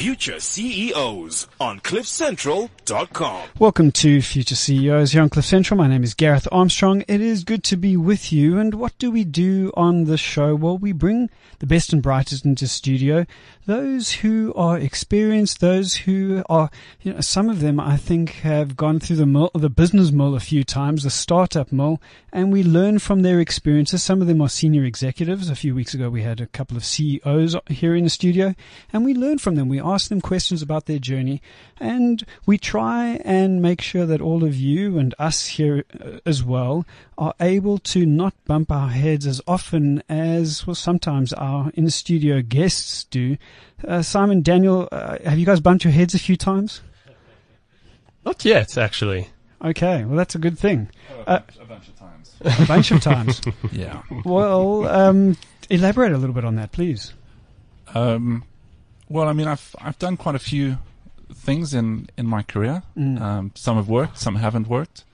Future 0.00 0.40
CEOs 0.40 1.46
on 1.60 1.78
CliffCentral.com. 1.80 3.48
Welcome 3.58 3.92
to 3.92 4.22
Future 4.22 4.54
CEOs 4.54 5.12
here 5.12 5.20
on 5.20 5.28
Cliff 5.28 5.44
Central. 5.44 5.76
My 5.76 5.88
name 5.88 6.02
is 6.02 6.14
Gareth 6.14 6.48
Armstrong. 6.50 7.04
It 7.06 7.20
is 7.20 7.44
good 7.44 7.62
to 7.64 7.76
be 7.76 7.98
with 7.98 8.32
you. 8.32 8.58
And 8.58 8.72
what 8.72 8.96
do 8.96 9.10
we 9.10 9.24
do 9.24 9.70
on 9.76 10.04
the 10.04 10.16
show? 10.16 10.54
Well, 10.54 10.78
we 10.78 10.92
bring 10.92 11.28
the 11.58 11.66
best 11.66 11.92
and 11.92 12.02
brightest 12.02 12.46
into 12.46 12.66
studio. 12.66 13.26
Those 13.66 14.12
who 14.12 14.54
are 14.56 14.78
experienced, 14.78 15.60
those 15.60 15.94
who 15.94 16.44
are, 16.48 16.70
you 17.02 17.12
know, 17.12 17.20
some 17.20 17.50
of 17.50 17.60
them 17.60 17.78
I 17.78 17.98
think 17.98 18.30
have 18.36 18.78
gone 18.78 19.00
through 19.00 19.16
the 19.16 19.26
mill, 19.26 19.50
the 19.54 19.68
business 19.68 20.10
mill 20.10 20.34
a 20.34 20.40
few 20.40 20.64
times, 20.64 21.02
the 21.02 21.10
startup 21.10 21.70
mill, 21.70 22.00
and 22.32 22.50
we 22.50 22.62
learn 22.62 23.00
from 23.00 23.20
their 23.20 23.38
experiences. 23.38 24.02
Some 24.02 24.22
of 24.22 24.28
them 24.28 24.40
are 24.40 24.48
senior 24.48 24.84
executives. 24.84 25.50
A 25.50 25.54
few 25.54 25.74
weeks 25.74 25.92
ago, 25.92 26.08
we 26.08 26.22
had 26.22 26.40
a 26.40 26.46
couple 26.46 26.78
of 26.78 26.86
CEOs 26.86 27.54
here 27.68 27.94
in 27.94 28.04
the 28.04 28.10
studio, 28.10 28.54
and 28.94 29.04
we 29.04 29.12
learn 29.12 29.36
from 29.36 29.56
them. 29.56 29.68
We 29.68 29.78
ask 29.90 30.08
them 30.08 30.20
questions 30.20 30.62
about 30.62 30.86
their 30.86 30.98
journey, 30.98 31.42
and 31.78 32.24
we 32.46 32.58
try 32.58 33.20
and 33.24 33.60
make 33.60 33.80
sure 33.80 34.06
that 34.06 34.20
all 34.20 34.44
of 34.44 34.54
you 34.56 34.98
and 34.98 35.14
us 35.18 35.46
here 35.46 35.84
uh, 36.00 36.18
as 36.24 36.42
well 36.42 36.86
are 37.18 37.34
able 37.40 37.78
to 37.78 38.06
not 38.06 38.34
bump 38.46 38.70
our 38.72 38.88
heads 38.88 39.26
as 39.26 39.40
often 39.46 40.02
as 40.08 40.66
well 40.66 40.74
sometimes 40.74 41.32
our 41.34 41.70
in 41.74 41.90
studio 41.90 42.40
guests 42.42 43.04
do. 43.04 43.36
Uh, 43.86 44.02
Simon, 44.02 44.42
Daniel, 44.42 44.88
uh, 44.92 45.18
have 45.24 45.38
you 45.38 45.46
guys 45.46 45.60
bumped 45.60 45.84
your 45.84 45.92
heads 45.92 46.14
a 46.14 46.18
few 46.18 46.36
times? 46.36 46.80
Not 48.24 48.44
yet, 48.44 48.76
actually. 48.76 49.28
Okay, 49.62 50.04
well 50.04 50.16
that's 50.16 50.34
a 50.34 50.38
good 50.38 50.58
thing. 50.58 50.88
a, 51.26 51.40
bunch, 51.40 51.58
a 51.60 51.64
bunch 51.64 51.88
of 51.88 51.96
times. 51.98 52.34
A 52.58 52.66
bunch 52.66 52.90
of 52.90 53.02
times. 53.02 53.42
yeah. 53.72 54.00
Well, 54.24 54.88
um, 54.88 55.36
elaborate 55.68 56.12
a 56.12 56.16
little 56.16 56.34
bit 56.34 56.46
on 56.46 56.54
that, 56.56 56.72
please. 56.72 57.12
Um, 57.94 58.44
well, 59.10 59.28
I 59.28 59.34
mean, 59.34 59.48
I've 59.48 59.74
I've 59.78 59.98
done 59.98 60.16
quite 60.16 60.34
a 60.36 60.38
few 60.52 60.78
things 61.34 61.74
in 61.74 62.08
in 62.16 62.26
my 62.26 62.42
career. 62.42 62.82
Mm. 62.96 63.20
Um, 63.20 63.52
some 63.54 63.76
have 63.76 63.88
worked, 63.88 64.16
some 64.18 64.36
haven't 64.36 64.68
worked, 64.68 65.04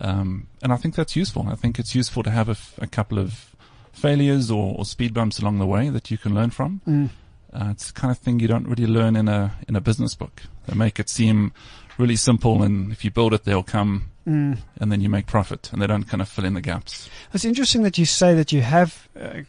um, 0.00 0.48
and 0.62 0.72
I 0.72 0.76
think 0.76 0.94
that's 0.96 1.14
useful. 1.14 1.46
I 1.48 1.54
think 1.54 1.78
it's 1.78 1.94
useful 1.94 2.22
to 2.24 2.30
have 2.30 2.48
a, 2.48 2.52
f- 2.52 2.74
a 2.82 2.86
couple 2.86 3.18
of 3.18 3.54
failures 3.92 4.50
or, 4.50 4.74
or 4.78 4.84
speed 4.84 5.14
bumps 5.14 5.38
along 5.38 5.58
the 5.58 5.66
way 5.66 5.88
that 5.90 6.10
you 6.10 6.18
can 6.18 6.34
learn 6.34 6.50
from. 6.50 6.80
Mm. 6.86 7.10
Uh, 7.52 7.70
it's 7.70 7.86
the 7.92 8.00
kind 8.00 8.10
of 8.10 8.18
thing 8.18 8.40
you 8.40 8.48
don't 8.48 8.68
really 8.68 8.86
learn 8.86 9.16
in 9.16 9.28
a 9.28 9.52
in 9.68 9.76
a 9.76 9.80
business 9.80 10.14
book. 10.14 10.42
They 10.66 10.74
make 10.74 10.98
it 11.00 11.08
seem 11.08 11.52
really 11.98 12.16
simple, 12.16 12.62
and 12.62 12.92
if 12.92 13.04
you 13.04 13.10
build 13.10 13.32
it, 13.32 13.44
they'll 13.44 13.62
come, 13.62 14.10
Mm. 14.26 14.58
and 14.80 14.90
then 14.92 15.00
you 15.00 15.08
make 15.08 15.26
profit, 15.26 15.70
and 15.72 15.80
they 15.80 15.86
don't 15.86 16.02
kind 16.08 16.20
of 16.20 16.28
fill 16.28 16.44
in 16.44 16.54
the 16.54 16.60
gaps. 16.60 17.08
It's 17.32 17.44
interesting 17.44 17.84
that 17.84 17.96
you 17.96 18.04
say 18.04 18.34
that 18.34 18.50
you 18.52 18.60
have 18.60 19.08
uh, 19.18 19.42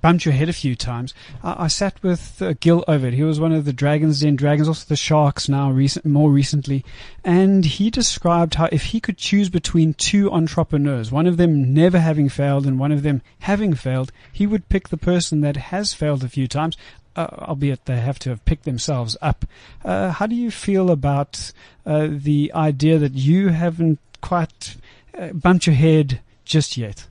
bumped 0.00 0.24
your 0.24 0.34
head 0.34 0.48
a 0.48 0.52
few 0.52 0.74
times. 0.74 1.14
I, 1.42 1.64
I 1.64 1.66
sat 1.68 2.02
with 2.02 2.40
uh, 2.40 2.54
Gil 2.60 2.84
Oved. 2.88 3.12
He 3.12 3.22
was 3.22 3.40
one 3.40 3.52
of 3.52 3.64
the 3.64 3.72
Dragons 3.72 4.20
Den 4.20 4.36
Dragons, 4.36 4.68
also 4.68 4.84
the 4.88 4.96
Sharks 4.96 5.48
now, 5.48 5.70
recent, 5.70 6.04
more 6.04 6.30
recently. 6.30 6.84
And 7.24 7.64
he 7.64 7.90
described 7.90 8.54
how 8.54 8.68
if 8.72 8.86
he 8.86 9.00
could 9.00 9.16
choose 9.16 9.48
between 9.48 9.94
two 9.94 10.30
entrepreneurs, 10.30 11.12
one 11.12 11.26
of 11.26 11.36
them 11.36 11.74
never 11.74 11.98
having 11.98 12.28
failed 12.28 12.66
and 12.66 12.78
one 12.78 12.92
of 12.92 13.02
them 13.02 13.22
having 13.40 13.74
failed, 13.74 14.12
he 14.32 14.46
would 14.46 14.68
pick 14.68 14.88
the 14.88 14.96
person 14.96 15.40
that 15.42 15.56
has 15.56 15.92
failed 15.92 16.24
a 16.24 16.28
few 16.28 16.46
times. 16.46 16.76
Uh, 17.16 17.26
albeit 17.48 17.86
they 17.86 17.96
have 17.96 18.20
to 18.20 18.30
have 18.30 18.44
picked 18.44 18.64
themselves 18.64 19.16
up. 19.20 19.44
Uh, 19.84 20.10
how 20.12 20.26
do 20.28 20.34
you 20.36 20.48
feel 20.48 20.92
about 20.92 21.52
uh, 21.84 22.06
the 22.08 22.52
idea 22.54 22.98
that 22.98 23.14
you 23.14 23.48
haven't 23.48 23.98
quite 24.20 24.76
uh, 25.18 25.32
bumped 25.32 25.66
your 25.66 25.74
head 25.74 26.20
just 26.44 26.76
yet? 26.76 27.08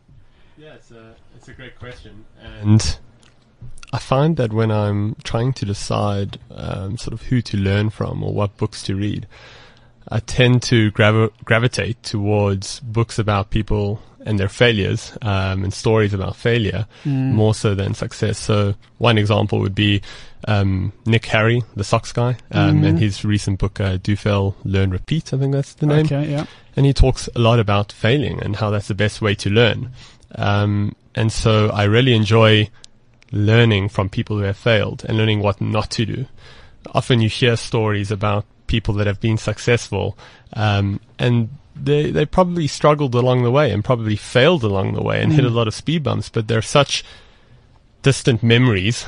Yeah, 1.40 1.44
it's 1.44 1.48
a, 1.50 1.54
great 1.54 1.80
question. 1.80 2.26
And 2.62 2.98
I 3.94 3.98
find 4.00 4.38
that 4.38 4.52
when 4.54 4.72
I'm 4.72 5.16
trying 5.24 5.54
to 5.54 5.66
decide 5.66 6.38
um, 6.52 6.98
sort 6.98 7.14
of 7.14 7.24
who 7.24 7.42
to 7.44 7.58
learn 7.58 7.90
from 7.90 8.24
or 8.24 8.34
what 8.34 8.58
books 8.58 8.84
to 8.84 8.96
read, 8.96 9.28
I 10.10 10.20
tend 10.20 10.62
to 10.64 10.92
gravi- 10.92 11.32
gravitate 11.46 12.02
towards 12.04 12.80
books 12.82 13.20
about 13.20 13.50
people 13.52 14.02
and 14.26 14.38
their 14.40 14.50
failures 14.50 15.18
um, 15.22 15.64
and 15.64 15.74
stories 15.74 16.14
about 16.14 16.36
failure 16.36 16.86
Mm. 17.06 17.32
more 17.32 17.56
so 17.56 17.74
than 17.74 17.94
success. 17.94 18.38
So 18.38 18.76
one 18.98 19.18
example 19.18 19.60
would 19.60 19.76
be 19.76 20.02
um, 20.48 20.92
Nick 21.06 21.26
Harry, 21.28 21.64
the 21.76 21.84
socks 21.84 22.12
guy, 22.12 22.38
um, 22.52 22.82
Mhm. 22.82 22.88
and 22.88 23.00
his 23.00 23.24
recent 23.26 23.60
book, 23.60 23.80
uh, 23.80 23.98
Do 24.02 24.16
Fail, 24.16 24.56
Learn, 24.66 24.90
Repeat. 24.90 25.34
I 25.34 25.38
think 25.38 25.54
that's 25.54 25.74
the 25.74 25.86
name 25.86 26.06
Okay, 26.06 26.30
yeah. 26.32 26.46
and 26.76 26.86
he 26.86 26.94
talks 26.94 27.30
a 27.36 27.40
lot 27.40 27.60
about 27.60 27.92
failing 27.92 28.42
and 28.42 28.56
how 28.58 28.70
that's 28.70 28.88
the 28.90 28.96
best 28.96 29.22
way 29.22 29.36
to 29.36 29.50
learn. 29.50 29.92
And 31.16 31.32
so 31.32 31.70
I 31.70 31.84
really 31.84 32.14
enjoy 32.14 32.70
learning 33.32 33.90
from 33.90 34.10
people 34.10 34.38
who 34.38 34.44
have 34.44 34.58
failed 34.58 35.06
and 35.08 35.18
learning 35.18 35.42
what 35.42 35.60
not 35.62 35.92
to 35.92 36.06
do. 36.06 36.26
Often 36.94 37.22
you 37.22 37.30
hear 37.30 37.56
stories 37.56 38.12
about 38.12 38.46
people 38.68 38.94
that 38.96 39.08
have 39.08 39.20
been 39.20 39.38
successful, 39.38 40.18
um, 40.54 41.00
and 41.18 41.50
they 41.76 42.12
they 42.12 42.26
probably 42.26 42.68
struggled 42.68 43.16
along 43.16 43.44
the 43.44 43.52
way 43.52 43.72
and 43.72 43.84
probably 43.84 44.16
failed 44.16 44.64
along 44.64 44.94
the 44.94 45.02
way 45.02 45.22
and 45.22 45.34
hit 45.34 45.46
a 45.46 45.50
Mm. 45.50 45.54
lot 45.56 45.68
of 45.68 45.74
speed 45.74 46.04
bumps, 46.04 46.30
but 46.30 46.48
they're 46.48 46.62
such 46.62 47.04
distant 48.02 48.42
memories 48.44 49.06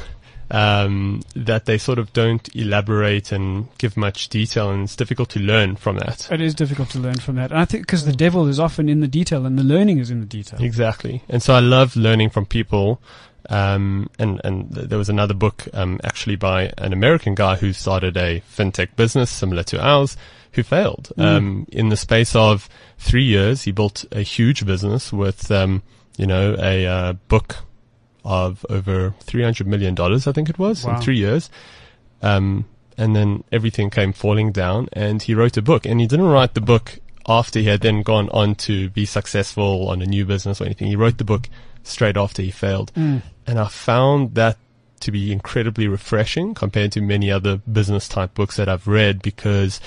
um, 0.52 1.22
that 1.34 1.66
they 1.66 1.78
sort 1.78 1.98
of 1.98 2.12
don't 2.14 2.54
elaborate 2.54 3.32
and 3.32 3.68
give 3.78 3.96
much 3.96 4.28
detail, 4.30 4.70
and 4.70 4.84
it's 4.84 4.96
difficult 4.96 5.30
to 5.30 5.40
learn 5.40 5.78
from 5.78 5.98
that. 5.98 6.30
It 6.30 6.42
is 6.42 6.54
difficult 6.54 6.90
to 6.92 7.00
learn 7.00 7.16
from 7.16 7.36
that. 7.36 7.52
And 7.52 7.60
I 7.60 7.66
think 7.66 7.84
because 7.88 8.06
the 8.06 8.12
devil 8.14 8.48
is 8.48 8.60
often 8.60 8.90
in 8.90 9.00
the 9.00 9.08
detail 9.08 9.46
and 9.46 9.58
the 9.58 9.64
learning 9.64 9.98
is 10.00 10.12
in 10.12 10.20
the 10.20 10.26
detail. 10.26 10.62
Exactly. 10.62 11.24
And 11.30 11.42
so 11.42 11.54
I 11.54 11.60
love 11.60 11.96
learning 11.96 12.30
from 12.30 12.46
people. 12.46 13.02
Um, 13.50 14.10
and, 14.20 14.40
and 14.44 14.70
there 14.72 15.00
was 15.00 15.10
another 15.10 15.34
book, 15.34 15.68
um, 15.74 16.00
actually 16.04 16.36
by 16.36 16.72
an 16.78 16.94
American 16.94 17.34
guy 17.34 17.56
who 17.56 17.74
started 17.74 18.16
a 18.16 18.42
fintech 18.42 18.96
business 18.96 19.32
similar 19.32 19.64
to 19.64 19.84
ours 19.84 20.16
who 20.54 20.64
failed. 20.64 21.12
Mm. 21.18 21.24
Um, 21.24 21.68
in 21.72 21.90
the 21.90 21.98
space 21.98 22.36
of 22.36 22.70
three 23.00 23.24
years, 23.24 23.64
he 23.64 23.72
built 23.72 24.06
a 24.12 24.22
huge 24.22 24.66
business 24.66 25.12
with, 25.12 25.50
um, 25.50 25.82
you 26.18 26.28
know, 26.28 26.56
a, 26.60 26.86
uh, 26.86 27.14
book 27.30 27.58
of 28.24 28.66
over 28.70 29.14
$300 29.26 29.66
million, 29.66 30.00
I 30.00 30.18
think 30.32 30.50
it 30.50 30.60
was, 30.60 30.86
Wow. 30.86 30.96
in 30.96 31.02
three 31.02 31.18
years. 31.18 31.50
Um, 32.22 32.66
and 32.98 33.16
then 33.16 33.44
everything 33.52 33.90
came 33.90 34.14
falling 34.14 34.52
down 34.52 34.88
and 34.94 35.24
he 35.24 35.34
wrote 35.34 35.58
a 35.58 35.62
book 35.62 35.86
and 35.86 36.00
he 36.00 36.06
didn't 36.08 36.28
write 36.28 36.54
the 36.54 36.62
book 36.62 37.00
after 37.28 37.60
he 37.60 37.66
had 37.66 37.82
then 37.82 38.04
gone 38.04 38.30
on 38.30 38.54
to 38.56 38.90
be 38.90 39.06
successful 39.06 39.90
on 39.90 40.02
a 40.02 40.06
new 40.06 40.26
business 40.26 40.62
or 40.62 40.66
anything. 40.66 40.88
He 40.88 40.96
wrote 40.96 41.18
the 41.18 41.24
book 41.24 41.50
straight 41.84 42.18
after 42.18 42.42
he 42.42 42.52
failed. 42.52 42.92
Mm. 42.94 43.22
And 43.48 43.60
I 43.60 43.68
found 43.68 44.36
that 44.36 44.58
to 45.00 45.12
be 45.12 45.32
incredibly 45.32 45.88
refreshing 45.88 46.54
compared 46.54 46.92
to 46.92 47.02
many 47.02 47.32
other 47.32 47.58
business 47.72 48.08
type 48.08 48.36
books 48.36 48.58
that 48.58 48.70
I've 48.70 48.88
read 48.88 49.24
because 49.24 49.82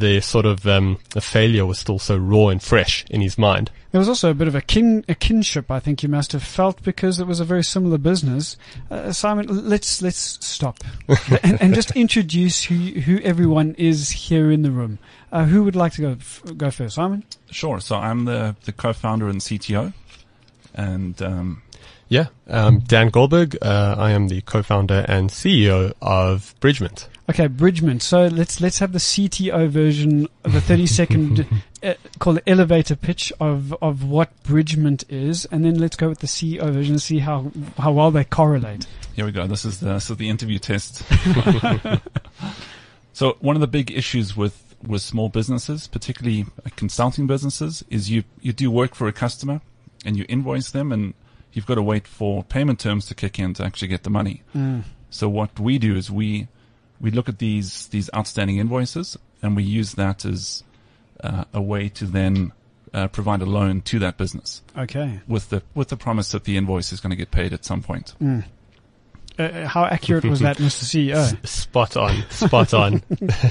the 0.00 0.20
sort 0.20 0.46
of, 0.46 0.66
um, 0.66 0.98
the 1.10 1.20
failure 1.20 1.66
was 1.66 1.78
still 1.78 1.98
so 1.98 2.16
raw 2.16 2.48
and 2.48 2.62
fresh 2.62 3.04
in 3.10 3.20
his 3.20 3.36
mind. 3.36 3.70
There 3.90 3.98
was 3.98 4.08
also 4.08 4.30
a 4.30 4.34
bit 4.34 4.48
of 4.48 4.54
a 4.54 4.62
kin 4.62 5.04
a 5.06 5.14
kinship 5.14 5.70
I 5.70 5.78
think 5.78 6.02
you 6.02 6.08
must 6.08 6.32
have 6.32 6.42
felt 6.42 6.82
because 6.82 7.20
it 7.20 7.26
was 7.26 7.40
a 7.40 7.44
very 7.44 7.62
similar 7.62 7.98
business. 7.98 8.56
Uh, 8.90 9.12
Simon, 9.12 9.46
let's 9.68 10.00
let's 10.00 10.38
stop 10.44 10.78
and, 11.42 11.60
and 11.60 11.74
just 11.74 11.94
introduce 11.94 12.64
who 12.64 12.74
who 12.74 13.18
everyone 13.18 13.74
is 13.76 14.10
here 14.10 14.50
in 14.50 14.62
the 14.62 14.70
room. 14.70 14.98
Uh, 15.30 15.44
who 15.44 15.62
would 15.64 15.76
like 15.76 15.92
to 15.92 16.00
go 16.00 16.10
f- 16.12 16.42
go 16.56 16.70
first, 16.70 16.94
Simon? 16.94 17.22
Sure. 17.50 17.80
So 17.80 17.96
I'm 17.96 18.24
the 18.24 18.56
the 18.64 18.72
co-founder 18.72 19.28
and 19.28 19.40
CTO, 19.42 19.92
and 20.74 21.20
um, 21.20 21.62
Yeah. 22.08 22.26
Um, 22.48 22.80
Dan 22.80 23.08
Goldberg, 23.10 23.58
uh, 23.60 23.94
I 23.98 24.12
am 24.12 24.28
the 24.28 24.40
co-founder 24.40 25.04
and 25.06 25.28
CEO 25.28 25.92
of 26.00 26.54
Bridgement. 26.60 27.08
Okay, 27.32 27.46
Bridgement. 27.46 28.02
So 28.02 28.26
let's 28.26 28.60
let's 28.60 28.78
have 28.80 28.92
the 28.92 28.98
CTO 28.98 29.66
version, 29.70 30.28
of 30.44 30.52
the 30.52 30.60
thirty 30.60 30.86
second 30.86 31.46
uh, 31.82 31.94
called 32.18 32.36
the 32.36 32.46
elevator 32.46 32.94
pitch 32.94 33.32
of 33.40 33.72
of 33.80 34.04
what 34.04 34.30
Bridgement 34.42 35.04
is, 35.08 35.46
and 35.46 35.64
then 35.64 35.78
let's 35.78 35.96
go 35.96 36.10
with 36.10 36.18
the 36.18 36.26
CEO 36.26 36.70
version 36.70 36.92
and 36.92 37.00
see 37.00 37.20
how 37.20 37.50
how 37.78 37.90
well 37.90 38.10
they 38.10 38.24
correlate. 38.24 38.86
Here 39.16 39.24
we 39.24 39.32
go. 39.32 39.46
This 39.46 39.64
is 39.64 39.80
the 39.80 39.94
this 39.94 40.10
is 40.10 40.16
the 40.18 40.28
interview 40.28 40.58
test. 40.58 41.04
so 43.14 43.38
one 43.40 43.56
of 43.56 43.60
the 43.60 43.66
big 43.66 43.90
issues 43.90 44.36
with 44.36 44.76
with 44.86 45.00
small 45.00 45.30
businesses, 45.30 45.86
particularly 45.86 46.44
uh, 46.66 46.68
consulting 46.76 47.26
businesses, 47.26 47.82
is 47.88 48.10
you 48.10 48.24
you 48.42 48.52
do 48.52 48.70
work 48.70 48.94
for 48.94 49.08
a 49.08 49.12
customer 49.12 49.62
and 50.04 50.18
you 50.18 50.26
invoice 50.28 50.70
them, 50.70 50.92
and 50.92 51.14
you've 51.54 51.64
got 51.64 51.76
to 51.76 51.82
wait 51.82 52.06
for 52.06 52.44
payment 52.44 52.78
terms 52.78 53.06
to 53.06 53.14
kick 53.14 53.38
in 53.38 53.54
to 53.54 53.64
actually 53.64 53.88
get 53.88 54.02
the 54.02 54.10
money. 54.10 54.42
Mm. 54.54 54.82
So 55.08 55.30
what 55.30 55.58
we 55.58 55.78
do 55.78 55.96
is 55.96 56.10
we 56.10 56.48
we 57.02 57.10
look 57.10 57.28
at 57.28 57.38
these 57.38 57.88
these 57.88 58.08
outstanding 58.16 58.56
invoices 58.56 59.18
and 59.42 59.54
we 59.56 59.62
use 59.64 59.94
that 59.96 60.24
as 60.24 60.64
uh, 61.22 61.44
a 61.52 61.60
way 61.60 61.88
to 61.90 62.06
then 62.06 62.52
uh, 62.94 63.08
provide 63.08 63.42
a 63.42 63.46
loan 63.46 63.80
to 63.82 63.98
that 63.98 64.16
business 64.16 64.62
Okay. 64.78 65.20
with 65.26 65.50
the 65.50 65.62
with 65.74 65.88
the 65.88 65.96
promise 65.96 66.30
that 66.30 66.44
the 66.44 66.56
invoice 66.56 66.92
is 66.92 67.00
going 67.00 67.10
to 67.10 67.16
get 67.16 67.30
paid 67.30 67.52
at 67.52 67.64
some 67.64 67.82
point. 67.82 68.14
Mm. 68.22 68.44
Uh, 69.38 69.66
how 69.66 69.86
accurate 69.86 70.26
was 70.26 70.40
that, 70.40 70.58
Mr. 70.58 70.84
CEO? 70.84 71.14
S- 71.14 71.50
Spot 71.50 71.96
on, 71.96 72.22
spot 72.28 72.74
on. 72.74 73.02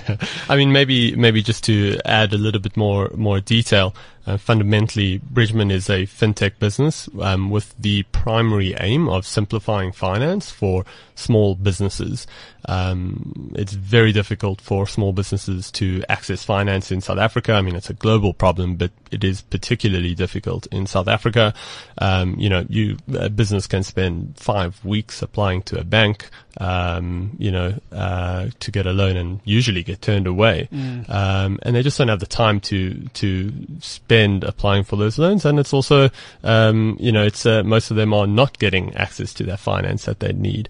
I 0.48 0.56
mean, 0.56 0.72
maybe, 0.72 1.16
maybe 1.16 1.42
just 1.42 1.64
to 1.64 1.98
add 2.06 2.34
a 2.34 2.38
little 2.38 2.62
bit 2.62 2.78
more, 2.78 3.10
more 3.16 3.40
detail. 3.40 3.96
Uh, 4.26 4.38
fundamentally, 4.38 5.18
Bridgement 5.18 5.72
is 5.72 5.90
a 5.90 6.06
fintech 6.06 6.60
business 6.60 7.10
um, 7.20 7.50
with 7.50 7.76
the 7.80 8.04
primary 8.12 8.76
aim 8.80 9.10
of 9.10 9.26
simplifying 9.26 9.92
finance 9.92 10.52
for 10.52 10.86
small 11.16 11.56
businesses. 11.56 12.28
Um, 12.66 13.52
it's 13.56 13.74
very 13.74 14.12
difficult 14.12 14.62
for 14.62 14.86
small 14.86 15.12
businesses 15.12 15.72
to 15.72 16.04
access 16.08 16.44
finance 16.44 16.92
in 16.92 17.02
South 17.02 17.18
Africa. 17.18 17.54
I 17.54 17.62
mean, 17.62 17.76
it's 17.76 17.90
a 17.90 17.96
global 17.96 18.34
problem, 18.34 18.76
but 18.76 18.92
it 19.10 19.24
is 19.24 19.42
particularly 19.42 20.14
difficult 20.14 20.68
in 20.68 20.86
South 20.86 21.08
Africa. 21.08 21.54
Um, 21.98 22.36
you 22.38 22.50
know, 22.50 22.66
you 22.70 22.98
a 23.18 23.30
business 23.30 23.66
can 23.66 23.82
spend 23.82 24.38
five 24.38 24.84
weeks 24.86 25.24
applying 25.24 25.64
to 25.64 25.80
a 25.80 25.84
bank, 25.84 26.30
um, 26.60 27.36
you 27.40 27.52
know, 27.52 27.74
uh, 27.92 28.50
to 28.60 28.72
get 28.72 28.86
a 28.86 28.94
loan 28.94 29.18
and 29.18 29.40
usually 29.44 29.82
get 29.82 30.02
turned 30.02 30.28
away. 30.28 30.70
Um, 31.10 31.60
and 31.64 31.76
they 31.76 31.82
just 31.82 31.98
don't 31.98 32.10
have 32.10 32.20
the 32.20 32.28
time 32.28 32.60
to 32.62 33.08
to 33.16 33.52
spend 33.80 34.11
applying 34.20 34.84
for 34.84 34.96
those 34.96 35.18
loans. 35.18 35.46
And 35.46 35.60
it's 35.60 35.74
also, 35.74 36.10
um, 36.44 36.98
you 37.00 37.12
know, 37.12 37.24
it's 37.24 37.46
uh, 37.46 37.64
most 37.64 37.92
of 37.92 37.98
them 37.98 38.14
are 38.14 38.28
not 38.28 38.60
getting 38.60 38.94
access 38.96 39.34
to 39.36 39.44
that 39.46 39.60
finance 39.60 40.06
that 40.06 40.20
they 40.20 40.34
need. 40.34 40.70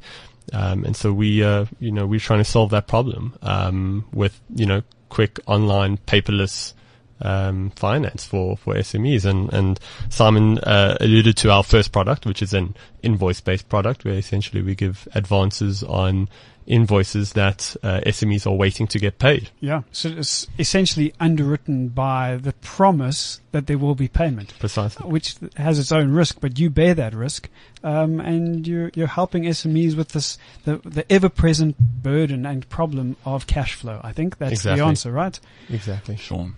Um, 0.53 0.83
and 0.85 0.95
so 0.95 1.13
we, 1.13 1.43
uh, 1.43 1.65
you 1.79 1.91
know, 1.91 2.05
we're 2.05 2.19
trying 2.19 2.39
to 2.39 2.45
solve 2.49 2.71
that 2.71 2.87
problem 2.87 3.33
um, 3.41 4.05
with, 4.13 4.39
you 4.55 4.65
know, 4.65 4.83
quick 5.09 5.39
online 5.45 5.97
paperless 5.97 6.73
um, 7.21 7.69
finance 7.71 8.25
for, 8.25 8.57
for 8.57 8.73
SMEs. 8.75 9.25
And, 9.25 9.53
and 9.53 9.79
Simon 10.09 10.57
uh, 10.59 10.97
alluded 10.99 11.37
to 11.37 11.51
our 11.51 11.63
first 11.63 11.91
product, 11.91 12.25
which 12.25 12.41
is 12.41 12.53
an 12.53 12.75
invoice-based 13.03 13.69
product, 13.69 14.05
where 14.05 14.15
essentially 14.15 14.61
we 14.61 14.75
give 14.75 15.07
advances 15.13 15.83
on 15.83 16.29
invoices 16.67 17.33
that 17.33 17.75
uh, 17.83 18.01
SMEs 18.05 18.45
are 18.45 18.53
waiting 18.55 18.87
to 18.87 18.99
get 18.99 19.19
paid. 19.19 19.49
Yeah. 19.59 19.81
So 19.91 20.09
it's 20.09 20.47
essentially 20.59 21.13
underwritten 21.19 21.89
by 21.89 22.37
the 22.37 22.53
promise 22.53 23.41
that 23.51 23.67
there 23.67 23.77
will 23.77 23.95
be 23.95 24.07
payment. 24.07 24.53
Precisely. 24.59 25.09
which 25.09 25.35
has 25.57 25.79
its 25.79 25.91
own 25.91 26.11
risk, 26.11 26.37
but 26.39 26.57
you 26.59 26.69
bear 26.69 26.93
that 26.93 27.13
risk, 27.13 27.49
um, 27.83 28.19
and 28.19 28.65
you're 28.67 28.91
you're 28.95 29.07
helping 29.07 29.43
SMEs 29.43 29.95
with 29.95 30.09
this 30.09 30.37
the 30.65 30.77
the 30.85 31.11
ever 31.11 31.29
present 31.29 31.77
burden 31.79 32.45
and 32.45 32.67
problem 32.69 33.17
of 33.25 33.47
cash 33.47 33.73
flow. 33.73 33.99
I 34.03 34.13
think 34.13 34.37
that's 34.37 34.53
Exactly. 34.53 34.79
the 34.81 34.85
answer, 34.87 35.11
right? 35.11 35.39
Exactly. 35.69 36.15
Sure. 36.15 36.51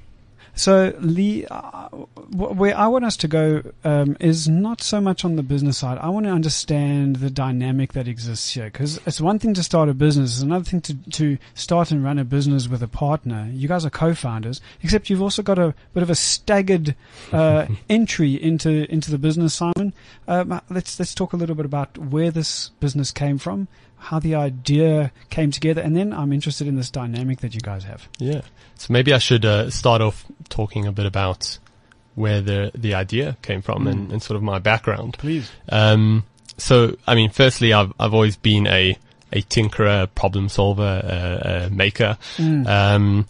So, 0.55 0.94
Lee, 1.00 1.45
uh, 1.47 1.88
where 1.89 2.77
I 2.77 2.85
want 2.88 3.05
us 3.05 3.17
to 3.17 3.27
go 3.27 3.63
um, 3.83 4.15
is 4.19 4.47
not 4.47 4.81
so 4.81 5.01
much 5.01 5.25
on 5.25 5.35
the 5.35 5.41
business 5.41 5.79
side. 5.79 5.97
I 5.97 6.09
want 6.09 6.27
to 6.27 6.31
understand 6.31 7.17
the 7.17 7.31
dynamic 7.31 7.94
that 7.94 8.07
exists 8.07 8.53
here, 8.53 8.65
because 8.65 9.00
it's 9.07 9.19
one 9.19 9.39
thing 9.39 9.55
to 9.55 9.63
start 9.63 9.89
a 9.89 9.95
business, 9.95 10.33
it's 10.33 10.41
another 10.44 10.63
thing 10.63 10.81
to 10.81 10.94
to 10.94 11.38
start 11.55 11.89
and 11.89 12.03
run 12.03 12.19
a 12.19 12.23
business 12.23 12.67
with 12.67 12.83
a 12.83 12.88
partner. 12.88 13.50
You 13.51 13.67
guys 13.67 13.83
are 13.83 13.89
co-founders, 13.89 14.61
except 14.83 15.09
you've 15.09 15.23
also 15.23 15.41
got 15.41 15.57
a 15.57 15.73
bit 15.94 16.03
of 16.03 16.11
a 16.11 16.15
staggered 16.15 16.95
uh, 17.31 17.65
entry 17.89 18.41
into 18.41 18.91
into 18.91 19.09
the 19.09 19.17
business, 19.17 19.55
Simon. 19.55 19.94
Um, 20.27 20.61
let's 20.69 21.00
let's 21.00 21.15
talk 21.15 21.33
a 21.33 21.38
little 21.38 21.55
bit 21.55 21.65
about 21.65 21.97
where 21.97 22.29
this 22.29 22.69
business 22.79 23.11
came 23.11 23.39
from, 23.39 23.67
how 24.03 24.19
the 24.19 24.35
idea 24.35 25.11
came 25.29 25.51
together, 25.51 25.81
and 25.81 25.95
then 25.95 26.13
I'm 26.13 26.33
interested 26.33 26.67
in 26.67 26.75
this 26.75 26.91
dynamic 26.91 27.39
that 27.39 27.55
you 27.55 27.61
guys 27.61 27.83
have. 27.85 28.07
Yeah. 28.19 28.41
So 28.75 28.91
maybe 28.91 29.13
I 29.13 29.17
should 29.17 29.45
uh, 29.45 29.69
start 29.69 30.01
off 30.01 30.25
talking 30.50 30.85
a 30.85 30.91
bit 30.91 31.05
about 31.05 31.57
where 32.15 32.41
the 32.41 32.71
the 32.75 32.94
idea 32.94 33.38
came 33.41 33.61
from 33.61 33.88
and, 33.88 34.11
and 34.11 34.21
sort 34.21 34.35
of 34.35 34.44
my 34.44 34.59
background. 34.59 35.17
Please. 35.17 35.50
Um, 35.69 36.25
so, 36.57 36.95
I 37.07 37.15
mean, 37.15 37.29
firstly, 37.29 37.73
I've 37.73 37.94
I've 38.00 38.13
always 38.13 38.35
been 38.35 38.67
a 38.67 38.97
a 39.31 39.41
tinkerer, 39.41 40.07
problem 40.13 40.47
solver, 40.47 40.83
uh, 40.83 41.65
a 41.65 41.69
maker. 41.71 42.17
Um, 42.67 43.25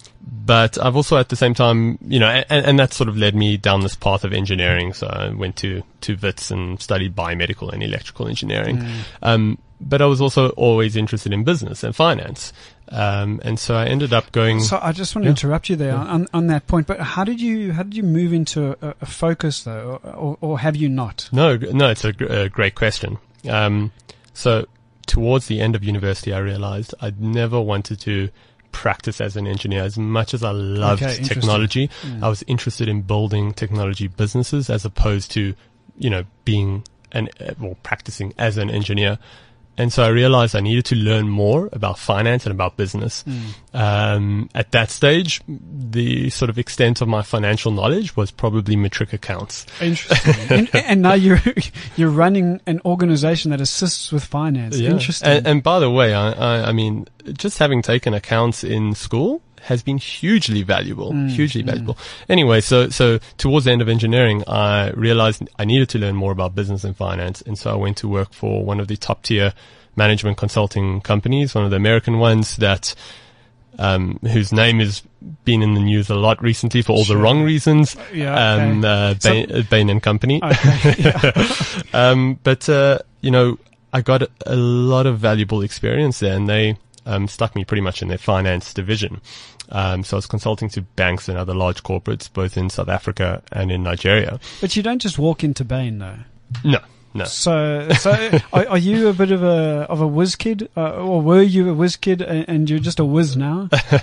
but 0.46 0.78
I've 0.78 0.98
also 0.98 1.18
at 1.18 1.30
the 1.30 1.38
same 1.38 1.54
time, 1.54 1.98
you 2.06 2.20
know, 2.20 2.28
and, 2.28 2.66
and 2.66 2.80
that 2.80 2.94
sort 2.94 3.08
of 3.08 3.16
led 3.16 3.36
me 3.36 3.56
down 3.56 3.82
this 3.82 3.96
path 3.96 4.26
of 4.26 4.34
engineering. 4.34 4.92
So 4.92 5.08
I 5.08 5.30
went 5.30 5.56
to, 5.58 5.82
to 6.02 6.18
WITS 6.18 6.52
and 6.52 6.82
studied 6.82 7.16
biomedical 7.16 7.72
and 7.72 7.82
electrical 7.82 8.28
engineering. 8.28 8.86
Um, 9.22 9.58
but 9.90 10.02
I 10.02 10.06
was 10.06 10.22
also 10.22 10.50
always 10.50 10.96
interested 10.96 11.34
in 11.34 11.44
business 11.44 11.84
and 11.84 11.96
finance. 11.96 12.54
Um, 12.90 13.40
and 13.44 13.58
so 13.60 13.76
I 13.76 13.86
ended 13.86 14.14
up 14.14 14.32
going. 14.32 14.60
So 14.62 14.80
I 14.82 14.92
just 14.92 15.16
want 15.16 15.24
to 15.24 15.28
Yeah. 15.28 15.32
interrupt 15.32 15.70
you 15.70 15.76
there 15.76 15.96
on, 15.96 16.28
on 16.34 16.48
that 16.48 16.68
point. 16.68 16.86
But 16.88 17.00
how 17.00 17.24
did 17.24 17.42
you 17.42 17.74
how 17.74 17.84
did 17.84 17.96
you 17.96 18.04
move 18.04 18.34
into 18.34 18.72
a, 18.86 18.96
a 19.02 19.06
focus 19.06 19.64
though, 19.64 20.00
or, 20.04 20.12
or, 20.14 20.38
or 20.42 20.60
have 20.60 20.76
you 20.76 20.90
not? 20.90 21.30
No, 21.32 21.56
no, 21.58 21.90
it's 21.90 22.04
a, 22.06 22.14
gr- 22.14 22.26
a 22.26 22.50
great 22.50 22.76
question. 22.76 23.18
Um, 23.50 23.92
so 24.34 24.66
towards 25.06 25.48
the 25.48 25.60
end 25.62 25.76
of 25.76 25.84
university, 25.84 26.34
I 26.34 26.40
realized 26.40 26.94
I'd 27.02 27.20
never 27.22 27.60
wanted 27.60 28.00
to 28.02 28.30
practice 28.72 29.22
as 29.22 29.36
an 29.38 29.46
engineer 29.48 29.84
as 29.84 29.98
much 29.98 30.34
as 30.34 30.44
I 30.44 30.52
loved 30.52 31.04
Okay, 31.04 31.22
technology. 31.24 31.90
I 32.22 32.28
was 32.30 32.44
interested 32.48 32.88
in 32.88 33.02
building 33.02 33.54
technology 33.54 34.08
businesses 34.08 34.70
as 34.70 34.84
opposed 34.86 35.32
to, 35.32 35.54
you 35.98 36.10
know, 36.10 36.24
being 36.44 36.84
an, 37.12 37.30
uh, 37.40 37.54
well, 37.60 37.78
practicing 37.84 38.34
as 38.38 38.58
an 38.58 38.70
engineer. 38.72 39.20
And 39.78 39.92
so 39.92 40.04
I 40.04 40.10
realized 40.10 40.56
I 40.56 40.60
needed 40.60 40.86
to 40.86 40.96
learn 40.96 41.30
more 41.30 41.70
about 41.72 41.98
finance 41.98 42.46
and 42.46 42.54
about 42.54 42.78
business. 42.78 43.24
Um, 43.74 44.50
at 44.54 44.72
that 44.72 44.92
stage, 44.92 45.42
the 45.48 46.30
sort 46.30 46.50
of 46.50 46.60
extent 46.60 47.02
of 47.02 47.08
my 47.08 47.24
financial 47.24 47.72
knowledge 47.72 48.16
was 48.16 48.30
probably 48.30 48.76
matric 48.76 49.14
accounts. 49.14 49.66
Interesting. 49.82 50.50
and, 50.58 50.76
and 50.76 51.02
now 51.02 51.14
you're 51.14 51.42
you're 51.96 52.12
running 52.12 52.62
an 52.68 52.82
organization 52.86 53.52
that 53.52 53.62
assists 53.62 54.12
with 54.12 54.24
finance. 54.24 54.78
Interesting. 54.78 55.30
And, 55.30 55.48
and 55.48 55.64
by 55.64 55.80
the 55.80 55.90
way, 55.90 56.14
I, 56.14 56.32
I, 56.32 56.70
I 56.70 56.72
mean, 56.72 57.08
just 57.34 57.58
having 57.58 57.82
taken 57.82 58.14
accounts 58.14 58.64
in 58.64 58.94
school 58.94 59.42
has 59.64 59.82
been 59.84 59.98
hugely 59.98 60.62
valuable, 60.64 61.12
Mm, 61.14 61.30
hugely 61.30 61.62
valuable. 61.62 61.98
Anyway, 62.30 62.62
so, 62.62 62.90
so 62.90 63.20
towards 63.38 63.66
the 63.66 63.72
end 63.72 63.82
of 63.82 63.90
engineering, 63.90 64.44
I 64.48 64.90
realized 64.92 65.42
I 65.58 65.66
needed 65.66 65.90
to 65.90 66.00
learn 66.00 66.16
more 66.16 66.32
about 66.32 66.54
business 66.56 66.84
and 66.84 66.96
finance. 66.96 67.42
And 67.42 67.58
so 67.58 67.72
I 67.72 67.76
went 67.76 67.98
to 67.98 68.08
work 68.08 68.34
for 68.34 68.64
one 68.66 68.80
of 68.80 68.88
the 68.88 68.98
top 68.98 69.24
tier 69.24 69.54
management 69.96 70.38
consulting 70.38 71.02
companies, 71.02 71.56
one 71.56 71.64
of 71.64 71.70
the 71.72 71.78
American 71.78 72.20
ones 72.20 72.58
that, 72.58 72.94
um, 73.80 74.20
whose 74.24 74.52
name 74.52 74.80
has 74.80 75.02
been 75.46 75.62
in 75.64 75.74
the 75.74 75.80
news 75.82 76.10
a 76.10 76.16
lot 76.16 76.42
recently 76.44 76.82
for 76.82 76.92
all 76.94 77.04
Sure. 77.06 77.16
the 77.16 77.22
wrong 77.22 77.44
reasons. 77.44 77.96
Yeah, 78.14 78.34
okay. 78.56 78.64
Um, 78.72 78.86
uh, 78.86 79.14
Bain, 79.24 79.52
uh, 79.52 79.62
Bain 79.70 79.90
and 79.90 80.02
Company. 80.04 80.42
okay. 80.44 80.96
Yeah. 81.00 81.32
Um, 81.94 82.40
but, 82.44 82.68
uh, 82.68 83.00
you 83.22 83.30
know, 83.32 83.60
I 83.94 84.02
got 84.02 84.24
a, 84.24 84.30
a 84.48 84.56
lot 84.56 85.06
of 85.06 85.20
valuable 85.20 85.62
experience 85.62 86.20
there 86.20 86.36
and 86.36 86.50
they, 86.50 86.76
um, 87.06 87.28
stuck 87.28 87.56
me 87.56 87.64
pretty 87.66 87.82
much 87.82 88.02
in 88.02 88.08
their 88.08 88.18
finance 88.18 88.74
division. 88.74 89.22
Um, 89.70 90.04
so 90.04 90.18
I 90.18 90.20
was 90.20 90.28
consulting 90.28 90.70
to 90.70 90.82
banks 90.82 91.28
and 91.30 91.38
other 91.38 91.54
large 91.54 91.84
corporates, 91.84 92.32
both 92.32 92.58
in 92.58 92.70
South 92.70 92.90
Africa 92.90 93.42
and 93.52 93.72
in 93.72 93.84
Nigeria. 93.84 94.40
But 94.62 94.76
you 94.76 94.84
don't 94.84 95.02
just 95.02 95.18
walk 95.18 95.44
into 95.44 95.64
Bain 95.64 96.00
though. 96.00 96.20
No, 96.64 96.80
no. 97.14 97.26
So, 97.26 97.90
so 98.00 98.12
are, 98.54 98.68
are 98.70 98.78
you 98.78 99.08
a 99.08 99.14
bit 99.14 99.32
of 99.32 99.44
a 99.44 99.86
of 99.90 100.02
a 100.02 100.08
whiz 100.08 100.36
kid, 100.36 100.70
uh, 100.76 100.94
or 100.94 101.22
were 101.22 101.42
you 101.42 101.70
a 101.70 101.74
whiz 101.74 101.96
kid, 101.96 102.22
and, 102.22 102.48
and 102.48 102.70
you're 102.70 102.80
just 102.80 103.00
a 103.00 103.06
whiz 103.06 103.38
now? 103.38 103.70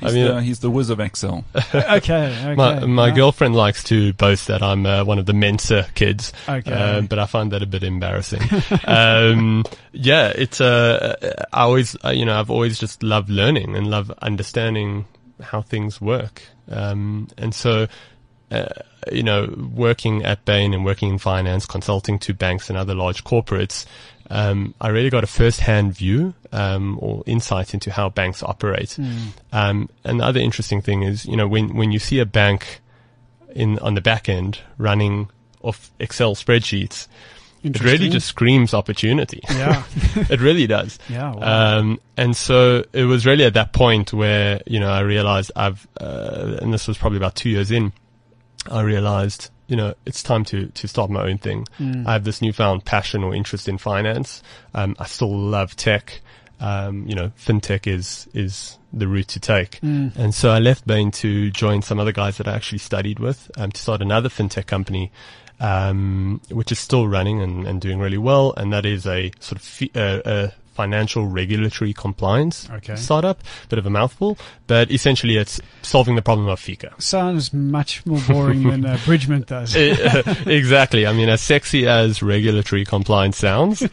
He's, 0.00 0.14
mean, 0.14 0.26
the, 0.26 0.42
he's 0.42 0.60
the 0.60 0.70
whiz 0.70 0.90
of 0.90 1.00
Excel. 1.00 1.44
okay, 1.54 1.92
okay. 1.94 2.54
My, 2.54 2.80
my 2.86 3.08
yeah. 3.08 3.14
girlfriend 3.14 3.54
likes 3.54 3.84
to 3.84 4.12
boast 4.14 4.48
that 4.48 4.62
I'm 4.62 4.84
uh, 4.86 5.04
one 5.04 5.18
of 5.18 5.26
the 5.26 5.32
Mensa 5.32 5.86
kids, 5.94 6.32
Okay. 6.48 6.72
um, 6.72 7.06
but 7.06 7.18
I 7.18 7.26
find 7.26 7.52
that 7.52 7.62
a 7.62 7.66
bit 7.66 7.82
embarrassing. 7.82 8.42
um, 8.84 9.64
yeah, 9.92 10.32
it's 10.34 10.60
uh, 10.60 11.16
I 11.52 11.62
always 11.62 11.96
uh, 12.04 12.10
you 12.10 12.24
know 12.24 12.38
I've 12.38 12.50
always 12.50 12.78
just 12.78 13.02
loved 13.02 13.30
learning 13.30 13.76
and 13.76 13.88
love 13.88 14.10
understanding 14.22 15.06
how 15.40 15.62
things 15.62 16.00
work, 16.00 16.42
um, 16.70 17.28
and 17.36 17.54
so 17.54 17.86
uh, 18.50 18.66
you 19.10 19.22
know 19.22 19.52
working 19.74 20.24
at 20.24 20.44
Bain 20.44 20.74
and 20.74 20.84
working 20.84 21.10
in 21.10 21.18
finance, 21.18 21.66
consulting 21.66 22.18
to 22.20 22.34
banks 22.34 22.68
and 22.68 22.78
other 22.78 22.94
large 22.94 23.24
corporates. 23.24 23.86
Um, 24.30 24.74
I 24.80 24.88
really 24.88 25.10
got 25.10 25.24
a 25.24 25.26
first-hand 25.26 25.94
view 25.94 26.32
um, 26.52 26.98
or 27.02 27.22
insight 27.26 27.74
into 27.74 27.90
how 27.90 28.08
banks 28.08 28.42
operate. 28.42 28.98
Um, 29.52 29.90
and 30.04 30.20
the 30.20 30.24
other 30.24 30.40
interesting 30.40 30.80
thing 30.80 31.02
is, 31.02 31.26
you 31.26 31.36
know, 31.36 31.46
when 31.46 31.74
when 31.74 31.92
you 31.92 31.98
see 31.98 32.18
a 32.18 32.26
bank 32.26 32.80
in 33.54 33.78
on 33.80 33.94
the 33.94 34.00
back 34.00 34.28
end 34.28 34.60
running 34.78 35.28
off 35.62 35.90
Excel 35.98 36.34
spreadsheets, 36.34 37.08
it 37.62 37.80
really 37.80 38.08
just 38.08 38.26
screams 38.26 38.74
opportunity. 38.74 39.40
yeah, 39.50 39.84
it 40.16 40.40
really 40.40 40.66
does. 40.66 40.98
yeah. 41.08 41.34
Wow. 41.34 41.78
Um, 41.78 42.00
and 42.16 42.36
so 42.36 42.84
it 42.92 43.04
was 43.04 43.24
really 43.24 43.44
at 43.44 43.54
that 43.54 43.72
point 43.72 44.12
where, 44.12 44.60
you 44.66 44.80
know, 44.80 44.90
I 44.90 45.00
realized 45.00 45.52
I've, 45.54 45.86
uh, 46.00 46.58
and 46.60 46.74
this 46.74 46.88
was 46.88 46.98
probably 46.98 47.18
about 47.18 47.36
two 47.36 47.50
years 47.50 47.70
in, 47.70 47.92
I 48.70 48.82
realized, 48.82 49.50
you 49.66 49.76
know, 49.76 49.94
it's 50.06 50.22
time 50.22 50.44
to, 50.46 50.66
to 50.66 50.86
start 50.88 51.10
my 51.10 51.22
own 51.28 51.38
thing. 51.38 51.66
I 52.06 52.12
have 52.12 52.24
this 52.24 52.40
newfound 52.40 52.84
passion 52.84 53.24
or 53.24 53.34
interest 53.34 53.68
in 53.68 53.78
finance. 53.78 54.42
Um, 54.74 54.94
I 54.98 55.06
still 55.06 55.36
love 55.36 55.74
tech. 55.76 56.20
Um, 56.60 57.08
you 57.08 57.16
know, 57.16 57.32
fintech 57.36 57.88
is, 57.88 58.28
is 58.34 58.78
the 58.92 59.08
route 59.08 59.26
to 59.28 59.40
take. 59.40 59.80
And 60.16 60.32
so 60.32 60.50
I 60.50 60.60
left 60.60 60.86
Bain 60.86 61.10
to 61.12 61.50
join 61.50 61.82
some 61.82 61.98
other 61.98 62.12
guys 62.12 62.36
that 62.36 62.46
I 62.46 62.54
actually 62.54 62.78
studied 62.78 63.18
with, 63.18 63.50
um, 63.56 63.72
to 63.72 63.80
start 63.80 64.00
another 64.00 64.28
fintech 64.28 64.66
company, 64.66 65.10
um, 65.58 66.40
which 66.50 66.70
is 66.70 66.78
still 66.78 67.08
running 67.08 67.42
and, 67.42 67.66
and 67.66 67.80
doing 67.80 67.98
really 67.98 68.18
well. 68.18 68.54
And 68.56 68.72
that 68.72 68.86
is 68.86 69.06
a 69.08 69.32
sort 69.40 69.60
of 69.60 69.62
fi- 69.62 69.90
uh, 69.96 70.20
a 70.24 70.52
financial 70.72 71.26
regulatory 71.26 71.92
compliance 71.92 72.68
Okay. 72.70 72.96
startup. 72.96 73.42
Bit 73.68 73.78
of 73.78 73.86
a 73.86 73.90
mouthful, 73.90 74.38
but 74.66 74.90
essentially 74.90 75.36
it's 75.36 75.60
solving 75.82 76.16
the 76.16 76.22
problem 76.22 76.48
of 76.48 76.58
FICA. 76.60 77.00
Sounds 77.00 77.52
much 77.52 78.04
more 78.06 78.20
boring 78.26 78.62
than 78.68 78.84
uh, 78.86 78.98
Bridgement 79.04 79.46
does. 79.46 79.76
Uh, 79.76 80.22
exactly. 80.46 81.06
I 81.06 81.12
mean, 81.12 81.28
as 81.28 81.40
sexy 81.40 81.86
as 81.86 82.22
regulatory 82.22 82.84
compliance 82.84 83.36
sounds, 83.36 83.80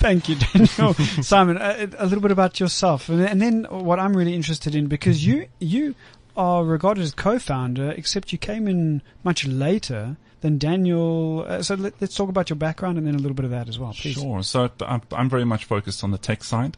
Thank 0.00 0.28
you, 0.28 0.36
Daniel. 0.36 0.94
Simon, 1.22 1.56
a, 1.58 1.88
a 1.98 2.04
little 2.06 2.20
bit 2.20 2.30
about 2.30 2.58
yourself, 2.60 3.08
and, 3.08 3.20
and 3.22 3.40
then 3.40 3.64
what 3.68 3.98
I'm 3.98 4.16
really 4.16 4.34
interested 4.34 4.74
in 4.74 4.86
because 4.86 5.24
you 5.26 5.46
you 5.58 5.94
are 6.36 6.64
regarded 6.64 7.02
as 7.02 7.12
co-founder, 7.12 7.90
except 7.92 8.32
you 8.32 8.38
came 8.38 8.66
in 8.68 9.02
much 9.24 9.46
later 9.46 10.16
than 10.40 10.58
Daniel. 10.58 11.44
Uh, 11.46 11.62
so 11.62 11.74
let, 11.74 12.02
us 12.02 12.14
talk 12.14 12.28
about 12.28 12.50
your 12.50 12.56
background 12.56 12.98
and 12.98 13.06
then 13.06 13.14
a 13.14 13.18
little 13.18 13.34
bit 13.34 13.44
of 13.44 13.50
that 13.50 13.68
as 13.68 13.78
well, 13.78 13.92
please. 13.92 14.14
Sure. 14.14 14.42
So 14.42 14.70
I'm, 14.80 15.02
I'm 15.12 15.28
very 15.28 15.44
much 15.44 15.64
focused 15.64 16.02
on 16.04 16.10
the 16.10 16.18
tech 16.18 16.44
side, 16.44 16.76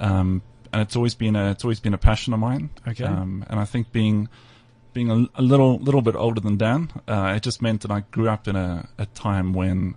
um, 0.00 0.42
and 0.72 0.82
it's 0.82 0.96
always 0.96 1.14
been 1.14 1.36
a 1.36 1.50
it's 1.50 1.64
always 1.64 1.80
been 1.80 1.94
a 1.94 1.98
passion 1.98 2.32
of 2.32 2.40
mine. 2.40 2.70
Okay. 2.86 3.04
Um, 3.04 3.44
and 3.48 3.58
I 3.60 3.64
think 3.64 3.92
being 3.92 4.28
being 4.92 5.10
a, 5.10 5.26
a 5.34 5.42
little 5.42 5.78
little 5.78 6.02
bit 6.02 6.14
older 6.16 6.40
than 6.40 6.56
Dan, 6.56 6.90
uh, 7.08 7.34
it 7.36 7.42
just 7.42 7.60
meant 7.60 7.82
that 7.82 7.90
I 7.90 8.00
grew 8.10 8.28
up 8.28 8.46
in 8.48 8.56
a, 8.56 8.88
a 8.98 9.06
time 9.06 9.52
when 9.52 9.96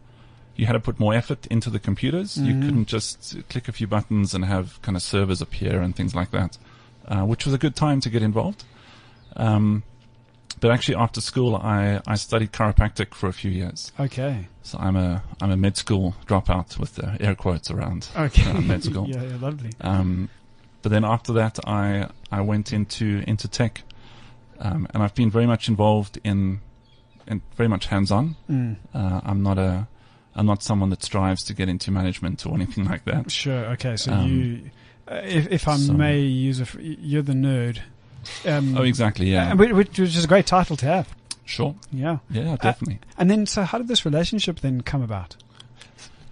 you 0.56 0.66
had 0.66 0.74
to 0.74 0.80
put 0.80 1.00
more 1.00 1.14
effort 1.14 1.46
into 1.48 1.70
the 1.70 1.78
computers. 1.78 2.36
You 2.36 2.56
Mhm. 2.56 2.66
couldn't 2.66 2.88
just 2.88 3.38
click 3.48 3.68
a 3.68 3.72
few 3.72 3.86
buttons 3.86 4.34
and 4.34 4.44
have 4.46 4.82
kind 4.82 4.96
of 4.98 5.04
servers 5.04 5.40
appear 5.40 5.82
and 5.82 5.96
things 5.96 6.16
like 6.16 6.32
that, 6.32 6.58
uh, 7.08 7.22
which 7.26 7.46
was 7.46 7.54
a 7.54 7.60
good 7.60 7.76
time 7.76 8.02
to 8.02 8.10
get 8.10 8.24
involved. 8.24 8.64
Um, 9.36 9.84
but 10.60 10.72
actually, 10.72 10.96
after 10.96 11.22
school, 11.22 11.56
I, 11.56 12.02
I 12.08 12.16
studied 12.16 12.52
chiropractic 12.52 13.14
for 13.14 13.28
a 13.28 13.34
few 13.34 13.52
years. 13.52 13.92
Okay. 14.00 14.48
So 14.64 14.78
I'm 14.80 14.96
a 14.96 15.24
I'm 15.42 15.52
a 15.52 15.58
med 15.58 15.78
school 15.78 16.16
dropout 16.26 16.78
with 16.80 16.96
the 16.96 17.16
air 17.22 17.36
quotes 17.36 17.70
around. 17.72 18.08
Okay. 18.16 18.50
Uh, 18.50 18.62
med 18.62 18.84
school. 18.90 19.08
yeah, 19.08 19.22
yeah, 19.24 19.38
lovely. 19.40 19.70
Um, 19.82 20.30
but 20.82 20.92
then 20.92 21.06
after 21.06 21.34
that, 21.34 21.60
I 21.68 22.10
I 22.32 22.42
went 22.42 22.74
into 22.74 23.24
into 23.28 23.48
tech, 23.48 23.84
um, 24.60 24.88
and 24.94 25.04
I've 25.04 25.16
been 25.16 25.30
very 25.32 25.46
much 25.46 25.68
involved 25.70 26.20
in, 26.24 26.60
in 27.28 27.42
very 27.56 27.70
much 27.70 27.88
hands 27.88 28.12
on. 28.12 28.36
Mm. 28.50 28.78
Uh, 28.94 29.22
I'm 29.24 29.42
not 29.44 29.58
a 29.58 29.88
I'm 30.36 30.46
not 30.46 30.62
someone 30.64 30.90
that 30.92 31.04
strives 31.04 31.44
to 31.46 31.54
get 31.54 31.68
into 31.70 31.92
management 31.92 32.46
or 32.46 32.54
anything 32.60 32.86
like 32.86 33.06
that. 33.06 33.32
Sure. 33.32 33.66
Okay. 33.74 33.96
So 33.98 34.12
Um, 34.14 34.28
you, 34.30 34.72
uh, 35.08 35.22
if, 35.24 35.48
if 35.52 35.68
I 35.68 35.78
so- 35.78 35.94
may 35.94 36.20
use 36.20 36.60
a, 36.62 36.68
you're 36.82 37.22
the 37.24 37.34
nerd. 37.34 37.80
Um, 38.46 38.78
Oh, 38.78 38.84
exactly. 38.84 39.32
Yeah. 39.32 39.54
uh, 39.54 39.56
which, 39.56 39.72
which 39.72 40.00
is 40.00 40.24
a 40.24 40.28
great 40.28 40.46
title 40.46 40.76
to 40.78 40.86
have. 40.86 41.08
sure. 41.46 41.76
Yeah. 41.92 42.18
Yeah, 42.30 42.56
definitely. 42.58 43.00
And 43.18 43.30
then, 43.32 43.46
so 43.46 43.64
how 43.64 43.78
did 43.78 43.88
this 43.88 44.06
relationship 44.06 44.60
then 44.62 44.82
come 44.82 45.02
about? 45.02 45.36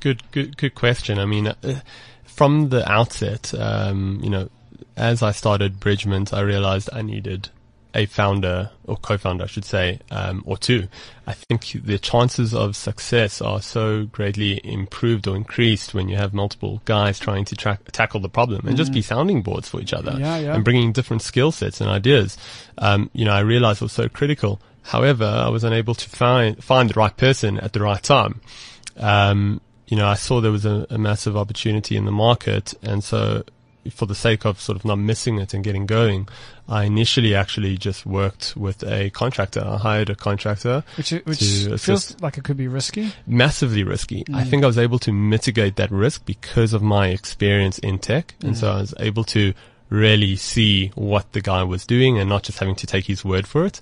good, 0.02 0.22
good, 0.32 0.56
good 0.58 0.75
question. 0.75 1.18
I 1.18 1.25
mean, 1.25 1.48
uh, 1.48 1.80
from 2.25 2.70
the 2.70 2.90
outset, 2.92 3.54
um, 3.58 4.20
you 4.24 4.30
know, 4.30 4.50
as 4.96 5.24
I 5.24 5.32
started 5.32 5.80
Bridgement, 5.80 6.32
I 6.34 6.42
realized 6.42 6.90
I 6.94 7.02
needed 7.02 7.50
a 7.96 8.06
founder 8.06 8.70
or 8.84 8.98
co-founder, 8.98 9.46
I 9.46 9.48
should 9.48 9.66
say, 9.66 10.00
um, 10.12 10.44
or 10.46 10.58
two. 10.58 10.88
I 11.25 11.34
think 11.34 11.72
the 11.84 11.98
chances 11.98 12.54
of 12.54 12.75
success 12.75 13.42
are 13.42 13.62
so 13.62 14.06
greatly 14.06 14.60
improved 14.64 15.28
or 15.28 15.36
increased 15.36 15.94
when 15.94 16.10
you 16.10 16.18
have 16.18 16.34
multiple 16.34 16.82
guys 16.86 17.18
trying 17.18 17.46
to 17.46 17.56
track, 17.56 17.92
tackle 17.94 18.20
the 18.20 18.30
problem 18.30 18.68
and 18.68 18.75
just 18.78 18.92
be 18.94 19.02
sounding 19.02 19.42
boards 19.42 19.70
for 19.70 19.80
each 19.82 19.94
other 19.94 20.16
Yeah, 20.20 20.38
yeah. 20.38 20.56
and 20.56 20.64
bringing 20.64 20.92
different 20.92 21.22
skill 21.22 21.52
sets 21.52 21.82
and 21.82 21.90
ideas. 21.90 22.38
Um, 22.78 23.10
you 23.14 23.25
know, 23.25 23.32
I 23.34 23.40
realized 23.40 23.82
was 23.82 23.94
so 23.94 24.10
critical. 24.10 24.60
However, 24.84 25.25
I 25.25 25.50
was 25.50 25.64
unable 25.64 25.96
to 25.96 26.10
find 26.10 26.64
find 26.64 26.90
the 26.90 26.94
right 27.00 27.16
person 27.16 27.60
at 27.60 27.74
the 27.74 27.82
right 27.82 28.04
time. 28.04 28.42
Um, 28.98 29.62
you 29.88 29.98
know, 29.98 30.08
I 30.08 30.16
saw 30.16 30.42
there 30.42 30.52
was 30.52 30.66
a, 30.66 30.86
a 30.90 30.98
massive 30.98 31.36
opportunity 31.38 31.96
in 31.96 32.06
the 32.06 32.12
market, 32.12 32.74
and 32.84 33.04
so 33.04 33.44
for 33.92 34.06
the 34.06 34.15
sake 34.15 34.46
of 34.46 34.60
sort 34.60 34.77
of 34.77 34.86
not 34.86 34.98
missing 34.98 35.38
it 35.39 35.54
and 35.54 35.63
getting 35.63 35.86
going, 35.86 36.27
I 36.68 36.84
initially 36.86 37.36
actually 37.36 37.77
just 37.77 38.06
worked 38.06 38.56
with 38.58 38.84
a 38.84 39.10
contractor. 39.12 39.63
I 39.65 39.77
hired 39.77 40.10
a 40.10 40.15
contractor, 40.15 40.84
Which 40.98 41.12
which 41.12 41.39
feels 41.80 42.20
like 42.22 42.38
it 42.38 42.44
could 42.44 42.58
be 42.58 42.68
risky. 42.68 43.12
massively 43.27 43.84
risky. 43.84 44.24
I 44.34 44.44
think 44.44 44.63
I 44.63 44.68
was 44.68 44.77
able 44.77 45.00
to 45.00 45.12
mitigate 45.12 45.75
that 45.75 45.92
risk 45.92 46.25
because 46.25 46.74
of 46.74 46.82
my 46.82 47.10
experience 47.10 47.77
in 47.80 48.00
tech. 48.00 48.36
And 48.42 48.58
so 48.58 48.72
I 48.72 48.77
was 48.82 48.94
able 49.00 49.24
to 49.25 49.54
really 49.89 50.36
see 50.36 50.88
what 50.96 51.32
the 51.34 51.42
guy 51.42 51.62
was 51.63 51.86
doing 51.86 52.18
and 52.18 52.27
not 52.27 52.42
just 52.44 52.58
having 52.58 52.75
to 52.75 52.88
take 52.88 53.06
his 53.06 53.24
word 53.24 53.46
for 53.46 53.65
it. 53.68 53.80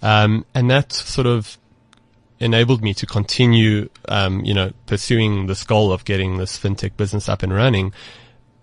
Um, 0.00 0.44
and 0.54 0.70
that 0.70 0.92
sort 0.92 1.26
of 1.26 1.58
enabled 2.38 2.82
me 2.82 2.94
to 2.94 3.04
continue, 3.04 3.88
um, 4.08 4.44
you 4.44 4.54
know, 4.54 4.72
pursuing 4.86 5.46
this 5.46 5.64
goal 5.64 5.92
of 5.92 6.04
getting 6.04 6.38
this 6.38 6.56
fintech 6.58 6.96
business 6.96 7.28
up 7.28 7.42
and 7.42 7.52
running. 7.52 7.92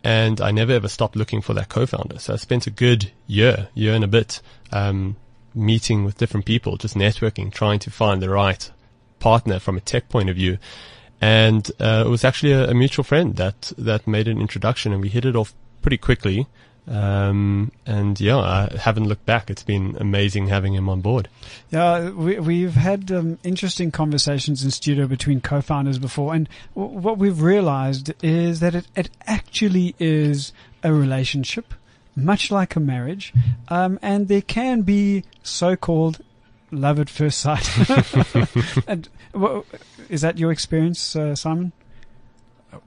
And 0.03 0.39
I 0.39 0.51
never 0.51 0.73
ever 0.73 0.87
stopped 0.87 1.15
looking 1.15 1.41
for 1.41 1.53
that 1.53 1.69
co-founder. 1.69 2.19
So 2.19 2.33
I 2.33 2.37
spent 2.37 2.67
a 2.67 2.71
good 2.71 3.11
year, 3.25 3.69
year 3.73 3.93
and 3.93 4.03
a 4.03 4.07
bit, 4.07 4.41
um, 4.71 5.15
meeting 5.53 6.05
with 6.05 6.17
different 6.17 6.45
people, 6.45 6.77
just 6.77 6.95
networking, 6.95 7.51
trying 7.51 7.79
to 7.79 7.91
find 7.91 8.21
the 8.21 8.29
right 8.29 8.71
partner 9.19 9.59
from 9.59 9.75
a 9.77 9.81
tech 9.81 10.07
point 10.09 10.29
of 10.29 10.35
view. 10.35 10.57
And 11.19 11.69
uh, 11.79 12.03
it 12.05 12.09
was 12.09 12.23
actually 12.23 12.53
a, 12.53 12.69
a 12.69 12.73
mutual 12.73 13.03
friend 13.03 13.35
that 13.37 13.73
that 13.77 14.07
made 14.07 14.27
an 14.27 14.39
introduction, 14.39 14.93
and 14.93 15.01
we 15.01 15.09
hit 15.09 15.25
it 15.25 15.35
off 15.35 15.53
pretty 15.81 15.97
quickly. 15.97 16.47
Um, 16.87 17.71
and 17.85 18.19
yeah, 18.19 18.37
I 18.37 18.77
haven't 18.77 19.07
looked 19.07 19.25
back. 19.25 19.49
It's 19.49 19.63
been 19.63 19.97
amazing 19.99 20.47
having 20.47 20.73
him 20.73 20.87
on 20.87 21.01
board. 21.01 21.27
Yeah, 21.69 22.11
we, 22.11 22.39
we've 22.39 22.75
had 22.75 23.11
um, 23.11 23.39
interesting 23.43 23.91
conversations 23.91 24.63
in 24.63 24.71
studio 24.71 25.05
between 25.05 25.41
co-founders 25.41 25.99
before, 25.99 26.33
and 26.33 26.47
w- 26.75 26.97
what 26.97 27.17
we've 27.17 27.41
realized 27.41 28.13
is 28.23 28.61
that 28.61 28.73
it, 28.73 28.87
it 28.95 29.09
actually 29.25 29.95
is 29.99 30.53
a 30.81 30.93
relationship, 30.93 31.73
much 32.15 32.51
like 32.51 32.75
a 32.75 32.79
marriage, 32.79 33.33
um, 33.67 33.99
and 34.01 34.29
there 34.29 34.41
can 34.41 34.81
be 34.81 35.25
so-called 35.43 36.19
love 36.71 36.99
at 36.99 37.09
first 37.09 37.39
sight. 37.39 37.67
and 38.87 39.09
is 40.09 40.21
that 40.21 40.37
your 40.37 40.51
experience, 40.51 41.15
uh, 41.15 41.35
Simon? 41.35 41.73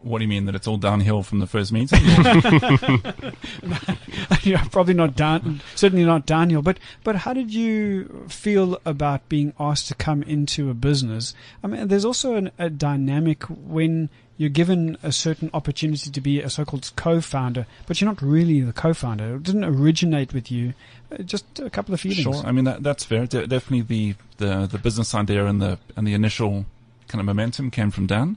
What 0.02 0.18
do 0.18 0.25
you 0.25 0.28
mean 0.28 0.44
that 0.46 0.54
it's 0.54 0.66
all 0.66 0.76
downhill 0.76 1.22
from 1.22 1.38
the 1.38 1.46
first 1.46 1.72
meeting? 1.72 2.00
yeah, 4.42 4.64
probably 4.70 4.94
not 4.94 5.16
down, 5.16 5.62
certainly 5.75 6.04
not 6.04 6.26
Daniel. 6.26 6.62
But 6.62 6.78
but 7.02 7.16
how 7.16 7.32
did 7.32 7.52
you 7.52 8.26
feel 8.28 8.78
about 8.84 9.28
being 9.28 9.54
asked 9.58 9.88
to 9.88 9.94
come 9.94 10.22
into 10.22 10.70
a 10.70 10.75
business? 10.75 11.34
I 11.64 11.66
mean, 11.66 11.88
there's 11.88 12.04
also 12.04 12.34
an, 12.34 12.50
a 12.58 12.68
dynamic 12.68 13.42
when 13.44 14.10
you're 14.37 14.49
given 14.49 14.96
a 15.02 15.12
certain 15.12 15.50
opportunity 15.52 16.10
to 16.10 16.20
be 16.20 16.40
a 16.40 16.49
so-called 16.49 16.90
co-founder, 16.96 17.66
but 17.87 18.00
you're 18.00 18.08
not 18.08 18.22
really 18.22 18.62
the 18.62 18.72
co-founder. 18.72 19.37
It 19.37 19.42
didn't 19.42 19.64
originate 19.64 20.32
with 20.32 20.50
you. 20.50 20.72
Uh, 21.12 21.22
Just 21.22 21.60
a 21.60 21.68
couple 21.68 21.92
of 21.92 22.00
feelings. 22.00 22.22
Sure. 22.22 22.46
I 22.46 22.52
mean 22.52 22.64
that 22.64 22.82
that's 22.82 23.04
fair. 23.04 23.26
De- 23.26 23.46
definitely 23.46 23.82
the, 23.82 24.14
the 24.38 24.66
the 24.66 24.78
business 24.78 25.14
idea 25.14 25.46
and 25.46 25.60
the 25.60 25.78
and 25.96 26.06
the 26.06 26.14
initial 26.14 26.66
kind 27.08 27.20
of 27.20 27.26
momentum 27.26 27.70
came 27.70 27.90
from 27.90 28.06
Dan. 28.06 28.37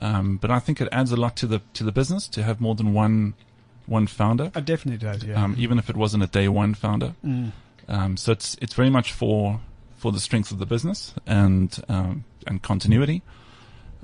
Um, 0.00 0.38
but 0.38 0.50
I 0.50 0.58
think 0.60 0.80
it 0.80 0.88
adds 0.92 1.12
a 1.12 1.16
lot 1.16 1.36
to 1.36 1.46
the 1.46 1.60
to 1.74 1.84
the 1.84 1.92
business 1.92 2.26
to 2.28 2.42
have 2.42 2.60
more 2.60 2.74
than 2.74 2.94
one 2.94 3.34
one 3.86 4.06
founder, 4.06 4.50
It 4.54 4.64
definitely 4.64 4.98
does. 4.98 5.24
Yeah. 5.24 5.42
um, 5.42 5.54
even 5.58 5.78
if 5.78 5.90
it 5.90 5.96
wasn't 5.96 6.22
a 6.22 6.26
day 6.28 6.48
one 6.48 6.74
founder. 6.74 7.14
Mm. 7.24 7.52
Um, 7.88 8.16
so 8.16 8.32
it's 8.32 8.56
it's 8.62 8.74
very 8.74 8.90
much 8.90 9.12
for 9.12 9.60
for 9.96 10.12
the 10.12 10.20
strength 10.20 10.50
of 10.52 10.58
the 10.58 10.66
business 10.66 11.12
and 11.26 11.76
um, 11.88 12.24
and 12.46 12.62
continuity. 12.62 13.22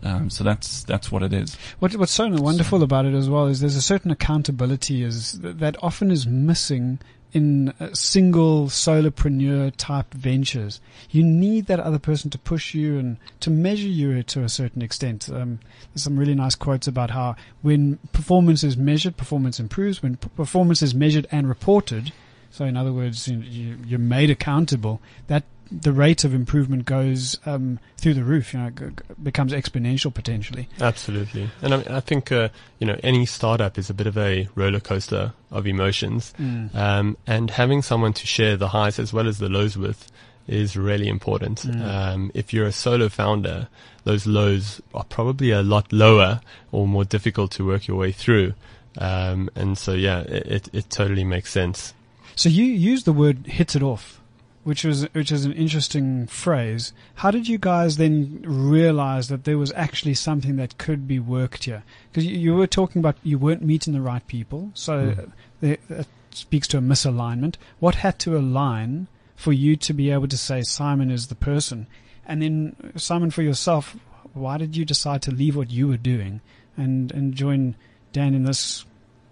Um, 0.03 0.31
so 0.31 0.45
that's 0.45 0.85
that's 0.85 1.11
what 1.11 1.23
it 1.23 1.33
is. 1.33 1.57
What, 1.79 1.97
what's 1.97 2.12
so 2.12 2.29
wonderful 2.29 2.83
about 2.83 3.07
it 3.07 3.15
as 3.15 3.31
well 3.31 3.47
is 3.47 3.61
there's 3.61 3.76
a 3.76 3.83
certain 3.83 4.11
accountability 4.11 5.03
is 5.03 5.41
that 5.41 5.76
often 5.83 6.11
is 6.11 6.26
missing 6.26 6.99
in 7.33 7.75
single 7.93 8.67
solopreneur 8.67 9.73
type 9.76 10.15
ventures. 10.15 10.81
You 11.11 11.23
need 11.23 11.67
that 11.67 11.81
other 11.81 11.99
person 11.99 12.31
to 12.31 12.38
push 12.38 12.73
you 12.73 12.99
and 12.99 13.19
to 13.41 13.50
measure 13.50 13.88
you 13.88 14.23
to 14.23 14.43
a 14.43 14.49
certain 14.49 14.81
extent. 14.81 15.29
Um, 15.29 15.61
there's 15.93 16.03
some 16.03 16.19
really 16.19 16.35
nice 16.35 16.55
quotes 16.55 16.87
about 16.87 17.11
how 17.11 17.37
when 17.62 17.99
performance 18.12 18.65
is 18.65 18.76
measured, 18.76 19.17
performance 19.17 19.61
improves. 19.61 20.03
When 20.03 20.17
p- 20.17 20.31
performance 20.35 20.83
is 20.83 20.95
measured 20.95 21.26
and 21.31 21.49
reported, 21.49 22.12
so 22.50 22.65
in 22.65 22.76
other 22.76 22.93
words, 22.93 23.29
you, 23.29 23.38
you, 23.41 23.79
you're 23.85 23.99
made 23.99 24.31
accountable. 24.31 25.03
That 25.26 25.45
the 25.70 25.92
rate 25.92 26.25
of 26.25 26.35
improvement 26.35 26.85
goes 26.85 27.38
um, 27.46 27.78
through 27.96 28.14
the 28.14 28.25
roof. 28.25 28.52
You 28.52 28.61
know, 28.61 28.70
g- 28.70 28.87
becomes 29.23 29.52
exponential 29.52 30.12
potentially. 30.12 30.68
Absolutely, 30.80 31.50
and 31.62 31.75
I, 31.75 31.76
mean, 31.78 31.88
I 31.88 32.00
think 32.00 32.30
uh, 32.32 32.49
you 32.78 32.87
know 32.87 32.99
any 33.02 33.26
startup 33.26 33.78
is 33.78 33.90
a 33.90 33.94
bit 33.94 34.06
of 34.06 34.16
a 34.16 34.49
roller 34.54 34.80
coaster 34.80 35.32
of 35.50 35.66
emotions, 35.66 36.35
um, 36.75 37.16
and 37.26 37.50
having 37.50 37.82
someone 37.82 38.12
to 38.14 38.26
share 38.26 38.56
the 38.56 38.68
highs 38.68 38.99
as 38.99 39.12
well 39.12 39.28
as 39.28 39.38
the 39.38 39.49
lows 39.49 39.76
with 39.76 40.11
is 40.46 40.76
really 40.76 41.08
important. 41.08 41.66
Um, 41.66 42.30
if 42.35 42.52
you're 42.52 42.66
a 42.66 42.73
solo 42.73 43.08
founder, 43.08 43.68
those 44.04 44.26
lows 44.26 44.80
are 44.94 45.02
probably 45.04 45.50
a 45.50 45.62
lot 45.62 45.92
lower 45.92 46.40
or 46.70 46.87
more 46.87 47.04
difficult 47.04 47.50
to 47.52 47.66
work 47.66 47.88
your 47.88 47.96
way 47.96 48.12
through, 48.12 48.54
um, 48.99 49.50
and 49.56 49.76
so 49.76 49.92
yeah, 49.92 50.20
it, 50.20 50.46
it, 50.46 50.68
it 50.73 50.90
totally 50.90 51.25
makes 51.25 51.50
sense. 51.50 51.94
So 52.37 52.49
you 52.49 52.64
use 52.64 53.04
the 53.04 53.12
word 53.12 53.46
hits 53.46 53.75
it 53.75 53.82
off. 53.82 54.20
Which 54.66 54.82
was 54.85 55.04
which 55.14 55.30
is 55.30 55.44
an 55.44 55.52
interesting 55.52 56.26
phrase. 56.26 56.92
How 57.23 57.30
did 57.30 57.46
you 57.46 57.56
guys 57.56 57.96
then 57.99 58.42
realize 58.44 59.28
that 59.28 59.44
there 59.44 59.58
was 59.58 59.73
actually 59.76 60.14
something 60.14 60.56
that 60.56 60.76
could 60.76 61.06
be 61.06 61.20
worked 61.20 61.64
here? 61.64 61.85
Because 62.11 62.26
you, 62.26 62.37
you 62.37 62.54
were 62.56 62.66
talking 62.66 62.99
about 62.99 63.16
you 63.23 63.38
weren't 63.38 63.62
meeting 63.62 63.92
the 63.94 64.00
right 64.00 64.26
people, 64.26 64.70
so 64.75 64.92
Mm. 64.99 65.30
there- 65.61 65.78
that 65.88 66.08
speaks 66.32 66.66
to 66.68 66.78
a 66.78 66.80
misalignment. 66.80 67.54
What 67.78 67.94
had 68.06 68.18
to 68.25 68.37
align 68.37 69.06
for 69.37 69.52
you 69.52 69.76
to 69.76 69.92
be 69.94 70.11
able 70.11 70.26
to 70.28 70.37
say 70.37 70.62
Simon 70.62 71.11
is 71.12 71.28
the 71.28 71.37
person? 71.37 71.87
And 72.26 72.42
then 72.42 72.75
Simon, 72.96 73.30
for 73.30 73.42
yourself, 73.42 73.96
why 74.35 74.58
did 74.58 74.76
you 74.76 74.85
decide 74.85 75.23
to 75.23 75.30
leave 75.30 75.54
what 75.54 75.70
you 75.70 75.87
were 75.87 75.96
doing 76.14 76.40
and 76.76 77.12
and 77.12 77.35
join 77.35 77.76
Dan 78.12 78.35
in 78.35 78.42
this? 78.42 78.85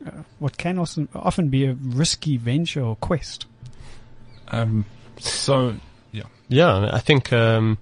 Uh, 0.06 0.22
what 0.38 0.58
can 0.58 0.78
also 0.78 1.08
often 1.12 1.48
be 1.48 1.64
a 1.66 1.74
risky 1.74 2.36
venture 2.36 2.82
or 2.84 2.94
quest. 2.94 3.46
Um, 4.48 4.84
so 5.18 5.74
Yeah, 6.12 6.24
Yeah, 6.48 6.90
I 6.92 7.00
think 7.00 7.32
um, 7.32 7.78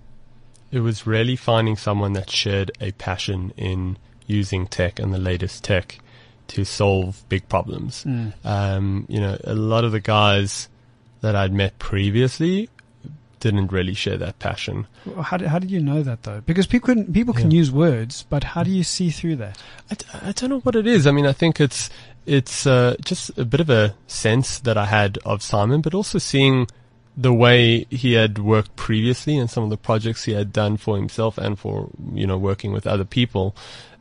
it 0.70 0.80
was 0.80 1.06
really 1.06 1.36
finding 1.36 1.76
someone 1.76 2.12
that 2.14 2.30
shared 2.30 2.70
a 2.80 2.92
passion 2.92 3.52
in 3.56 3.96
using 4.26 4.66
tech 4.66 4.98
and 4.98 5.12
the 5.12 5.18
latest 5.18 5.64
tech 5.64 5.98
to 6.48 6.64
solve 6.64 7.22
big 7.28 7.48
problems. 7.48 8.04
Um, 8.44 9.06
you 9.08 9.20
know, 9.20 9.36
a 9.44 9.54
lot 9.54 9.84
of 9.84 9.92
the 9.92 10.00
guys 10.00 10.68
that 11.20 11.34
I'd 11.36 11.52
met 11.52 11.78
previously 11.78 12.68
didn't 13.40 13.72
really 13.72 13.94
share 13.94 14.16
that 14.18 14.38
passion. 14.38 14.86
How 15.20 15.36
did, 15.36 15.48
how 15.48 15.58
did 15.58 15.70
you 15.70 15.80
know 15.80 16.02
that 16.02 16.22
though? 16.22 16.40
Because 16.42 16.66
people 16.66 16.94
can, 16.94 17.12
people 17.12 17.34
can 17.34 17.50
Yeah. 17.50 17.58
use 17.58 17.70
words, 17.72 18.24
but 18.30 18.44
how 18.44 18.62
do 18.62 18.70
you 18.70 18.84
see 18.84 19.10
through 19.10 19.36
that? 19.36 19.58
I, 19.90 19.94
d- 19.94 20.06
I 20.22 20.32
don't 20.32 20.50
know 20.50 20.60
what 20.60 20.76
it 20.76 20.86
is. 20.86 21.06
I 21.06 21.10
mean, 21.10 21.26
I 21.26 21.32
think 21.32 21.60
it's 21.60 21.90
it's 22.24 22.66
uh, 22.68 22.94
just 23.04 23.36
a 23.36 23.44
bit 23.44 23.58
of 23.60 23.68
a 23.68 23.94
sense 24.06 24.60
that 24.60 24.78
I 24.78 24.86
had 24.86 25.18
of 25.24 25.42
Simon, 25.42 25.80
but 25.80 25.92
also 25.92 26.18
seeing 26.18 26.68
the 27.16 27.32
way 27.32 27.84
he 27.90 28.14
had 28.14 28.38
worked 28.38 28.74
previously 28.76 29.36
and 29.36 29.50
some 29.50 29.64
of 29.64 29.70
the 29.70 29.76
projects 29.76 30.24
he 30.24 30.32
had 30.32 30.52
done 30.52 30.76
for 30.76 30.96
himself 30.96 31.36
and 31.38 31.58
for 31.58 31.90
you 32.14 32.26
know 32.26 32.38
working 32.38 32.72
with 32.72 32.86
other 32.86 33.04
people. 33.04 33.54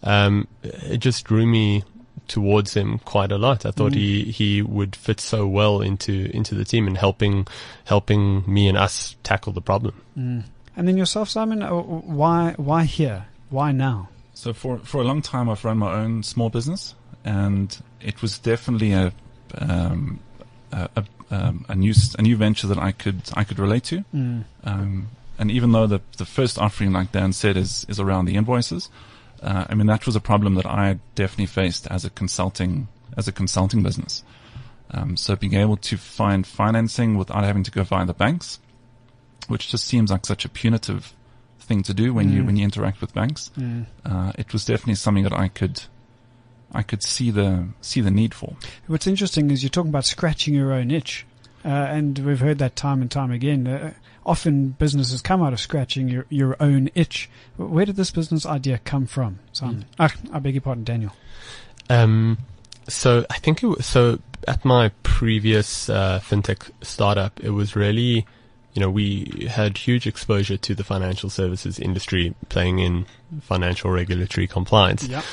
Um, 0.03 0.47
it 0.63 0.97
just 0.97 1.25
drew 1.25 1.45
me 1.45 1.83
towards 2.27 2.73
him 2.73 2.99
quite 2.99 3.31
a 3.31 3.37
lot. 3.37 3.65
I 3.65 3.71
thought 3.71 3.93
he 3.93 4.23
he 4.23 4.61
would 4.61 4.95
fit 4.95 5.19
so 5.19 5.45
well 5.45 5.81
into 5.81 6.33
into 6.35 6.55
the 6.55 6.63
team 6.63 6.87
and 6.87 6.97
helping 6.97 7.47
helping 7.85 8.43
me 8.51 8.67
and 8.67 8.77
us 8.77 9.15
tackle 9.23 9.53
the 9.53 9.61
problem. 9.61 9.93
And 10.75 10.87
then 10.87 10.97
yourself, 10.97 11.29
Simon, 11.29 11.61
uh, 11.61 11.69
why 11.71 12.53
why 12.57 12.85
here? 12.85 13.25
Why 13.49 13.73
now? 13.73 14.09
So 14.33 14.53
for 14.53 14.77
for 14.79 15.01
a 15.01 15.03
long 15.03 15.21
time, 15.21 15.49
I've 15.49 15.65
run 15.65 15.77
my 15.77 15.93
own 15.93 16.23
small 16.23 16.49
business, 16.49 16.95
and 17.25 17.77
it 17.99 18.21
was 18.21 18.39
definitely 18.39 18.93
a 18.93 19.11
um, 19.57 20.19
a, 20.71 20.89
a, 20.95 21.03
um, 21.31 21.65
a 21.69 21.75
new 21.75 21.93
a 22.17 22.21
new 22.21 22.35
venture 22.37 22.67
that 22.67 22.77
I 22.77 22.91
could 22.91 23.21
I 23.35 23.43
could 23.43 23.59
relate 23.59 23.83
to. 23.85 24.03
Um, 24.63 25.07
and 25.39 25.49
even 25.51 25.71
though 25.71 25.87
the 25.87 26.01
the 26.17 26.25
first 26.25 26.57
offering, 26.59 26.91
like 26.93 27.11
Dan 27.11 27.33
said, 27.33 27.57
is 27.57 27.85
is 27.89 27.99
around 27.99 28.25
the 28.25 28.35
invoices, 28.35 28.89
uh, 29.41 29.65
I 29.69 29.75
mean 29.75 29.87
that 29.87 30.05
was 30.05 30.15
a 30.15 30.21
problem 30.21 30.55
that 30.55 30.65
I 30.65 30.99
definitely 31.15 31.47
faced 31.47 31.87
as 31.87 32.05
a 32.05 32.09
consulting 32.09 32.87
as 33.17 33.27
a 33.27 33.31
consulting 33.31 33.83
business. 33.83 34.23
Um, 34.93 35.15
so 35.17 35.35
being 35.35 35.53
able 35.55 35.77
to 35.77 35.97
find 35.97 36.45
financing 36.45 37.17
without 37.17 37.43
having 37.45 37.63
to 37.63 37.71
go 37.71 37.83
via 37.83 38.05
the 38.05 38.13
banks, 38.13 38.59
which 39.47 39.69
just 39.71 39.85
seems 39.85 40.11
like 40.11 40.25
such 40.25 40.43
a 40.45 40.49
punitive 40.49 41.13
thing 41.59 41.81
to 41.83 41.93
do 41.93 42.13
when 42.13 42.29
you 42.31 42.41
Mm. 42.41 42.45
when 42.47 42.55
you 42.57 42.63
interact 42.65 42.99
with 43.01 43.13
banks 43.13 43.51
uh, 44.05 44.31
it 44.37 44.51
was 44.51 44.65
definitely 44.65 44.95
something 44.95 45.23
that 45.23 45.31
I 45.31 45.47
could 45.47 45.83
I 46.73 46.83
could 46.83 47.03
see 47.03 47.31
the 47.31 47.67
see 47.81 48.01
the 48.01 48.11
need 48.11 48.33
for. 48.33 48.55
What's 48.87 49.07
interesting 49.07 49.51
is 49.51 49.63
you're 49.63 49.69
talking 49.69 49.89
about 49.89 50.05
scratching 50.05 50.53
your 50.53 50.71
own 50.73 50.91
itch, 50.91 51.25
uh, 51.65 51.67
and 51.67 52.17
we've 52.19 52.39
heard 52.39 52.59
that 52.59 52.75
time 52.75 53.01
and 53.01 53.11
time 53.11 53.31
again. 53.31 53.67
Uh, 53.67 53.93
often 54.25 54.69
businesses 54.69 55.21
come 55.21 55.41
out 55.41 55.53
of 55.53 55.59
scratching 55.59 56.07
your, 56.07 56.25
your 56.29 56.55
own 56.59 56.89
itch. 56.95 57.29
Where 57.57 57.85
did 57.85 57.95
this 57.95 58.11
business 58.11 58.45
idea 58.45 58.79
come 58.83 59.07
from, 59.07 59.39
Simon? 59.51 59.85
Ah, 59.99 60.13
I 60.31 60.39
beg 60.39 60.53
your 60.53 60.61
pardon, 60.61 60.83
Daniel. 60.83 61.11
Um, 61.89 62.37
so 62.87 63.25
I 63.29 63.37
think 63.37 63.63
it 63.63 63.67
was, 63.67 63.85
so 63.85 64.19
at 64.47 64.63
my 64.63 64.91
previous 65.03 65.89
uh, 65.89 66.19
fintech 66.23 66.69
startup, 66.81 67.39
it 67.39 67.49
was 67.49 67.75
really, 67.75 68.25
you 68.73 68.79
know, 68.79 68.89
we 68.89 69.47
had 69.49 69.77
huge 69.77 70.07
exposure 70.07 70.57
to 70.57 70.75
the 70.75 70.83
financial 70.83 71.29
services 71.29 71.79
industry, 71.79 72.35
playing 72.49 72.79
in 72.79 73.05
financial 73.41 73.91
regulatory 73.91 74.47
compliance. 74.47 75.07
Yeah. 75.07 75.23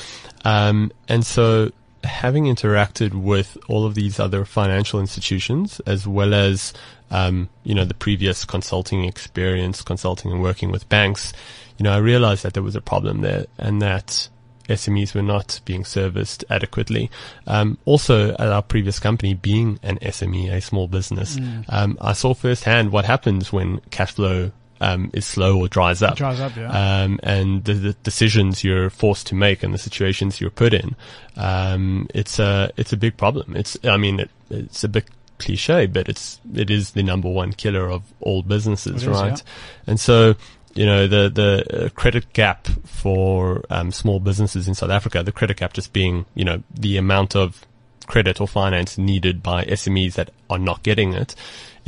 Um, 0.49 0.91
and 1.07 1.23
so 1.23 1.71
having 2.03 2.45
interacted 2.45 3.13
with 3.13 3.55
all 3.67 3.85
of 3.85 3.93
these 3.93 4.19
other 4.19 4.45
financial 4.45 4.99
institutions, 4.99 5.79
as 5.85 6.07
well 6.07 6.33
as, 6.33 6.73
um, 7.11 7.49
you 7.63 7.75
know, 7.75 7.85
the 7.85 7.93
previous 7.93 8.45
consulting 8.45 9.03
experience, 9.03 9.83
consulting 9.83 10.31
and 10.31 10.41
working 10.41 10.71
with 10.71 10.89
banks, 10.89 11.33
you 11.77 11.83
know, 11.83 11.93
I 11.93 11.97
realized 11.97 12.43
that 12.43 12.53
there 12.55 12.63
was 12.63 12.75
a 12.75 12.81
problem 12.81 13.21
there 13.21 13.45
and 13.59 13.79
that 13.83 14.27
SMEs 14.67 15.13
were 15.13 15.21
not 15.21 15.59
being 15.65 15.85
serviced 15.85 16.43
adequately. 16.49 17.11
Um, 17.45 17.77
also, 17.85 18.31
at 18.31 18.41
our 18.41 18.63
previous 18.63 18.99
company, 18.99 19.35
being 19.35 19.79
an 19.83 19.99
SME, 19.99 20.51
a 20.51 20.61
small 20.61 20.87
business, 20.87 21.37
um, 21.69 21.95
I 22.01 22.13
saw 22.13 22.33
firsthand 22.33 22.91
what 22.91 23.05
happens 23.05 23.53
when 23.53 23.81
cash 23.91 24.13
flow 24.13 24.51
um, 24.81 25.09
is 25.13 25.25
slow 25.25 25.59
or 25.59 25.67
dries 25.67 26.01
up 26.01 26.15
Dries 26.15 26.39
up, 26.39 26.55
yeah. 26.55 27.03
um, 27.03 27.19
and 27.23 27.63
the, 27.65 27.73
the 27.73 27.93
decisions 28.03 28.63
you're 28.63 28.89
forced 28.89 29.27
to 29.27 29.35
make 29.35 29.63
and 29.63 29.73
the 29.73 29.77
situations 29.77 30.39
you're 30.39 30.49
put 30.49 30.73
in. 30.73 30.95
Um, 31.35 32.07
it's 32.13 32.39
a 32.39 32.71
it's 32.77 32.93
a 32.93 32.97
big 32.97 33.17
problem. 33.17 33.55
It's 33.55 33.77
I 33.83 33.97
mean 33.97 34.19
it, 34.21 34.31
it's 34.49 34.83
a 34.83 34.89
bit 34.89 35.05
cliche, 35.37 35.85
but 35.85 36.09
it's 36.09 36.39
it 36.53 36.69
is 36.69 36.91
the 36.91 37.03
number 37.03 37.29
one 37.29 37.53
killer 37.53 37.89
of 37.89 38.03
all 38.21 38.41
businesses, 38.43 39.03
It 39.03 39.07
is, 39.09 39.17
right? 39.19 39.37
yeah. 39.37 39.87
And 39.87 39.99
so. 39.99 40.35
You 40.75 40.85
know 40.85 41.07
the 41.07 41.29
the 41.29 41.85
uh, 41.85 41.89
credit 41.89 42.31
gap 42.31 42.67
for 42.85 43.65
um, 43.71 43.91
small 43.91 44.19
businesses 44.19 44.67
in 44.67 44.75
South 44.75 44.91
Africa. 44.91 45.23
The 45.23 45.31
credit 45.31 45.57
gap 45.57 45.73
just 45.73 45.93
being 45.93 46.27
you 46.35 46.45
know 46.45 46.61
the 46.71 46.95
amount 46.95 47.35
of 47.35 47.65
credit 48.05 48.39
or 48.39 48.47
finance 48.47 48.95
needed 48.95 49.41
by 49.41 49.65
SMEs 49.65 50.13
that 50.13 50.29
are 50.47 50.59
not 50.59 50.83
getting 50.83 51.13
it 51.13 51.33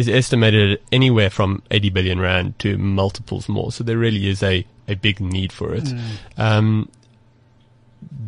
is 0.02 0.10
estimated 0.10 0.74
at 0.74 0.82
anywhere 0.92 1.30
from 1.30 1.62
80 1.72 1.90
billion 1.92 2.20
rand 2.20 2.60
to 2.60 2.78
multiples 2.78 3.48
more. 3.48 3.72
So 3.72 3.84
there 3.84 3.98
really 3.98 4.28
is 4.28 4.44
a, 4.44 4.66
a 4.88 4.96
big 4.96 5.20
need 5.20 5.52
for 5.52 5.74
it. 5.74 5.88
Um, 6.38 6.90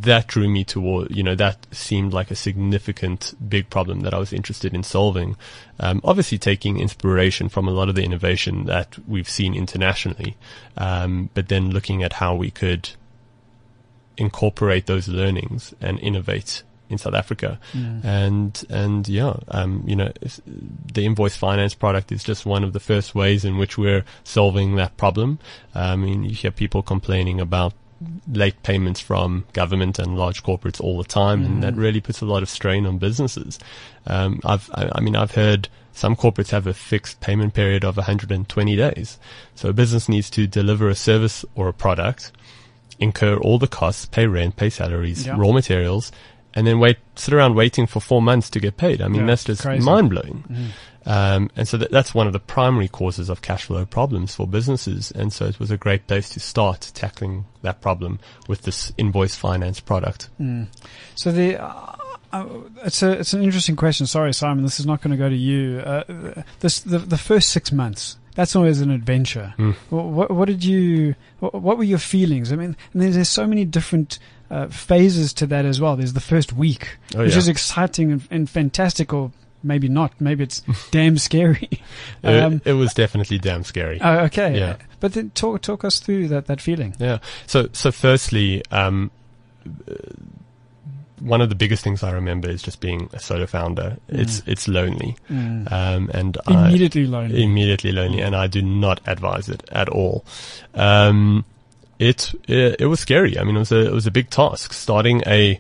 that 0.02 0.28
drew 0.28 0.50
me 0.50 0.64
toward, 0.64 1.16
you 1.16 1.24
know, 1.24 1.36
that 1.36 1.66
seemed 1.72 2.14
like 2.14 2.30
a 2.30 2.36
significant 2.36 3.34
big 3.50 3.70
problem 3.70 4.02
that 4.02 4.14
I 4.14 4.20
was 4.20 4.32
interested 4.32 4.74
in 4.74 4.84
solving. 4.84 5.36
Um, 5.80 6.00
obviously 6.04 6.38
taking 6.38 6.80
inspiration 6.80 7.50
from 7.50 7.68
a 7.68 7.72
lot 7.72 7.90
of 7.90 7.96
the 7.96 8.04
innovation 8.04 8.66
that 8.66 8.98
we've 9.08 9.30
seen 9.30 9.56
internationally, 9.56 10.38
um, 10.78 11.30
but 11.34 11.48
then 11.48 11.72
looking 11.72 12.04
at 12.04 12.14
how 12.14 12.36
we 12.36 12.52
could 12.52 12.92
incorporate 14.16 14.86
those 14.86 15.08
learnings 15.08 15.74
and 15.82 16.00
innovate 16.00 16.64
in 16.94 16.98
South 16.98 17.14
Africa. 17.14 17.60
And, 17.74 18.64
and 18.70 19.08
yeah, 19.10 19.34
um, 19.50 19.84
you 19.86 19.96
know, 19.96 20.12
the 20.94 21.06
invoice 21.06 21.36
finance 21.36 21.74
product 21.74 22.12
is 22.12 22.24
just 22.24 22.46
one 22.46 22.64
of 22.64 22.72
the 22.74 22.80
first 22.80 23.14
ways 23.14 23.44
in 23.44 23.58
which 23.58 23.78
we're 23.78 24.06
solving 24.24 24.76
that 24.78 24.96
problem. 24.98 25.40
I 25.76 25.96
mean, 25.98 26.24
you 26.24 26.32
hear 26.36 26.52
people 26.52 26.82
complaining 26.82 27.42
about 27.42 27.74
late 28.32 28.62
payments 28.64 29.00
from 29.00 29.46
government 29.54 29.98
and 30.00 30.18
large 30.18 30.44
corporates 30.44 30.82
all 30.82 30.98
the 30.98 31.04
time, 31.08 31.44
and 31.46 31.64
that 31.64 31.76
really 31.76 32.02
puts 32.02 32.20
a 32.22 32.26
lot 32.26 32.44
of 32.44 32.50
strain 32.50 32.86
on 32.86 32.98
businesses. 32.98 33.60
Um, 34.08 34.42
I've, 34.44 34.70
I, 34.74 34.90
I 34.96 35.00
mean, 35.02 35.16
I've 35.16 35.32
heard 35.36 35.70
some 35.94 36.16
corporates 36.16 36.50
have 36.50 36.68
a 36.68 36.74
fixed 36.74 37.22
payment 37.22 37.54
period 37.54 37.86
of 37.86 37.96
120 37.98 38.76
days. 38.76 39.18
So 39.56 39.70
a 39.70 39.74
business 39.74 40.10
needs 40.10 40.30
to 40.32 40.48
deliver 40.48 40.90
a 40.90 40.96
service 40.96 41.46
or 41.56 41.68
a 41.70 41.74
product, 41.74 42.32
incur 43.00 43.38
all 43.38 43.58
the 43.60 43.68
costs, 43.68 44.06
pay 44.08 44.28
rent, 44.28 44.56
pay 44.58 44.70
salaries, 44.70 45.26
Yeah. 45.26 45.36
raw 45.38 45.52
materials, 45.52 46.12
and 46.56 46.68
then 46.68 46.80
wait, 46.80 46.98
sit 47.16 47.34
around 47.34 47.56
waiting 47.56 47.88
for 47.88 48.00
four 48.00 48.22
months 48.22 48.50
to 48.52 48.60
get 48.60 48.78
paid. 48.78 49.02
I 49.02 49.08
mean, 49.08 49.22
Yeah, 49.22 49.28
that's 49.28 49.44
just 49.44 49.66
mind 49.66 50.10
blowing. 50.10 50.44
Um, 51.06 51.50
and 51.56 51.68
so 51.68 51.78
that, 51.78 51.92
that's 51.92 52.14
one 52.16 52.28
of 52.28 52.34
the 52.34 52.40
primary 52.40 52.88
causes 52.88 53.30
of 53.30 53.42
cash 53.42 53.66
flow 53.66 53.86
problems 53.86 54.36
for 54.36 54.48
businesses. 54.48 55.12
And 55.12 55.34
so 55.34 55.46
it 55.46 55.60
was 55.60 55.70
a 55.70 55.78
great 55.78 56.08
place 56.08 56.30
to 56.30 56.40
start 56.40 56.92
tackling 56.94 57.46
that 57.62 57.82
problem 57.82 58.20
with 58.48 58.62
this 58.62 58.94
invoice 58.98 59.36
finance 59.36 59.80
product. 59.82 60.30
So 61.16 61.32
the 61.32 61.62
uh, 61.62 61.96
uh, 62.32 62.48
it's 62.84 63.04
a 63.04 63.12
it's 63.12 63.34
an 63.34 63.44
interesting 63.44 63.76
question. 63.76 64.08
Sorry, 64.08 64.34
Simon, 64.34 64.64
this 64.64 64.80
is 64.80 64.86
not 64.86 65.02
going 65.02 65.12
to 65.12 65.18
go 65.18 65.30
to 65.30 65.36
you. 65.36 65.80
Uh, 65.80 66.44
this 66.62 66.80
the 66.80 67.00
the 67.00 67.18
first 67.18 67.50
six 67.50 67.72
months. 67.72 68.18
That's 68.36 68.56
always 68.56 68.82
an 68.82 68.90
adventure. 68.90 69.54
Mm. 69.60 69.76
What, 69.92 70.06
what, 70.06 70.32
what 70.32 70.48
did 70.48 70.64
you? 70.64 71.14
What, 71.40 71.54
what 71.54 71.78
were 71.78 71.84
your 71.84 72.00
feelings? 72.00 72.52
I 72.52 72.56
mean, 72.56 72.76
there's 72.92 73.30
so 73.30 73.46
many 73.46 73.64
different 73.66 74.18
uh, 74.54 74.68
phases 74.68 75.34
to 75.34 75.48
that 75.48 75.66
as 75.66 75.82
well. 75.82 75.96
There's 75.98 76.14
the 76.14 76.20
first 76.22 76.54
week, 76.54 76.98
Oh, 77.16 77.20
which 77.24 77.32
yeah. 77.34 77.38
is 77.40 77.48
exciting 77.48 78.12
and, 78.12 78.22
and 78.30 78.50
fantastic, 78.50 79.12
or 79.14 79.32
maybe 79.64 79.88
not. 79.88 80.12
Maybe 80.22 80.44
it's 80.44 80.62
damn 80.92 81.18
scary. 81.18 81.70
Um, 82.24 82.56
it, 82.66 82.68
it 82.72 82.74
was 82.74 82.94
definitely 82.94 83.40
damn 83.40 83.64
scary. 83.64 84.00
oh, 84.02 84.20
okay, 84.26 84.58
Yeah. 84.60 84.76
But 85.00 85.14
then 85.14 85.32
talk 85.32 85.62
talk 85.62 85.84
us 85.84 86.00
through 86.00 86.28
that 86.30 86.46
that 86.48 86.62
feeling. 86.62 86.96
Yeah. 87.00 87.18
So, 87.48 87.68
so 87.74 87.92
firstly, 87.92 88.62
um, 88.72 89.10
one 91.20 91.42
of 91.42 91.48
the 91.50 91.56
biggest 91.56 91.84
things 91.84 92.04
I 92.04 92.12
remember 92.12 92.50
is 92.50 92.62
just 92.62 92.80
being 92.82 93.10
a 93.14 93.20
solo 93.20 93.46
founder. 93.46 93.98
It's 94.10 94.44
it's 94.46 94.68
lonely, 94.68 95.16
Mm. 95.30 95.72
um, 95.72 96.10
and 96.14 96.38
I, 96.48 96.68
Immediately 96.70 97.06
lonely. 97.08 97.44
immediately 97.44 97.92
lonely, 97.94 98.22
and 98.22 98.36
I 98.36 98.48
do 98.48 98.62
not 98.62 99.00
advise 99.08 99.48
it 99.50 99.64
at 99.72 99.90
all. 99.90 100.26
Um, 100.74 101.46
it, 102.04 102.34
it 102.48 102.82
it 102.82 102.86
was 102.88 103.00
scary. 103.00 103.38
I 103.38 103.44
mean, 103.44 103.56
it 103.56 103.60
was 103.60 103.72
a 103.72 103.88
it 103.88 103.94
was 103.94 104.08
a 104.08 104.12
big 104.12 104.30
task. 104.30 104.74
Starting 104.74 105.24
a 105.26 105.60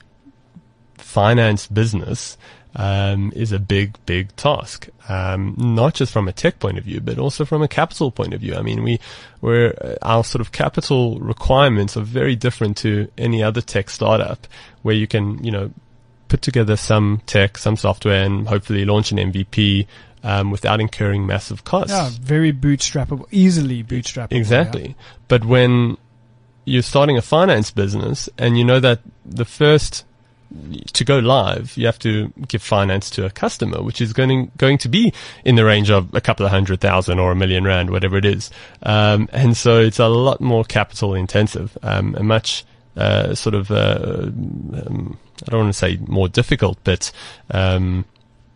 finance 0.97 1.67
business 1.67 2.37
um, 2.75 3.31
is 3.35 3.51
a 3.51 3.59
big 3.59 3.97
big 4.05 4.35
task. 4.35 4.89
Um, 5.07 5.55
not 5.57 5.93
just 5.93 6.11
from 6.11 6.27
a 6.27 6.31
tech 6.31 6.59
point 6.59 6.77
of 6.77 6.83
view, 6.83 6.99
but 7.01 7.17
also 7.17 7.45
from 7.45 7.61
a 7.61 7.67
capital 7.67 8.11
point 8.11 8.33
of 8.33 8.41
view. 8.41 8.55
I 8.55 8.61
mean, 8.61 8.83
we 8.83 8.99
we're 9.41 9.73
uh, 9.81 9.95
our 10.01 10.23
sort 10.23 10.41
of 10.41 10.51
capital 10.51 11.19
requirements 11.19 11.95
are 11.95 12.01
very 12.01 12.35
different 12.35 12.77
to 12.77 13.09
any 13.17 13.43
other 13.43 13.61
tech 13.61 13.89
startup, 13.89 14.47
where 14.81 14.95
you 14.95 15.07
can 15.07 15.43
you 15.43 15.51
know 15.51 15.71
put 16.27 16.41
together 16.41 16.75
some 16.75 17.21
tech, 17.25 17.57
some 17.57 17.77
software, 17.77 18.23
and 18.23 18.47
hopefully 18.47 18.85
launch 18.85 19.11
an 19.11 19.17
MVP 19.17 19.85
um, 20.23 20.51
without 20.51 20.79
incurring 20.79 21.25
massive 21.25 21.63
costs. 21.63 21.91
Yeah, 21.91 22.09
very 22.21 22.53
bootstrappable, 22.53 23.27
easily 23.31 23.83
bootstrappable. 23.83 24.33
Exactly. 24.33 24.95
But 25.27 25.45
when 25.45 25.97
you're 26.65 26.81
starting 26.81 27.17
a 27.17 27.21
finance 27.21 27.71
business 27.71 28.29
and 28.37 28.57
you 28.57 28.63
know 28.63 28.79
that 28.79 28.99
the 29.25 29.45
first 29.45 30.05
to 30.93 31.03
go 31.03 31.19
live, 31.19 31.75
you 31.75 31.85
have 31.85 31.97
to 31.99 32.31
give 32.47 32.61
finance 32.61 33.09
to 33.11 33.25
a 33.25 33.29
customer, 33.29 33.81
which 33.81 33.99
is 34.01 34.13
going 34.13 34.51
going 34.57 34.77
to 34.79 34.89
be 34.89 35.13
in 35.43 35.55
the 35.55 35.65
range 35.65 35.89
of 35.89 36.13
a 36.13 36.21
couple 36.21 36.45
of 36.45 36.51
hundred 36.51 36.79
thousand 36.79 37.19
or 37.19 37.31
a 37.31 37.35
million 37.35 37.63
rand, 37.63 37.89
whatever 37.89 38.17
it 38.17 38.25
is. 38.25 38.51
Um, 38.83 39.27
and 39.31 39.57
so 39.57 39.79
it's 39.79 39.99
a 39.99 40.07
lot 40.07 40.41
more 40.41 40.63
capital 40.63 41.15
intensive, 41.15 41.77
um, 41.81 42.15
a 42.15 42.23
much 42.23 42.65
uh, 42.95 43.33
sort 43.33 43.55
of 43.55 43.71
uh, 43.71 44.25
um, 44.25 45.17
I 45.47 45.51
don't 45.51 45.61
want 45.61 45.73
to 45.73 45.77
say 45.77 45.97
more 46.07 46.29
difficult, 46.29 46.77
but 46.83 47.11
um, 47.51 48.05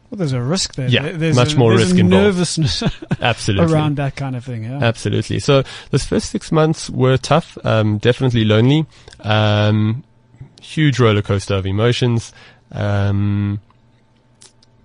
Well, 0.09 0.17
there's 0.17 0.33
a 0.33 0.41
risk 0.41 0.75
there. 0.75 0.87
Yeah, 0.87 1.11
there's 1.11 1.35
much 1.35 1.55
a, 1.55 1.57
more 1.57 1.71
there's 1.75 1.91
risk 1.91 1.99
involved. 1.99 2.23
nervousness 2.25 2.83
absolutely 3.21 3.73
around 3.73 3.97
that 3.97 4.15
kind 4.15 4.35
of 4.37 4.45
thing. 4.45 4.63
Yeah. 4.63 4.79
Absolutely. 4.81 5.39
So 5.39 5.63
those 5.91 6.05
first 6.05 6.29
six 6.29 6.49
months 6.51 6.89
were 6.89 7.17
tough, 7.17 7.57
um, 7.65 7.97
definitely 7.97 8.45
lonely, 8.45 8.85
um, 9.21 10.03
huge 10.61 10.99
roller 10.99 11.21
coaster 11.21 11.55
of 11.55 11.65
emotions, 11.65 12.31
um, 12.71 13.59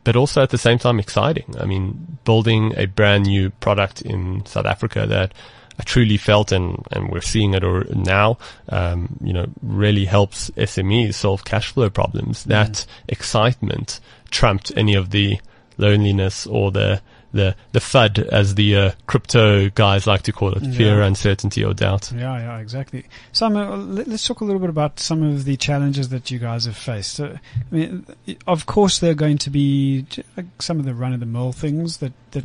but 0.03 0.17
also 0.17 0.43
at 0.43 0.51
the 0.51 0.59
same 0.59 0.79
time 0.79 0.99
exciting. 0.99 1.55
I 1.61 1.67
mean, 1.67 2.19
building 2.25 2.73
a 2.77 2.87
brand 2.87 3.27
new 3.27 3.51
product 3.51 4.03
in 4.03 4.45
South 4.45 4.67
Africa 4.67 5.07
that 5.07 5.33
I 5.79 5.83
truly 5.85 6.17
felt, 6.19 6.53
and, 6.53 6.85
and 6.93 7.09
we're 7.11 7.21
seeing 7.23 7.55
it 7.55 7.65
or 7.65 7.85
now, 7.95 8.39
um, 8.69 9.17
you 9.23 9.33
know, 9.33 9.47
really 9.63 10.05
helps 10.05 10.51
SMEs 10.51 11.15
solve 11.15 11.45
cash 11.45 11.69
flow 11.73 11.89
problems. 11.91 12.45
That 12.45 12.85
excitement 13.09 14.01
trumped 14.31 14.73
any 14.77 14.95
of 14.95 15.11
the 15.11 15.41
loneliness 15.79 16.47
or 16.47 16.71
the 16.71 17.01
the 17.33 17.57
the 17.73 17.81
FUD, 17.81 18.19
as 18.29 18.57
the 18.57 18.77
uh, 18.77 18.91
crypto 19.07 19.71
guys 19.71 20.07
like 20.07 20.21
to 20.25 20.33
call 20.33 20.53
it, 20.53 20.61
fear, 20.75 21.01
uncertainty, 21.01 21.65
or 21.65 21.73
doubt. 21.73 22.13
Yeah, 22.13 22.37
yeah, 22.39 22.59
exactly. 22.59 23.07
So, 23.33 23.47
uh, 23.47 23.77
let- 23.79 24.07
let's 24.07 24.27
talk 24.27 24.43
a 24.43 24.45
little 24.45 24.61
bit 24.61 24.69
about 24.69 25.01
some 25.01 25.23
of 25.23 25.47
the 25.47 25.57
challenges 25.57 26.11
that 26.11 26.31
you 26.31 26.39
guys 26.39 26.67
have 26.67 26.77
faced. 26.77 27.19
Uh, 27.21 27.37
I 27.73 27.75
mean, 27.75 28.05
of 28.47 28.67
course, 28.67 28.99
there 28.99 29.13
are 29.13 29.15
going 29.15 29.39
to 29.39 29.49
be 29.51 30.05
some 30.59 30.79
of 30.79 30.85
the 30.85 30.93
run-of-the-mill 30.95 31.53
things 31.53 31.97
that 31.99 32.13
that 32.33 32.45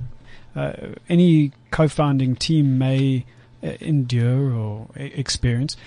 uh, 0.58 0.74
any 1.08 1.52
co-founding 1.72 2.36
team 2.36 2.78
may 2.78 3.26
uh, 3.63 3.67
endure 3.80 4.54
or 4.54 4.88
experience. 4.96 5.78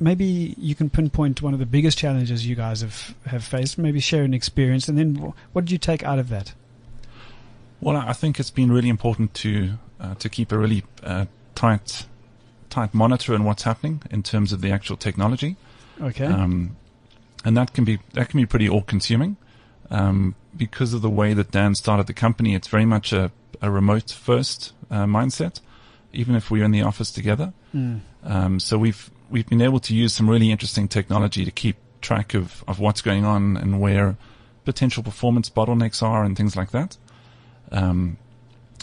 Maybe 0.00 0.54
you 0.58 0.74
can 0.74 0.90
pinpoint 0.90 1.42
one 1.42 1.52
of 1.52 1.60
the 1.60 1.66
biggest 1.66 1.96
challenges 1.98 2.44
you 2.46 2.56
guys 2.56 2.80
have, 2.80 3.14
have 3.26 3.44
faced. 3.44 3.78
Maybe 3.78 4.00
share 4.00 4.24
an 4.24 4.34
experience, 4.34 4.88
and 4.88 4.98
then 4.98 5.32
what 5.52 5.64
did 5.64 5.70
you 5.70 5.78
take 5.78 6.02
out 6.02 6.18
of 6.18 6.28
that? 6.30 6.54
Well, 7.80 7.96
I 7.96 8.12
think 8.12 8.40
it's 8.40 8.50
been 8.50 8.72
really 8.72 8.88
important 8.88 9.34
to 9.34 9.74
uh, 10.00 10.14
to 10.16 10.28
keep 10.28 10.52
a 10.52 10.58
really 10.58 10.82
uh, 11.04 11.26
tight 11.54 12.06
tight 12.70 12.94
monitor 12.94 13.34
on 13.34 13.44
what's 13.44 13.64
happening 13.64 14.02
in 14.10 14.22
terms 14.22 14.52
of 14.52 14.60
the 14.60 14.72
actual 14.72 14.96
technology, 14.96 15.56
Okay. 16.00 16.24
um, 16.24 16.76
and 17.44 17.56
that 17.56 17.72
can 17.74 17.84
be 17.84 17.98
that 18.14 18.28
can 18.28 18.40
be 18.40 18.46
pretty 18.46 18.68
all 18.68 18.82
consuming 18.82 19.36
um, 19.90 20.34
because 20.56 20.94
of 20.94 21.02
the 21.02 21.10
way 21.10 21.34
that 21.34 21.50
Dan 21.50 21.74
started 21.74 22.06
the 22.06 22.14
company. 22.14 22.54
It's 22.54 22.68
very 22.68 22.86
much 22.86 23.12
a, 23.12 23.30
a 23.62 23.70
remote 23.70 24.10
first 24.10 24.74
uh, 24.90 25.06
mindset, 25.06 25.60
even 26.12 26.34
if 26.34 26.50
we're 26.50 26.64
in 26.64 26.72
the 26.72 26.82
office 26.82 27.10
together. 27.10 27.54
Mm. 27.74 28.00
Um, 28.24 28.60
so 28.60 28.76
we've 28.76 29.10
we've 29.30 29.48
been 29.48 29.62
able 29.62 29.80
to 29.80 29.94
use 29.94 30.12
some 30.12 30.28
really 30.28 30.50
interesting 30.50 30.88
technology 30.88 31.44
to 31.44 31.50
keep 31.50 31.76
track 32.02 32.34
of, 32.34 32.62
of 32.68 32.78
what's 32.78 33.00
going 33.00 33.24
on 33.24 33.56
and 33.56 33.80
where 33.80 34.16
potential 34.64 35.02
performance 35.02 35.48
bottlenecks 35.48 36.02
are 36.02 36.24
and 36.24 36.36
things 36.36 36.54
like 36.56 36.70
that. 36.72 36.98
Um, 37.70 38.18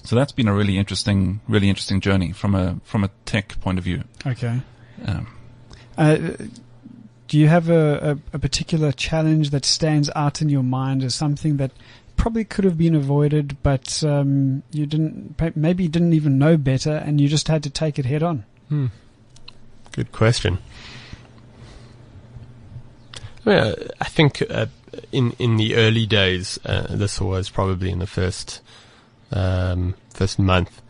so 0.04 0.16
that's 0.16 0.32
been 0.32 0.48
a 0.48 0.54
really 0.54 0.78
interesting, 0.78 1.42
really 1.48 1.70
interesting 1.70 2.02
journey 2.02 2.32
from 2.32 2.56
a 2.56 2.80
from 2.84 3.04
a 3.04 3.10
tech 3.26 3.60
point 3.62 3.78
of 3.78 3.84
view. 3.84 4.04
Okay. 4.26 4.62
Um, 5.06 5.28
Uh, 5.98 6.16
do 7.28 7.38
you 7.38 7.50
have 7.50 7.70
a, 7.70 8.18
a, 8.34 8.36
a 8.38 8.40
particular 8.40 8.94
challenge 8.94 9.50
that 9.50 9.66
stands 9.66 10.10
out 10.16 10.42
in 10.42 10.50
your 10.50 10.64
mind 10.64 11.04
as 11.04 11.14
something 11.14 11.58
that 11.58 11.72
probably 12.20 12.44
could 12.44 12.66
have 12.66 12.78
been 12.78 12.94
avoided, 12.94 13.58
but 13.64 14.04
um, 14.04 14.62
you 14.72 14.86
didn't, 14.86 15.42
maybe 15.56 15.84
you 15.84 15.90
didn't 15.90 16.14
even 16.14 16.38
know 16.38 16.58
better, 16.58 16.92
and 16.92 17.20
you 17.20 17.28
just 17.28 17.48
had 17.48 17.64
to 17.64 17.70
take 17.70 17.98
it 17.98 18.06
head 18.06 18.22
on? 18.22 18.44
Hmm. 18.68 18.88
Good 19.94 20.12
question. 20.12 20.60
Yeah, 23.46 23.74
I 24.02 24.06
think 24.06 24.44
uh, 24.50 24.68
in 25.12 25.32
in 25.40 25.56
the 25.56 25.76
early 25.76 26.06
days, 26.06 26.60
uh, 26.66 26.88
this 26.90 27.20
was 27.22 27.50
probably 27.50 27.90
in 27.90 28.00
the 28.00 28.06
first 28.06 28.62
um, 29.32 29.96
first 30.14 30.38
month. 30.38 30.82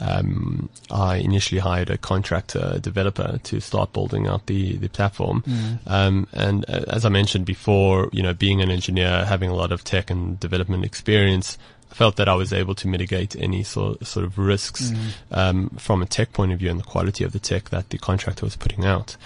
Um, 0.00 0.70
I 0.90 1.16
initially 1.16 1.60
hired 1.60 1.90
a 1.90 1.98
contractor 1.98 2.78
developer 2.80 3.38
to 3.42 3.60
start 3.60 3.92
building 3.92 4.26
out 4.26 4.46
the 4.46 4.76
the 4.78 4.88
platform. 4.88 5.44
Um, 5.86 6.26
and 6.32 6.64
uh, 6.68 6.84
as 6.88 7.04
I 7.04 7.10
mentioned 7.10 7.44
before, 7.44 8.08
you 8.12 8.22
know, 8.22 8.32
being 8.32 8.62
an 8.62 8.70
engineer, 8.70 9.24
having 9.26 9.50
a 9.50 9.54
lot 9.54 9.72
of 9.72 9.84
tech 9.84 10.10
and 10.10 10.40
development 10.40 10.84
experience, 10.84 11.58
I 11.90 11.94
felt 11.94 12.16
that 12.16 12.28
I 12.28 12.34
was 12.34 12.52
able 12.52 12.74
to 12.76 12.88
mitigate 12.88 13.36
any 13.36 13.62
sort 13.62 14.06
sort 14.06 14.24
of 14.24 14.38
risks 14.38 14.90
um, 15.30 15.70
from 15.70 16.02
a 16.02 16.06
tech 16.06 16.32
point 16.32 16.52
of 16.52 16.58
view 16.58 16.70
and 16.70 16.80
the 16.80 16.84
quality 16.84 17.24
of 17.24 17.32
the 17.32 17.40
tech 17.40 17.70
that 17.70 17.90
the 17.90 17.98
contractor 17.98 18.46
was 18.46 18.56
putting 18.56 18.84
out. 18.84 19.16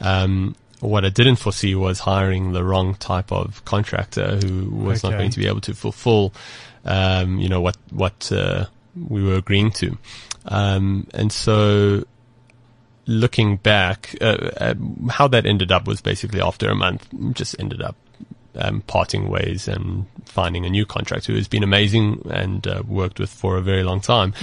Um, 0.00 0.56
what 0.80 1.04
I 1.04 1.08
didn't 1.08 1.36
foresee 1.36 1.74
was 1.74 2.00
hiring 2.00 2.52
the 2.52 2.62
wrong 2.62 2.94
type 2.94 3.32
of 3.32 3.64
contractor 3.64 4.36
who 4.36 4.68
was 4.70 5.02
not 5.02 5.12
going 5.12 5.30
to 5.30 5.38
be 5.38 5.46
able 5.46 5.62
to 5.62 5.74
fulfill, 5.74 6.34
um, 6.84 7.38
you 7.38 7.48
know, 7.48 7.60
what 7.60 7.76
what 7.90 8.30
uh, 8.32 8.66
we 8.96 9.22
were 9.22 9.34
agreeing 9.34 9.70
to. 9.72 9.96
Um, 10.46 11.06
and 11.14 11.32
so, 11.32 12.04
looking 13.06 13.56
back, 13.56 14.14
uh, 14.20 14.50
uh, 14.56 14.74
how 15.10 15.28
that 15.28 15.46
ended 15.46 15.72
up 15.72 15.86
was 15.86 16.00
basically 16.00 16.40
after 16.40 16.68
a 16.68 16.74
month, 16.74 17.08
just 17.32 17.56
ended 17.58 17.82
up 17.82 17.96
um, 18.56 18.82
parting 18.82 19.28
ways 19.28 19.68
and 19.68 20.06
finding 20.26 20.64
a 20.64 20.70
new 20.70 20.86
contractor 20.86 21.32
who 21.32 21.38
has 21.38 21.48
been 21.48 21.62
amazing 21.62 22.22
and 22.30 22.66
uh, 22.66 22.82
worked 22.86 23.18
with 23.18 23.30
for 23.30 23.56
a 23.56 23.62
very 23.62 23.82
long 23.82 24.00
time. 24.00 24.34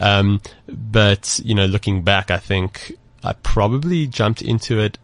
Um, 0.00 0.40
but 0.68 1.40
you 1.44 1.54
know, 1.54 1.66
looking 1.66 2.02
back, 2.02 2.30
I 2.30 2.38
think 2.38 2.96
I 3.24 3.32
probably 3.32 4.06
jumped 4.06 4.42
into 4.42 4.78
it 4.78 4.98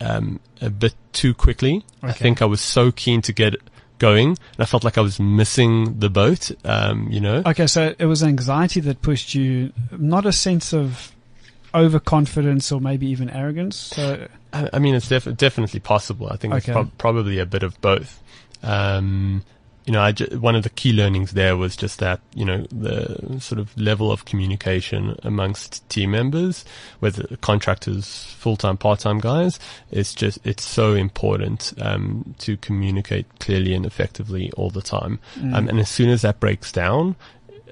um, 0.00 0.40
a 0.60 0.70
bit 0.70 0.94
too 1.12 1.34
quickly. 1.34 1.84
I 2.02 2.12
think 2.12 2.42
I 2.42 2.46
was 2.46 2.60
so 2.60 2.90
keen 2.90 3.22
to 3.22 3.32
get 3.32 3.56
going, 3.98 4.28
and 4.28 4.38
I 4.60 4.64
felt 4.64 4.84
like 4.84 4.96
I 4.98 5.00
was 5.00 5.18
missing 5.20 5.98
the 5.98 6.08
boat. 6.10 6.50
Um, 6.64 7.08
you 7.10 7.20
know, 7.20 7.42
Okay, 7.46 7.66
so 7.66 7.94
it 7.98 8.06
was 8.06 8.22
anxiety 8.22 8.80
that 8.80 9.02
pushed 9.02 9.34
you, 9.34 9.72
not 9.92 10.24
a 10.26 10.32
sense 10.32 10.72
of 10.72 11.12
overconfidence 11.74 12.72
or 12.72 12.80
maybe 12.80 13.06
even 13.08 13.28
arrogance. 13.30 13.76
So, 13.76 14.26
I, 14.52 14.70
I 14.72 14.78
mean, 14.78 14.94
it's 14.94 15.08
def- 15.08 15.36
definitely 15.36 15.80
possible. 15.80 16.28
I 16.30 16.36
think 16.36 16.54
it's 16.54 16.64
Okay. 16.66 16.72
prob- 16.72 16.90
probably 16.98 17.38
a 17.38 17.46
bit 17.46 17.62
of 17.62 17.80
both. 17.80 18.22
Um, 18.62 19.42
you 19.88 19.92
know, 19.92 20.02
I 20.02 20.12
one 20.36 20.54
of 20.54 20.64
the 20.64 20.68
key 20.68 20.92
learnings 20.92 21.32
there 21.32 21.56
was 21.56 21.74
just 21.74 21.98
that, 21.98 22.20
you 22.34 22.44
know, 22.44 22.66
the 22.70 23.40
sort 23.40 23.58
of 23.58 23.74
level 23.78 24.12
of 24.12 24.26
communication 24.26 25.18
amongst 25.22 25.88
team 25.88 26.10
members, 26.10 26.66
whether 27.00 27.24
contractors, 27.40 28.24
full-time, 28.36 28.76
part-time 28.76 29.18
guys, 29.18 29.58
it's 29.90 30.14
just, 30.14 30.38
it's 30.44 30.62
so 30.62 30.92
important, 30.92 31.72
um, 31.80 32.34
to 32.40 32.58
communicate 32.58 33.24
clearly 33.38 33.72
and 33.72 33.86
effectively 33.86 34.52
all 34.58 34.68
the 34.68 34.82
time. 34.82 35.20
Um, 35.54 35.70
and 35.70 35.80
as 35.80 35.88
soon 35.88 36.10
as 36.10 36.20
that 36.20 36.38
breaks 36.38 36.70
down, 36.70 37.16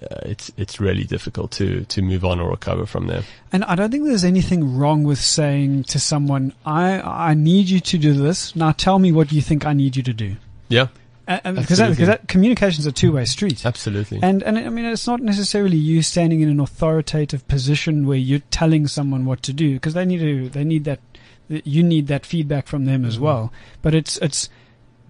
uh, 0.03 0.17
it's, 0.23 0.51
it's 0.57 0.81
really 0.81 1.05
difficult 1.05 1.51
to, 1.51 1.85
to 1.85 2.01
move 2.01 2.25
on 2.25 2.41
or 2.41 2.49
recover 2.49 2.87
from 2.87 3.09
there. 3.09 3.25
And 3.53 3.63
I 3.65 3.75
don't 3.75 3.91
think 3.91 4.07
there's 4.07 4.25
anything 4.25 4.79
wrong 4.79 5.05
with 5.05 5.19
saying 5.19 5.85
to 5.85 6.01
someone, 6.01 6.55
I, 6.65 6.99
I 7.01 7.35
need 7.35 7.69
you 7.69 7.81
to 7.81 7.99
do 7.99 8.15
this. 8.15 8.57
Now 8.57 8.73
tell 8.73 8.99
me 8.99 9.13
what 9.13 9.33
you 9.33 9.43
think 9.43 9.67
I 9.67 9.75
need 9.75 9.97
you 9.97 10.03
to 10.03 10.15
do. 10.15 10.37
Yeah, 10.71 10.89
Uh, 11.29 11.41
um, 11.45 11.57
because 11.57 11.79
that, 11.79 11.91
because 11.91 12.07
that 12.07 12.29
communication 12.29 12.81
is 12.81 12.87
a 12.87 12.93
two 12.93 13.13
way 13.13 13.25
street. 13.25 13.67
absolutely. 13.67 14.21
And, 14.23 14.43
and 14.45 14.57
I 14.57 14.69
mean, 14.69 14.85
it's 14.85 15.07
not 15.07 15.21
necessarily 15.21 15.77
you 15.77 16.03
standing 16.03 16.41
in 16.41 16.49
an 16.49 16.61
authoritative 16.61 17.47
position 17.49 18.07
where 18.07 18.17
you're 18.17 18.43
telling 18.51 18.87
someone 18.87 19.25
what 19.25 19.43
to 19.43 19.53
do 19.53 19.75
because 19.75 19.95
they 19.95 20.05
need 20.05 20.19
to, 20.19 20.49
they 20.49 20.63
need 20.63 20.85
that, 20.85 21.01
you 21.49 21.83
need 21.83 22.07
that 22.07 22.25
feedback 22.25 22.69
from 22.69 22.85
them 22.85 23.05
as 23.05 23.17
mm-hmm. 23.17 23.25
well. 23.25 23.53
But 23.83 23.95
it's, 23.95 24.19
it's 24.19 24.49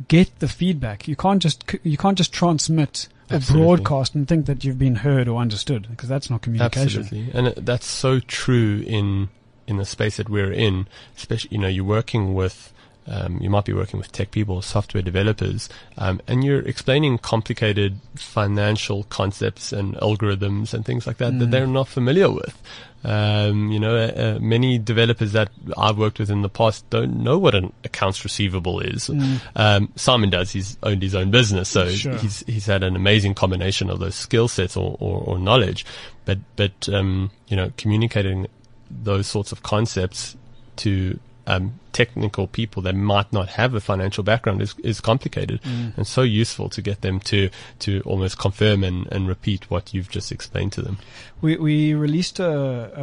get 0.09 0.39
the 0.39 0.49
feedback. 0.49 1.09
You 1.09 1.17
can't 1.17 1.43
just 1.43 1.65
you 1.83 1.97
can't 1.97 2.19
just 2.19 2.33
transmit 2.33 3.09
or 3.31 3.37
Absolutely. 3.37 3.67
broadcast 3.67 4.15
and 4.15 4.29
think 4.29 4.47
that 4.47 4.65
you've 4.65 4.79
been 4.79 4.97
heard 4.97 5.29
or 5.29 5.41
understood 5.41 5.89
because 5.91 6.09
that's 6.09 6.31
not 6.31 6.43
communication. 6.43 7.03
Absolutely, 7.03 7.39
and 7.39 7.49
uh, 7.49 7.53
that's 7.57 7.87
so 7.87 8.21
true 8.21 8.85
in 8.87 9.29
in 9.67 9.77
the 9.77 9.85
space 9.85 10.17
that 10.17 10.29
we're 10.29 10.53
in. 10.53 10.89
Especially, 11.17 11.51
you 11.53 11.59
know, 11.59 11.69
you're 11.69 11.85
working 11.85 12.35
with. 12.35 12.73
Um, 13.09 13.39
you 13.41 13.49
might 13.51 13.65
be 13.65 13.73
working 13.73 13.99
with 13.99 14.11
tech 14.11 14.31
people, 14.33 14.61
software 14.63 15.03
developers, 15.03 15.69
um, 15.97 16.21
and 16.27 16.43
you're 16.45 16.61
explaining 16.63 17.19
complicated 17.19 18.01
financial 18.17 19.05
concepts 19.05 19.73
and 19.73 19.95
algorithms 19.97 20.75
and 20.75 20.85
things 20.85 21.07
like 21.07 21.19
that 21.19 21.39
that 21.39 21.47
Mm. 21.49 21.51
they're 21.53 21.67
not 21.67 21.87
familiar 21.89 22.31
with. 22.31 22.61
Um, 23.05 23.71
you 23.71 23.79
know, 23.79 23.95
uh, 23.97 24.35
uh, 24.37 24.39
many 24.41 24.79
developers 24.79 25.31
that 25.33 25.51
I've 25.79 25.97
worked 25.97 26.19
with 26.19 26.29
in 26.31 26.43
the 26.43 26.49
past 26.49 26.89
don't 26.91 27.23
know 27.23 27.39
what 27.39 27.55
an 27.55 27.73
accounts 27.85 28.25
receivable 28.25 28.81
is. 28.81 29.07
Mm. 29.09 29.41
Um, 29.55 29.93
Simon 29.95 30.31
does. 30.31 30.51
He's 30.51 30.77
owned 30.83 31.03
his 31.03 31.15
own 31.15 31.31
business, 31.31 31.69
so 31.69 31.89
Sure. 31.89 32.17
he's 32.17 32.43
he's 32.49 32.67
had 32.67 32.83
an 32.83 32.97
amazing 32.97 33.35
combination 33.35 33.91
of 33.91 34.01
those 34.01 34.17
skill 34.17 34.49
sets 34.49 34.77
or, 34.77 34.97
or, 34.99 35.21
or 35.21 35.39
knowledge. 35.39 35.87
But 36.25 36.39
but 36.57 36.89
um, 36.89 37.31
you 37.47 37.55
know, 37.57 37.71
communicating 37.77 38.49
those 38.91 39.29
sorts 39.29 39.53
of 39.53 39.63
concepts 39.63 40.37
to 40.77 41.21
um, 41.47 41.79
technical 41.93 42.47
people 42.47 42.83
that 42.83 42.95
might 42.95 43.33
not 43.33 43.49
have 43.51 43.75
a 43.75 43.81
financial 43.81 44.25
background 44.25 44.61
is, 44.61 44.75
is 44.83 45.01
complicated 45.01 45.61
Mm. 45.63 45.97
and 45.97 46.07
so 46.07 46.23
useful 46.23 46.69
to 46.71 46.83
get 46.83 47.01
them 47.01 47.21
to 47.21 47.49
to 47.79 48.01
almost 48.05 48.39
confirm 48.39 48.85
and, 48.85 49.07
and 49.13 49.29
repeat 49.29 49.71
what 49.71 49.95
you've 49.95 50.11
just 50.11 50.31
explained 50.33 50.73
to 50.73 50.83
them. 50.83 50.99
We 51.41 51.57
we 51.57 51.95
released 51.95 52.41
a, 52.41 52.51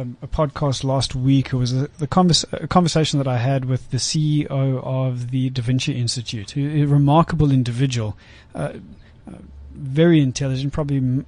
a 0.22 0.28
podcast 0.28 0.84
last 0.84 1.14
week. 1.14 1.52
It 1.52 1.56
was 1.56 1.72
a, 1.72 1.88
the 1.98 2.06
convers- 2.06 2.44
a 2.52 2.66
conversation 2.68 3.18
that 3.18 3.28
I 3.28 3.38
had 3.38 3.64
with 3.64 3.90
the 3.90 3.98
CEO 3.98 4.48
of 4.84 5.30
the 5.30 5.50
Da 5.50 5.62
Vinci 5.62 5.92
Institute, 5.98 6.56
a, 6.56 6.82
a 6.82 6.84
remarkable 6.84 7.50
individual, 7.50 8.16
uh, 8.54 8.74
uh, 9.26 9.32
very 9.74 10.20
intelligent, 10.20 10.72
probably 10.72 10.98
m- 10.98 11.26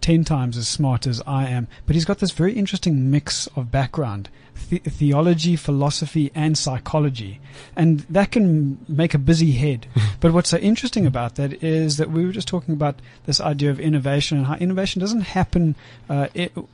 ten 0.00 0.24
times 0.24 0.56
as 0.56 0.66
smart 0.68 1.06
as 1.06 1.22
I 1.26 1.46
am. 1.48 1.68
But 1.86 1.94
he's 1.94 2.04
got 2.04 2.18
this 2.18 2.30
very 2.32 2.54
interesting 2.54 3.10
mix 3.10 3.46
of 3.56 3.70
background. 3.70 4.28
The- 4.68 4.78
theology, 4.78 5.56
philosophy, 5.56 6.30
and 6.34 6.56
psychology, 6.56 7.40
and 7.76 8.00
that 8.10 8.32
can 8.32 8.78
make 8.88 9.14
a 9.14 9.18
busy 9.18 9.52
head. 9.52 9.86
but 10.20 10.32
what's 10.32 10.50
so 10.50 10.58
interesting 10.58 11.06
about 11.06 11.36
that 11.36 11.62
is 11.62 11.96
that 11.96 12.10
we 12.10 12.24
were 12.24 12.32
just 12.32 12.48
talking 12.48 12.74
about 12.74 13.00
this 13.26 13.40
idea 13.40 13.70
of 13.70 13.80
innovation 13.80 14.38
and 14.38 14.46
how 14.46 14.54
innovation 14.54 15.00
doesn't 15.00 15.22
happen 15.22 15.76
uh, 16.08 16.28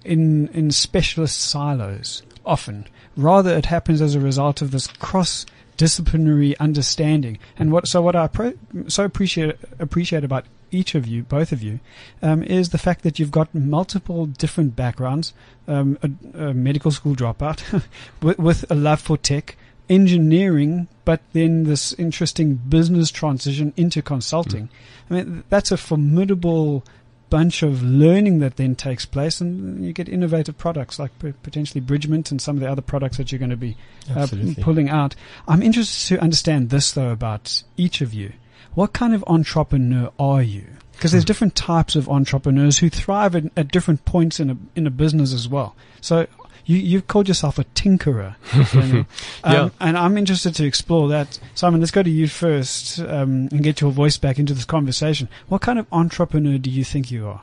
in 0.04 0.48
in 0.48 0.70
specialist 0.70 1.38
silos 1.38 2.22
often. 2.44 2.86
Rather, 3.16 3.56
it 3.56 3.66
happens 3.66 4.00
as 4.00 4.14
a 4.14 4.20
result 4.20 4.62
of 4.62 4.70
this 4.70 4.86
cross 4.86 5.46
disciplinary 5.76 6.56
understanding. 6.58 7.38
And 7.58 7.72
what 7.72 7.88
so 7.88 8.02
what 8.02 8.16
I 8.16 8.26
pro- 8.28 8.54
so 8.88 9.04
appreciate 9.04 9.56
appreciate 9.78 10.24
about 10.24 10.44
each 10.70 10.94
of 10.94 11.06
you, 11.06 11.22
both 11.22 11.52
of 11.52 11.62
you, 11.62 11.80
um, 12.22 12.42
is 12.42 12.70
the 12.70 12.78
fact 12.78 13.02
that 13.02 13.18
you've 13.18 13.30
got 13.30 13.54
multiple 13.54 14.26
different 14.26 14.76
backgrounds, 14.76 15.32
um, 15.68 15.98
a, 16.02 16.48
a 16.48 16.54
medical 16.54 16.90
school 16.90 17.14
dropout, 17.14 17.84
with, 18.22 18.38
with 18.38 18.70
a 18.70 18.74
love 18.74 19.00
for 19.00 19.16
tech, 19.16 19.56
engineering, 19.88 20.88
but 21.04 21.20
then 21.32 21.64
this 21.64 21.92
interesting 21.94 22.54
business 22.54 23.10
transition 23.10 23.72
into 23.76 24.02
consulting. 24.02 24.68
I 25.10 25.14
mean, 25.14 25.44
that's 25.48 25.70
a 25.70 25.76
formidable 25.76 26.84
bunch 27.28 27.62
of 27.62 27.82
learning 27.82 28.38
that 28.38 28.56
then 28.56 28.74
takes 28.74 29.04
place, 29.04 29.40
and 29.40 29.84
you 29.84 29.92
get 29.92 30.08
innovative 30.08 30.56
products 30.56 30.98
like 30.98 31.16
p- 31.18 31.34
potentially 31.42 31.80
Bridgement 31.80 32.30
and 32.30 32.40
some 32.40 32.56
of 32.56 32.60
the 32.60 32.70
other 32.70 32.82
products 32.82 33.16
that 33.16 33.32
you're 33.32 33.38
going 33.38 33.50
to 33.50 33.56
be 33.56 33.76
uh, 34.14 34.26
pulling 34.60 34.88
out. 34.88 35.14
I'm 35.48 35.62
interested 35.62 36.16
to 36.16 36.22
understand 36.22 36.70
this 36.70 36.92
though 36.92 37.10
about 37.10 37.62
each 37.76 38.00
of 38.00 38.14
you. 38.14 38.32
What 38.76 38.92
kind 38.92 39.14
of 39.14 39.24
entrepreneur 39.26 40.12
are 40.18 40.42
you? 40.42 40.66
Because 40.92 41.10
there's 41.12 41.24
different 41.24 41.54
types 41.56 41.96
of 41.96 42.08
entrepreneurs 42.08 42.78
who 42.78 42.88
thrive 42.88 43.34
at, 43.34 43.44
at 43.56 43.68
different 43.72 44.04
points 44.04 44.38
in 44.38 44.50
a 44.50 44.56
in 44.76 44.86
a 44.86 44.90
business 44.90 45.32
as 45.34 45.48
well. 45.48 45.74
So 46.00 46.26
you 46.64 46.76
you've 46.76 47.06
called 47.06 47.26
yourself 47.28 47.58
a 47.58 47.64
tinkerer, 47.64 48.34
Daniel. 48.72 49.06
um, 49.44 49.54
Yeah. 49.54 49.68
and 49.80 49.96
I'm 49.98 50.16
interested 50.18 50.54
to 50.56 50.64
explore 50.64 51.08
that. 51.08 51.38
Simon, 51.54 51.80
let's 51.80 51.90
go 51.90 52.02
to 52.02 52.10
you 52.10 52.28
first 52.28 52.98
um, 53.00 53.48
and 53.50 53.62
get 53.62 53.80
your 53.80 53.90
voice 53.92 54.16
back 54.18 54.38
into 54.38 54.52
this 54.54 54.64
conversation. 54.64 55.28
What 55.48 55.62
kind 55.62 55.78
of 55.78 55.86
entrepreneur 55.90 56.58
do 56.58 56.70
you 56.70 56.84
think 56.84 57.10
you 57.10 57.28
are? 57.28 57.42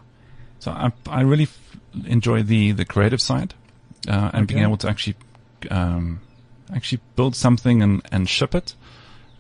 So 0.59 0.71
I, 0.71 0.91
I 1.07 1.21
really 1.21 1.43
f- 1.43 1.59
enjoy 2.05 2.43
the, 2.43 2.71
the 2.71 2.85
creative 2.85 3.21
side 3.21 3.53
uh, 4.07 4.31
and 4.33 4.47
being 4.47 4.61
able 4.63 4.77
to 4.77 4.87
actually 4.89 5.15
um, 5.71 6.21
actually 6.73 7.01
build 7.15 7.35
something 7.35 7.81
and, 7.83 8.01
and 8.11 8.27
ship 8.29 8.55
it. 8.55 8.75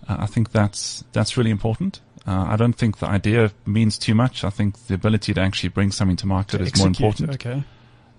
Uh, 0.07 0.17
I 0.19 0.25
think 0.25 0.51
that's 0.51 1.03
that's 1.13 1.37
really 1.37 1.51
important. 1.51 1.99
Uh, 2.25 2.45
I 2.49 2.55
don't 2.55 2.73
think 2.73 2.97
the 2.99 3.07
idea 3.07 3.51
means 3.65 3.97
too 3.97 4.15
much. 4.15 4.43
I 4.43 4.49
think 4.49 4.77
the 4.87 4.93
ability 4.93 5.33
to 5.33 5.41
actually 5.41 5.69
bring 5.69 5.91
something 5.91 6.15
to 6.17 6.27
market 6.27 6.61
is 6.61 6.77
more 6.77 6.87
important. 6.87 7.31
Okay. 7.31 7.63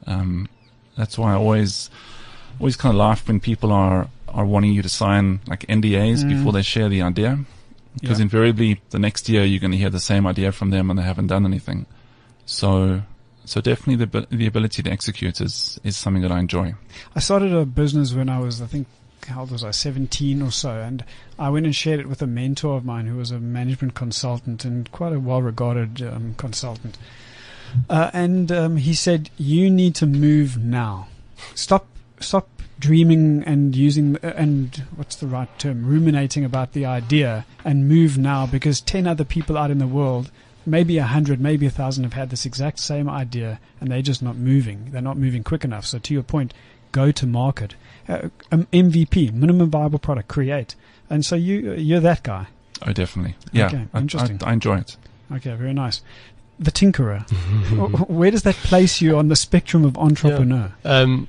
Um, 0.07 0.49
that's 0.97 1.16
why 1.18 1.33
I 1.33 1.37
always 1.37 1.90
always 2.61 2.77
kind 2.77 2.92
of 2.94 2.99
laugh 2.99 3.27
when 3.29 3.40
people 3.40 3.73
are 3.73 4.09
are 4.29 4.44
wanting 4.44 4.73
you 4.73 4.83
to 4.83 4.88
sign 4.88 5.40
like 5.47 5.64
NDAs 5.68 6.25
Mm. 6.25 6.29
before 6.29 6.53
they 6.53 6.62
share 6.62 6.88
the 6.88 7.03
idea, 7.03 7.38
because 8.01 8.18
Yeah. 8.18 8.25
invariably 8.25 8.81
the 8.90 8.99
next 8.99 9.29
year 9.29 9.44
you're 9.44 9.61
going 9.61 9.70
to 9.73 9.79
hear 9.79 9.90
the 9.90 10.01
same 10.01 10.27
idea 10.27 10.53
from 10.53 10.70
them 10.70 10.90
and 10.90 10.99
they 10.99 11.05
haven't 11.05 11.29
done 11.29 11.47
anything. 11.47 11.87
So 12.47 13.03
so 13.47 13.61
definitely 13.61 14.05
the 14.05 14.27
the 14.31 14.47
ability 14.47 14.83
to 14.83 14.90
execute 14.90 15.40
is 15.40 15.79
is 15.85 15.97
something 15.97 16.23
that 16.23 16.33
I 16.33 16.38
enjoy. 16.40 16.75
I 17.16 17.20
started 17.20 17.53
a 17.55 17.64
business 17.64 18.12
when 18.14 18.29
I 18.29 18.38
was, 18.40 18.61
I 18.61 18.66
think, 18.66 18.87
how 19.26 19.40
old 19.40 19.50
was 19.50 19.64
I, 19.64 19.70
17 19.70 20.42
or 20.42 20.50
so, 20.50 20.80
and 20.80 21.04
I 21.38 21.50
went 21.50 21.66
and 21.66 21.74
shared 21.74 22.00
it 22.00 22.08
with 22.08 22.22
a 22.22 22.26
mentor 22.26 22.76
of 22.76 22.84
mine 22.84 23.06
who 23.06 23.16
was 23.16 23.30
a 23.30 23.38
management 23.38 23.94
consultant 23.94 24.64
and 24.64 24.90
quite 24.92 25.12
a 25.12 25.20
well-regarded 25.20 26.02
um, 26.02 26.34
consultant. 26.37 26.96
Uh, 27.88 28.10
and 28.12 28.52
um, 28.52 28.76
he 28.76 28.94
said, 28.94 29.30
"You 29.37 29.70
need 29.70 29.94
to 29.96 30.06
move 30.06 30.56
now. 30.56 31.08
Stop, 31.54 31.87
stop 32.20 32.48
dreaming 32.78 33.42
and 33.44 33.74
using 33.74 34.16
and 34.22 34.84
what's 34.96 35.16
the 35.16 35.26
right 35.26 35.48
term? 35.58 35.87
Ruminating 35.87 36.44
about 36.44 36.72
the 36.72 36.84
idea 36.84 37.46
and 37.64 37.88
move 37.88 38.18
now 38.18 38.46
because 38.46 38.80
ten 38.80 39.06
other 39.06 39.24
people 39.24 39.58
out 39.58 39.70
in 39.70 39.78
the 39.78 39.87
world." 39.87 40.30
Maybe 40.66 40.96
a 40.96 41.04
hundred, 41.04 41.42
maybe 41.42 41.66
a 41.66 41.70
thousand 41.70 42.04
have 42.04 42.14
had 42.14 42.30
this 42.30 42.46
exact 42.46 42.78
same 42.78 43.06
idea 43.06 43.60
and 43.82 43.90
they're 43.90 44.00
just 44.00 44.22
not 44.22 44.37
moving. 44.37 44.92
They're 44.92 45.02
not 45.02 45.18
moving 45.18 45.44
quick 45.44 45.62
enough. 45.62 45.84
So 45.84 45.98
to 45.98 46.14
your 46.14 46.22
point, 46.22 46.54
go 46.90 47.10
to 47.10 47.26
market. 47.26 47.74
Uh, 48.08 48.28
um, 48.52 48.66
MVP, 48.72 49.32
minimum 49.32 49.70
viable 49.70 49.98
product, 49.98 50.28
create. 50.28 50.74
And 51.10 51.24
so 51.24 51.36
you 51.36 51.72
you're 51.74 52.00
that 52.00 52.22
guy. 52.22 52.46
Oh, 52.86 52.92
definitely. 52.92 53.34
Yeah, 53.52 53.66
Okay, 53.66 53.86
I- 53.92 53.98
I, 53.98 54.00
interesting. 54.00 54.40
I, 54.44 54.52
enjoy 54.52 54.78
it. 54.78 54.96
Okay, 55.32 55.54
very 55.54 55.72
nice. 55.72 56.02
The 56.58 56.70
tinkerer. 56.70 57.28
Where 58.08 58.30
does 58.30 58.42
that 58.42 58.54
place 58.56 59.00
you 59.00 59.16
on 59.16 59.28
the 59.28 59.36
spectrum 59.36 59.84
of 59.84 59.96
entrepreneur? 59.96 60.72
Um, 60.84 61.28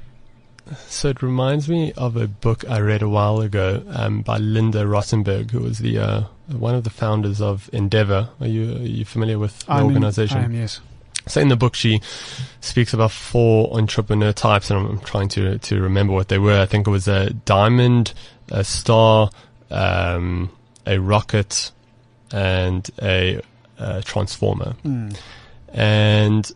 so 0.87 1.09
it 1.09 1.21
reminds 1.21 1.69
me 1.69 1.93
of 1.93 2.15
a 2.17 2.27
book 2.27 2.67
I 2.69 2.79
read 2.79 3.01
a 3.01 3.09
while 3.09 3.39
ago 3.41 3.83
um, 3.89 4.21
by 4.21 4.37
Linda 4.37 4.85
Rottenberg, 4.85 5.51
who 5.51 5.59
was 5.59 5.79
the 5.79 5.97
uh, 5.99 6.21
one 6.51 6.75
of 6.75 6.83
the 6.83 6.89
founders 6.89 7.39
of 7.41 7.69
Endeavor. 7.71 8.29
Are 8.41 8.47
you 8.47 8.75
are 8.75 8.79
you 8.79 9.05
familiar 9.05 9.39
with 9.39 9.59
the 9.59 9.71
I'm 9.73 9.79
in- 9.81 9.85
organization? 9.87 10.37
I 10.39 10.43
am, 10.45 10.53
yes. 10.55 10.81
So 11.27 11.41
in 11.41 11.49
the 11.49 11.55
book, 11.55 11.75
she 11.75 12.01
speaks 12.61 12.93
about 12.93 13.11
four 13.11 13.75
entrepreneur 13.77 14.31
types, 14.31 14.69
and 14.69 14.79
I'm, 14.79 14.99
trying 14.99 15.29
to 15.29 15.57
to 15.57 15.81
remember 15.81 16.13
what 16.13 16.27
they 16.27 16.37
were. 16.37 16.59
I 16.59 16.65
think 16.65 16.87
it 16.87 16.91
was 16.91 17.07
a 17.07 17.31
diamond, 17.31 18.13
a 18.49 18.63
star, 18.63 19.29
um, 19.71 20.49
a 20.85 20.99
rocket, 20.99 21.71
and 22.31 22.89
a, 23.01 23.41
a 23.77 24.01
transformer. 24.03 24.75
Mm. 24.83 25.17
And 25.69 26.51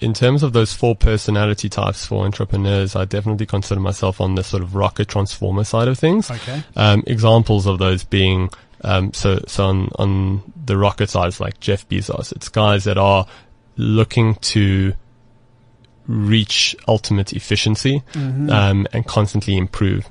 in 0.00 0.14
terms 0.14 0.42
of 0.42 0.52
those 0.52 0.72
four 0.72 0.94
personality 0.94 1.68
types 1.68 2.06
for 2.06 2.24
entrepreneurs, 2.24 2.94
I 2.94 3.04
definitely 3.04 3.46
consider 3.46 3.80
myself 3.80 4.20
on 4.20 4.36
the 4.36 4.44
sort 4.44 4.62
of 4.62 4.74
rocket 4.74 5.08
transformer 5.08 5.64
side 5.64 5.88
of 5.88 5.98
things. 5.98 6.30
Okay. 6.30 6.62
Um, 6.76 7.02
examples 7.06 7.66
of 7.66 7.78
those 7.78 8.04
being 8.04 8.50
um, 8.82 9.12
so 9.12 9.40
so 9.46 9.64
on 9.64 9.88
on 9.96 10.52
the 10.64 10.76
rocket 10.76 11.10
side, 11.10 11.38
like 11.40 11.60
Jeff 11.60 11.88
Bezos. 11.88 12.32
It's 12.32 12.48
guys 12.48 12.84
that 12.84 12.98
are 12.98 13.26
looking 13.78 14.34
to 14.34 14.92
reach 16.06 16.74
ultimate 16.86 17.32
efficiency 17.32 18.02
Mhm. 18.12 18.50
um, 18.50 18.86
and 18.92 19.06
constantly 19.06 19.56
improve. 19.56 20.06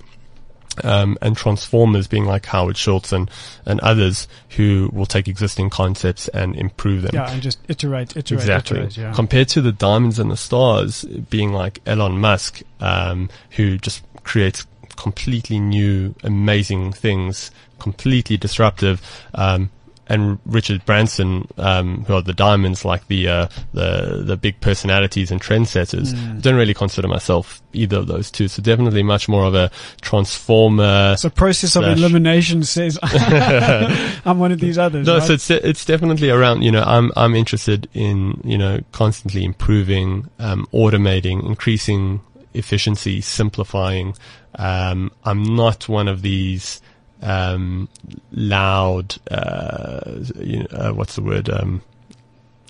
Um, 0.84 1.18
and 1.24 1.36
transformers 1.36 2.06
being 2.08 2.26
like 2.26 2.46
Howard 2.46 2.78
Schultz 2.78 3.12
and, 3.12 3.32
and 3.66 3.80
others 3.80 4.28
who 4.50 4.92
will 4.94 5.08
take 5.08 5.28
existing 5.28 5.72
concepts 5.72 6.28
and 6.28 6.56
improve 6.56 7.02
them. 7.02 7.12
yeah, 7.16 7.32
and 7.32 7.42
just 7.42 7.58
iterate, 7.68 8.16
iterate, 8.16 8.40
Exactly. 8.40 8.78
iterate. 8.78 8.96
Yeah. 8.98 9.12
Compared 9.12 9.48
to 9.50 9.62
the 9.62 9.72
diamonds 9.72 10.20
and 10.20 10.30
the 10.30 10.38
stars 10.38 11.04
being 11.32 11.52
like 11.52 11.82
Elon 11.88 12.20
Musk, 12.20 12.62
um, 12.80 13.28
who 13.52 13.80
just 13.80 14.04
creates 14.24 14.68
completely 14.96 15.60
new, 15.60 16.14
amazing 16.24 16.94
things, 16.94 17.50
completely 17.80 18.38
disruptive. 18.38 19.02
Um, 19.34 19.72
and 20.10 20.39
Richard 20.46 20.86
Branson, 20.86 21.48
um, 21.58 22.06
who 22.06 22.13
are 22.13 22.22
the 22.22 22.34
diamonds, 22.34 22.86
like 22.86 23.08
the 23.08 23.28
uh, 23.28 23.48
the 23.74 24.24
the 24.26 24.38
big 24.38 24.60
personalities 24.62 25.32
and 25.32 25.41
trendsetters. 25.41 26.13
I 26.15 26.39
don't 26.39 26.56
really 26.56 26.74
consider 26.74 27.08
myself 27.08 27.62
either 27.74 27.98
of 27.98 28.08
those 28.08 28.32
two. 28.32 28.48
So 28.48 28.62
definitely 28.62 29.04
much 29.04 29.28
more 29.28 29.46
of 29.46 29.56
a 29.56 29.72
transformer. 30.02 31.15
So 31.17 31.30
process 31.30 31.76
of 31.76 31.84
elimination 31.84 32.63
says 32.63 32.98
I'm 33.04 34.39
one 34.39 34.52
of 34.52 34.60
these 34.60 34.78
others. 34.78 35.08
No, 35.08 35.17
right? 35.17 35.28
so 35.28 35.34
it's 35.34 35.50
it's 35.50 35.86
definitely 35.86 36.30
around. 36.30 36.63
You 36.63 36.72
know, 36.72 36.84
I'm 36.84 37.12
I'm 37.15 37.36
interested 37.36 37.88
in 37.93 38.41
you 38.43 38.58
know 38.58 38.82
constantly 38.91 39.43
improving, 39.43 40.30
um, 40.39 40.67
automating, 40.74 41.46
increasing 41.46 42.22
efficiency, 42.54 43.22
simplifying. 43.22 44.15
Um, 44.56 45.12
I'm 45.24 45.43
not 45.43 45.88
one 45.88 46.08
of 46.08 46.22
these 46.22 46.82
um, 47.22 47.90
loud. 48.32 49.16
Uh, 49.30 50.20
you 50.40 50.60
know, 50.60 50.68
uh, 50.72 50.92
what's 50.94 51.16
the 51.16 51.22
word? 51.22 51.50
Um, 51.50 51.82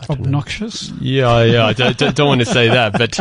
don't 0.02 0.20
know. 0.20 0.26
Obnoxious. 0.26 0.92
Yeah, 1.02 1.44
yeah. 1.44 1.66
I 1.66 1.74
don't, 1.74 1.98
don't, 1.98 2.16
don't 2.16 2.28
want 2.28 2.42
to 2.42 2.46
say 2.46 2.68
that, 2.70 2.94
but 2.94 3.18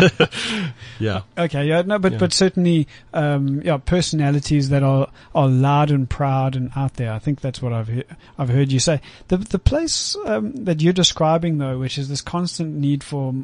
yeah. 1.00 1.22
Okay, 1.38 1.64
yeah, 1.66 1.80
no, 1.82 1.98
but 1.98 2.12
Yeah. 2.12 2.18
but 2.18 2.32
certainly, 2.34 2.86
um, 3.14 3.62
yeah, 3.62 3.78
personalities 3.78 4.68
that 4.68 4.82
are 4.82 5.08
are 5.34 5.48
loud 5.48 5.90
and 5.90 6.08
proud 6.08 6.54
and 6.54 6.70
out 6.76 6.94
there. 6.94 7.12
I 7.12 7.18
think 7.18 7.40
that's 7.40 7.62
what 7.62 7.72
I've 7.72 7.88
he- 7.88 8.04
I've 8.38 8.50
heard 8.50 8.72
you 8.72 8.78
say. 8.78 9.00
The 9.28 9.38
the 9.38 9.58
place 9.58 10.16
um, 10.26 10.52
that 10.64 10.82
you're 10.82 10.92
describing 10.92 11.56
though, 11.58 11.78
which 11.78 11.96
is 11.96 12.08
this 12.10 12.20
constant 12.20 12.74
need 12.74 13.02
for 13.02 13.34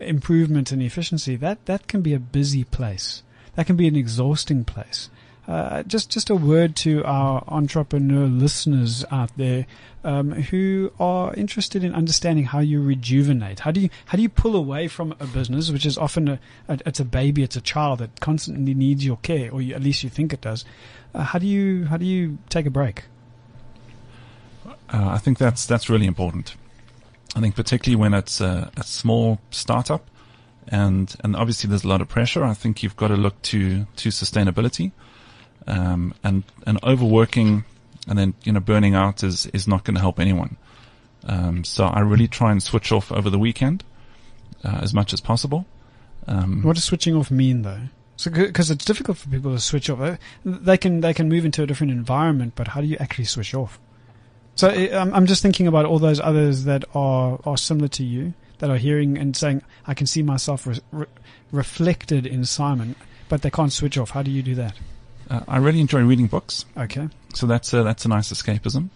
improvement 0.00 0.70
and 0.72 0.82
efficiency, 0.82 1.36
that 1.36 1.64
that 1.66 1.88
can 1.88 2.02
be 2.02 2.12
a 2.14 2.18
busy 2.18 2.64
place. 2.64 3.22
That 3.54 3.66
can 3.66 3.76
be 3.76 3.86
an 3.86 3.96
exhausting 3.96 4.64
place. 4.64 5.08
Uh, 5.46 5.82
just 5.82 6.10
just 6.10 6.30
a 6.30 6.34
word 6.34 6.74
to 6.74 7.04
our 7.04 7.44
entrepreneur 7.48 8.26
listeners 8.26 9.04
out 9.10 9.30
there 9.36 9.66
um, 10.02 10.32
who 10.32 10.90
are 10.98 11.34
interested 11.34 11.84
in 11.84 11.94
understanding 11.94 12.44
how 12.44 12.60
you 12.60 12.82
rejuvenate. 12.82 13.60
How 13.60 13.70
do 13.70 13.80
you 13.80 13.90
how 14.06 14.16
do 14.16 14.22
you 14.22 14.30
pull 14.30 14.56
away 14.56 14.88
from 14.88 15.14
a 15.20 15.26
business, 15.26 15.70
which 15.70 15.84
is 15.84 15.98
often 15.98 16.28
a, 16.28 16.38
a 16.68 16.78
it's 16.86 17.00
a 17.00 17.04
baby, 17.04 17.42
it's 17.42 17.56
a 17.56 17.60
child 17.60 17.98
that 17.98 18.20
constantly 18.20 18.72
needs 18.72 19.04
your 19.04 19.18
care, 19.18 19.50
or 19.50 19.60
you, 19.60 19.74
at 19.74 19.82
least 19.82 20.02
you 20.02 20.08
think 20.08 20.32
it 20.32 20.40
does. 20.40 20.64
Uh, 21.14 21.24
how 21.24 21.38
do 21.38 21.46
you 21.46 21.86
how 21.86 21.98
do 21.98 22.06
you 22.06 22.38
take 22.48 22.64
a 22.64 22.70
break? 22.70 23.04
Uh, 24.66 25.08
I 25.08 25.18
think 25.18 25.36
that's 25.38 25.66
that's 25.66 25.90
really 25.90 26.06
important. 26.06 26.56
I 27.36 27.40
think 27.40 27.56
particularly 27.56 27.96
when 27.96 28.14
it's 28.14 28.40
a, 28.40 28.70
a 28.76 28.82
small 28.82 29.40
startup, 29.50 30.08
and 30.68 31.14
and 31.22 31.36
obviously 31.36 31.68
there's 31.68 31.84
a 31.84 31.88
lot 31.88 32.00
of 32.00 32.08
pressure. 32.08 32.44
I 32.44 32.54
think 32.54 32.82
you've 32.82 32.96
got 32.96 33.08
to 33.08 33.16
look 33.16 33.40
to 33.42 33.86
to 33.96 34.08
sustainability, 34.10 34.92
um, 35.66 36.14
and 36.22 36.42
and 36.66 36.78
overworking, 36.82 37.64
and 38.08 38.18
then 38.18 38.34
you 38.44 38.52
know 38.52 38.60
burning 38.60 38.94
out 38.94 39.22
is 39.22 39.46
is 39.46 39.66
not 39.66 39.84
going 39.84 39.94
to 39.94 40.00
help 40.00 40.18
anyone. 40.20 40.56
Um, 41.26 41.64
so 41.64 41.86
I 41.86 42.00
really 42.00 42.28
try 42.28 42.50
and 42.52 42.62
switch 42.62 42.92
off 42.92 43.10
over 43.10 43.30
the 43.30 43.38
weekend 43.38 43.82
uh, 44.62 44.80
as 44.82 44.92
much 44.92 45.12
as 45.12 45.20
possible. 45.20 45.64
Um, 46.26 46.62
What 46.62 46.74
does 46.76 46.84
switching 46.84 47.14
off 47.16 47.30
mean 47.30 47.62
though? 47.62 47.88
So 48.16 48.30
because 48.30 48.70
it's 48.70 48.84
difficult 48.84 49.18
for 49.18 49.28
people 49.28 49.52
to 49.52 49.60
switch 49.60 49.90
off. 49.90 50.00
Uh, 50.00 50.16
They 50.44 50.76
can 50.76 51.00
they 51.00 51.14
can 51.14 51.28
move 51.28 51.44
into 51.44 51.62
a 51.62 51.66
different 51.66 51.92
environment, 51.92 52.52
but 52.54 52.68
how 52.68 52.80
do 52.80 52.86
you 52.86 52.96
actually 53.00 53.24
switch 53.24 53.54
off? 53.54 53.78
So 54.56 54.68
I'm 54.68 55.26
just 55.26 55.42
thinking 55.42 55.66
about 55.66 55.84
all 55.84 55.98
those 55.98 56.20
others 56.20 56.64
that 56.64 56.84
are 56.94 57.40
are 57.44 57.56
similar 57.56 57.88
to 57.88 58.04
you 58.04 58.34
that 58.58 58.70
are 58.70 58.76
hearing 58.76 59.18
and 59.18 59.36
saying 59.36 59.62
I 59.86 59.94
can 59.94 60.06
see 60.06 60.22
myself 60.22 60.66
re- 60.66 61.06
reflected 61.50 62.24
in 62.26 62.44
Simon, 62.44 62.94
but 63.28 63.42
they 63.42 63.50
can't 63.50 63.72
switch 63.72 63.98
off. 63.98 64.10
How 64.10 64.22
do 64.22 64.30
you 64.30 64.42
do 64.42 64.54
that? 64.54 64.74
Uh, 65.30 65.40
I 65.48 65.58
really 65.58 65.80
enjoy 65.80 66.02
reading 66.02 66.26
books. 66.26 66.64
Okay. 66.76 67.08
So 67.34 67.46
that's 67.46 67.72
a, 67.72 67.82
that's 67.82 68.04
a 68.04 68.08
nice 68.08 68.32
escapism. 68.32 68.90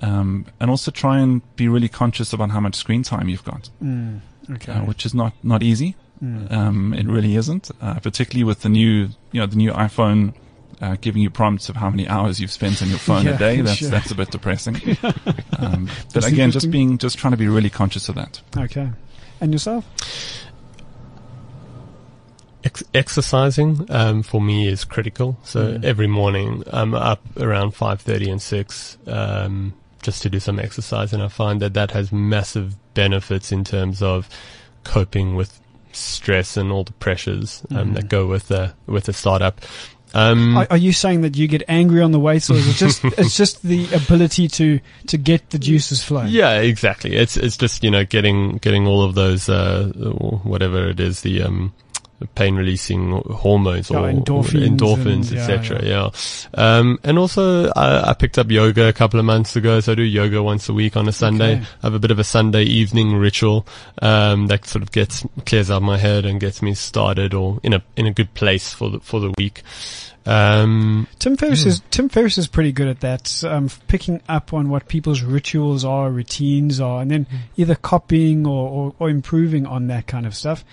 Um, 0.00 0.46
and 0.60 0.70
also 0.70 0.90
try 0.92 1.18
and 1.18 1.42
be 1.56 1.66
really 1.68 1.88
conscious 1.88 2.32
about 2.32 2.50
how 2.50 2.60
much 2.60 2.76
screen 2.76 3.02
time 3.02 3.28
you've 3.28 3.44
got, 3.44 3.68
Mm, 3.82 4.20
okay. 4.52 4.72
uh, 4.72 4.84
which 4.84 5.04
is 5.04 5.12
not, 5.12 5.32
not 5.42 5.62
easy. 5.64 5.96
Mm. 6.22 6.52
Um, 6.52 6.94
it 6.94 7.06
really 7.06 7.34
isn't, 7.34 7.70
uh, 7.82 7.98
particularly 8.00 8.44
with 8.44 8.60
the 8.62 8.68
new, 8.68 9.08
you 9.32 9.40
know, 9.40 9.46
the 9.46 9.56
new 9.56 9.72
iPhone, 9.72 10.34
uh, 10.80 10.96
giving 11.00 11.20
you 11.22 11.30
prompts 11.30 11.68
of 11.68 11.74
how 11.76 11.90
many 11.90 12.06
hours 12.06 12.40
you've 12.40 12.52
spent 12.52 12.80
on 12.80 12.88
your 12.88 12.98
phone 12.98 13.24
Yeah, 13.26 13.34
a 13.34 13.38
day. 13.38 13.60
That's, 13.62 13.78
sure. 13.78 13.88
that's 13.90 14.12
a 14.12 14.14
bit 14.14 14.30
depressing. 14.30 14.76
um, 15.58 15.88
but 16.14 16.24
again, 16.24 16.52
just 16.52 16.70
being, 16.70 16.98
just 16.98 17.18
trying 17.18 17.32
to 17.32 17.36
be 17.36 17.48
really 17.48 17.70
conscious 17.70 18.08
of 18.08 18.14
that. 18.14 18.40
Okay. 18.56 18.88
And 19.40 19.52
yourself? 19.52 19.84
Ex- 22.64 22.82
exercising 22.92 23.86
um, 23.88 24.22
for 24.22 24.40
me 24.40 24.66
is 24.66 24.84
critical. 24.84 25.38
So 25.44 25.60
Mm. 25.74 25.84
every 25.84 26.06
morning 26.08 26.64
I'm 26.72 26.92
up 26.94 27.20
around 27.38 27.72
five 27.72 28.00
thirty 28.00 28.28
and 28.30 28.42
six 28.42 28.98
um, 29.06 29.74
just 30.02 30.22
to 30.22 30.30
do 30.30 30.40
some 30.40 30.58
exercise, 30.58 31.12
and 31.12 31.22
I 31.22 31.28
find 31.28 31.60
that 31.62 31.74
that 31.74 31.92
has 31.92 32.10
massive 32.12 32.74
benefits 32.94 33.52
in 33.52 33.62
terms 33.64 34.02
of 34.02 34.28
coping 34.84 35.36
with 35.36 35.60
stress 35.92 36.56
and 36.56 36.70
all 36.72 36.84
the 36.84 36.92
pressures 36.94 37.62
um, 37.70 37.90
Mm. 37.90 37.94
that 37.94 38.08
go 38.08 38.26
with 38.26 38.50
a 38.50 38.74
with 38.86 39.08
a 39.08 39.12
startup. 39.12 39.60
Um, 40.14 40.56
Are, 40.56 40.66
are 40.70 40.76
you 40.78 40.92
saying 40.94 41.20
that 41.20 41.36
you 41.36 41.46
get 41.48 41.62
angry 41.68 42.00
on 42.02 42.12
the 42.12 42.18
weights, 42.18 42.48
or 42.50 42.54
is 42.54 42.66
it 42.66 42.76
just 42.76 43.04
it's 43.18 43.36
just 43.36 43.62
the 43.62 43.86
ability 43.94 44.48
to 44.48 44.80
to 45.06 45.16
get 45.18 45.50
the 45.50 45.58
juices 45.58 46.02
flowing? 46.02 46.28
Yeah, 46.28 46.58
exactly. 46.60 47.14
It's 47.14 47.36
it's 47.36 47.56
just 47.56 47.84
you 47.84 47.90
know 47.90 48.04
getting 48.04 48.56
getting 48.58 48.86
all 48.86 49.02
of 49.02 49.14
those 49.14 49.48
uh, 49.48 49.92
whatever 50.42 50.88
it 50.88 50.98
is 50.98 51.20
the 51.20 51.42
um, 51.42 51.72
pain 52.34 52.56
releasing 52.56 53.12
hormones 53.12 53.90
Yeah, 53.90 53.98
or 54.00 54.10
endorphins 54.12 54.66
endorphins, 54.76 55.04
and- 55.06 55.30
yeah, 55.32 55.40
etc. 55.48 55.84
Yeah, 55.84 56.10
Um, 56.54 56.98
and 57.04 57.18
also 57.18 57.70
I, 57.70 58.10
I 58.10 58.14
picked 58.14 58.38
up 58.38 58.50
yoga 58.50 58.88
a 58.88 58.92
couple 58.92 59.20
of 59.20 59.26
months 59.26 59.54
ago, 59.56 59.78
so 59.80 59.92
I 59.92 59.94
do 59.94 60.02
yoga 60.02 60.42
once 60.42 60.68
a 60.68 60.72
week 60.72 60.96
on 60.96 61.06
a 61.08 61.12
Sunday. 61.12 61.56
Okay. 61.56 61.64
I 61.82 61.86
have 61.86 61.94
a 61.94 61.98
bit 61.98 62.10
of 62.10 62.18
a 62.18 62.24
Sunday 62.24 62.64
evening 62.64 63.14
ritual 63.14 63.66
um, 64.02 64.48
that 64.48 64.66
sort 64.66 64.82
of 64.82 64.90
gets 64.92 65.24
clears 65.46 65.70
out 65.70 65.82
my 65.82 65.96
head 65.98 66.24
and 66.26 66.40
gets 66.40 66.60
me 66.62 66.74
started 66.74 67.34
or 67.34 67.60
in 67.62 67.72
a 67.72 67.82
in 67.96 68.06
a 68.06 68.12
good 68.12 68.34
place 68.34 68.72
for 68.72 68.90
the 68.90 69.00
for 69.00 69.20
the 69.20 69.32
week. 69.38 69.62
Um, 70.26 71.06
Tim 71.18 71.38
Ferriss 71.38 71.64
is 71.64 71.80
Tim 71.90 72.10
Ferriss 72.10 72.36
is 72.36 72.48
pretty 72.48 72.70
good 72.72 72.88
at 72.88 73.00
that, 73.00 73.42
um, 73.44 73.70
picking 73.86 74.20
up 74.28 74.52
on 74.52 74.68
what 74.68 74.86
people's 74.86 75.22
rituals 75.22 75.86
are, 75.86 76.10
routines 76.10 76.80
are, 76.80 77.00
and 77.00 77.10
then 77.10 77.26
either 77.56 77.74
copying 77.74 78.46
or, 78.46 78.68
or, 78.68 78.94
or 78.98 79.08
improving 79.08 79.64
on 79.64 79.86
that 79.86 80.06
kind 80.06 80.26
of 80.26 80.34
stuff. 80.34 80.64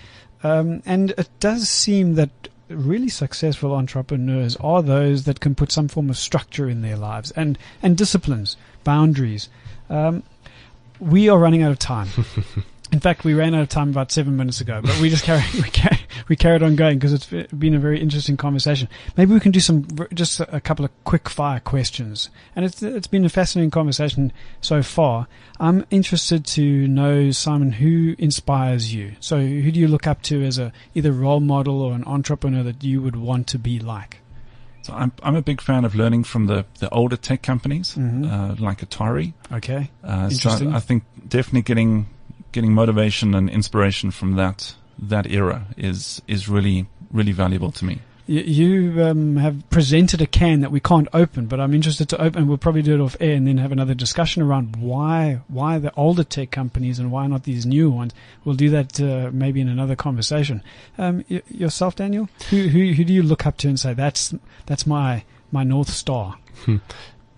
Um, 0.46 0.82
and 0.86 1.10
it 1.18 1.28
does 1.40 1.68
seem 1.68 2.14
that 2.14 2.30
really 2.68 3.08
successful 3.08 3.74
entrepreneurs 3.74 4.56
are 4.56 4.82
those 4.82 5.24
that 5.24 5.40
can 5.40 5.54
put 5.54 5.72
some 5.72 5.88
form 5.88 6.10
of 6.10 6.16
structure 6.16 6.68
in 6.68 6.82
their 6.82 6.96
lives 6.96 7.30
and 7.32 7.58
and 7.82 7.96
disciplines, 7.96 8.56
boundaries. 8.84 9.48
Um, 9.90 10.22
we 11.00 11.28
are 11.28 11.38
running 11.38 11.62
out 11.62 11.72
of 11.72 11.78
time. 11.78 12.08
In 12.92 13.00
fact, 13.00 13.24
we 13.24 13.34
ran 13.34 13.54
out 13.54 13.62
of 13.62 13.68
time 13.68 13.90
about 13.90 14.12
seven 14.12 14.36
minutes 14.36 14.60
ago, 14.60 14.80
but 14.80 15.00
we 15.00 15.10
just 15.10 15.24
carried 15.24 15.44
we, 15.54 15.70
carry, 15.70 15.98
we 16.28 16.36
carried 16.36 16.62
on 16.62 16.76
going 16.76 16.98
because 16.98 17.12
it's 17.12 17.26
been 17.26 17.74
a 17.74 17.78
very 17.78 18.00
interesting 18.00 18.36
conversation. 18.36 18.88
Maybe 19.16 19.32
we 19.34 19.40
can 19.40 19.52
do 19.52 19.60
some 19.60 19.86
just 20.14 20.40
a 20.40 20.60
couple 20.60 20.84
of 20.84 20.90
quick 21.04 21.28
fire 21.28 21.60
questions, 21.60 22.30
and 22.54 22.64
it's 22.64 22.82
it's 22.82 23.06
been 23.06 23.24
a 23.24 23.28
fascinating 23.28 23.70
conversation 23.70 24.32
so 24.60 24.82
far. 24.82 25.26
I'm 25.60 25.84
interested 25.90 26.44
to 26.46 26.88
know 26.88 27.30
Simon 27.30 27.72
who 27.72 28.14
inspires 28.18 28.92
you. 28.94 29.12
So 29.20 29.38
who 29.38 29.70
do 29.70 29.80
you 29.80 29.88
look 29.88 30.06
up 30.06 30.22
to 30.22 30.42
as 30.44 30.58
a 30.58 30.72
either 30.94 31.12
role 31.12 31.40
model 31.40 31.80
or 31.82 31.92
an 31.94 32.04
entrepreneur 32.04 32.62
that 32.62 32.82
you 32.82 33.00
would 33.02 33.16
want 33.16 33.46
to 33.48 33.58
be 33.58 33.78
like? 33.78 34.18
So 34.82 34.92
I'm, 34.94 35.10
I'm 35.24 35.34
a 35.34 35.42
big 35.42 35.60
fan 35.60 35.84
of 35.84 35.96
learning 35.96 36.22
from 36.22 36.46
the, 36.46 36.64
the 36.78 36.88
older 36.90 37.16
tech 37.16 37.42
companies, 37.42 37.96
Mhm. 37.96 38.30
uh, 38.30 38.54
like 38.64 38.88
Atari. 38.88 39.32
Okay, 39.52 39.90
Uh, 40.04 40.28
Interesting. 40.30 40.70
So 40.70 40.76
I 40.76 40.78
think 40.80 41.02
definitely 41.28 41.62
getting 41.62 42.06
getting 42.52 42.72
motivation 42.72 43.34
and 43.34 43.50
inspiration 43.50 44.10
from 44.12 44.36
that 44.36 44.74
that 44.98 45.26
era 45.26 45.66
is 45.76 46.22
is 46.26 46.48
really 46.48 46.86
really 47.12 47.32
valuable 47.32 47.70
to 47.72 47.84
me. 47.84 48.00
you, 48.26 48.40
you 48.40 49.04
um, 49.04 49.36
have 49.36 49.68
presented 49.70 50.20
a 50.20 50.26
can 50.26 50.60
that 50.60 50.72
we 50.72 50.80
can't 50.80 51.06
open, 51.12 51.46
but 51.46 51.60
I'm 51.60 51.72
interested 51.74 52.08
to 52.08 52.20
open. 52.20 52.48
We'll 52.48 52.58
probably 52.58 52.82
do 52.82 52.94
it 52.94 53.00
off 53.00 53.16
air 53.20 53.34
and 53.34 53.46
then 53.46 53.58
have 53.58 53.70
another 53.72 53.94
discussion 53.94 54.42
around 54.42 54.76
why 54.76 55.40
why 55.48 55.78
the 55.78 55.92
older 55.94 56.24
tech 56.24 56.50
companies 56.50 56.98
and 56.98 57.12
why 57.12 57.26
not 57.28 57.44
these 57.44 57.64
new 57.64 57.90
ones. 57.90 58.12
We'll 58.44 58.56
do 58.56 58.70
that 58.70 59.00
uh, 59.00 59.30
maybe 59.32 59.60
in 59.60 59.68
another 59.68 59.94
conversation. 59.96 60.62
Um, 60.98 61.24
y- 61.30 61.42
yourself, 61.48 61.94
Daniel, 61.96 62.28
who, 62.50 62.68
who 62.68 62.92
who 62.94 63.04
do 63.04 63.12
you 63.12 63.22
look 63.22 63.46
up 63.46 63.56
to 63.58 63.68
and 63.68 63.78
say 63.78 63.94
that's 63.94 64.34
that's 64.66 64.86
my 64.86 65.24
my 65.52 65.62
north 65.62 65.90
star? 65.90 66.38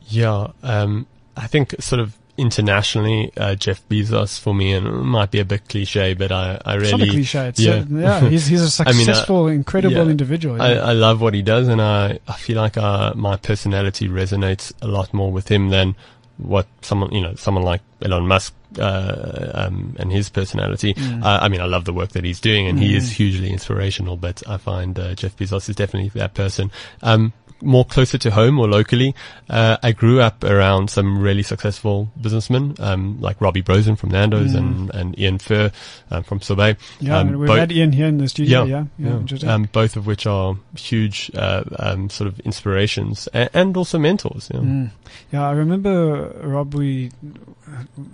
Yeah, 0.08 0.52
um, 0.62 1.06
I 1.36 1.46
think 1.46 1.74
sort 1.82 2.00
of 2.00 2.16
internationally, 2.38 3.32
uh, 3.36 3.54
Jeff 3.56 3.86
Bezos 3.88 4.38
for 4.40 4.54
me, 4.54 4.72
and 4.72 4.86
it 4.86 4.90
might 4.90 5.30
be 5.30 5.40
a 5.40 5.44
bit 5.44 5.68
cliche, 5.68 6.14
but 6.14 6.32
I, 6.32 6.60
I 6.64 6.76
It's 6.76 6.92
not 6.92 7.00
a 7.00 7.04
really, 7.04 7.10
cliche. 7.10 7.48
It's 7.48 7.60
yeah. 7.60 7.72
uh, 7.72 7.84
yeah, 7.90 8.20
he's 8.28 8.46
he's 8.46 8.80
a 8.80 8.82
I 8.88 8.92
mean, 8.92 9.02
uh, 9.02 9.12
successful, 9.12 9.48
incredible 9.48 10.04
yeah. 10.04 10.10
individual. 10.10 10.62
I. 10.62 10.74
I 10.74 10.92
love 10.92 11.20
what 11.20 11.34
he 11.34 11.42
does, 11.42 11.68
and 11.68 11.82
I, 11.82 12.20
I 12.26 12.34
feel 12.34 12.56
like 12.56 12.76
uh, 12.76 13.12
my 13.14 13.36
personality 13.36 14.08
resonates 14.08 14.72
a 14.80 14.86
lot 14.86 15.12
more 15.12 15.30
with 15.30 15.50
him 15.50 15.68
than 15.68 15.96
what 16.38 16.66
someone, 16.82 17.12
you 17.12 17.20
know, 17.20 17.34
someone 17.34 17.64
like 17.64 17.82
Elon 18.00 18.26
Musk 18.26 18.54
uh, 18.78 19.50
um, 19.54 19.96
and 19.98 20.12
his 20.12 20.28
personality. 20.28 20.94
Uh, 20.98 21.38
I 21.42 21.48
mean, 21.48 21.60
I 21.60 21.66
love 21.66 21.84
the 21.84 21.92
work 21.92 22.10
that 22.10 22.24
he's 22.24 22.40
doing, 22.40 22.66
and 22.66 22.78
he 22.78 22.94
is 22.96 23.10
hugely 23.10 23.50
inspirational. 23.50 24.16
But 24.16 24.42
I 24.48 24.56
find 24.56 24.98
uh, 24.98 25.14
Jeff 25.14 25.36
Bezos 25.36 25.68
is 25.68 25.76
definitely 25.76 26.10
that 26.18 26.34
person. 26.34 26.70
Um, 27.02 27.32
more 27.62 27.84
closer 27.84 28.18
to 28.18 28.30
home 28.30 28.58
or 28.58 28.68
locally, 28.68 29.14
uh, 29.50 29.76
I 29.82 29.92
grew 29.92 30.20
up 30.20 30.44
around 30.44 30.90
some 30.90 31.20
really 31.20 31.42
successful 31.42 32.10
businessmen, 32.20 32.76
um, 32.78 33.20
like 33.20 33.40
Robbie 33.40 33.62
Brozin 33.62 33.98
from 33.98 34.10
Nando's 34.10 34.54
and, 34.54 34.94
and 34.94 35.18
Ian 35.18 35.38
Fuhr 35.38 35.72
um, 36.10 36.22
from 36.22 36.40
Sorbet. 36.40 36.76
Yeah, 37.00 37.18
um, 37.18 37.36
we've 37.38 37.48
both- 37.48 37.58
had 37.58 37.72
Ian 37.72 37.92
here 37.92 38.06
in 38.06 38.18
the 38.18 38.28
studio. 38.28 38.64
Yeah, 38.64 38.84
yeah, 38.98 39.20
yeah. 39.26 39.52
Um, 39.54 39.68
both 39.72 39.96
of 39.96 40.06
which 40.06 40.26
are 40.26 40.56
huge 40.76 41.30
uh, 41.34 41.64
um, 41.78 42.10
sort 42.10 42.28
of 42.28 42.38
inspirations 42.40 43.28
and, 43.32 43.50
and 43.52 43.76
also 43.76 43.98
mentors. 43.98 44.50
Yeah. 44.52 44.60
Mm. 44.60 44.90
Yeah, 45.32 45.48
I 45.48 45.52
remember 45.52 46.28
Rob. 46.42 46.74
We 46.74 47.10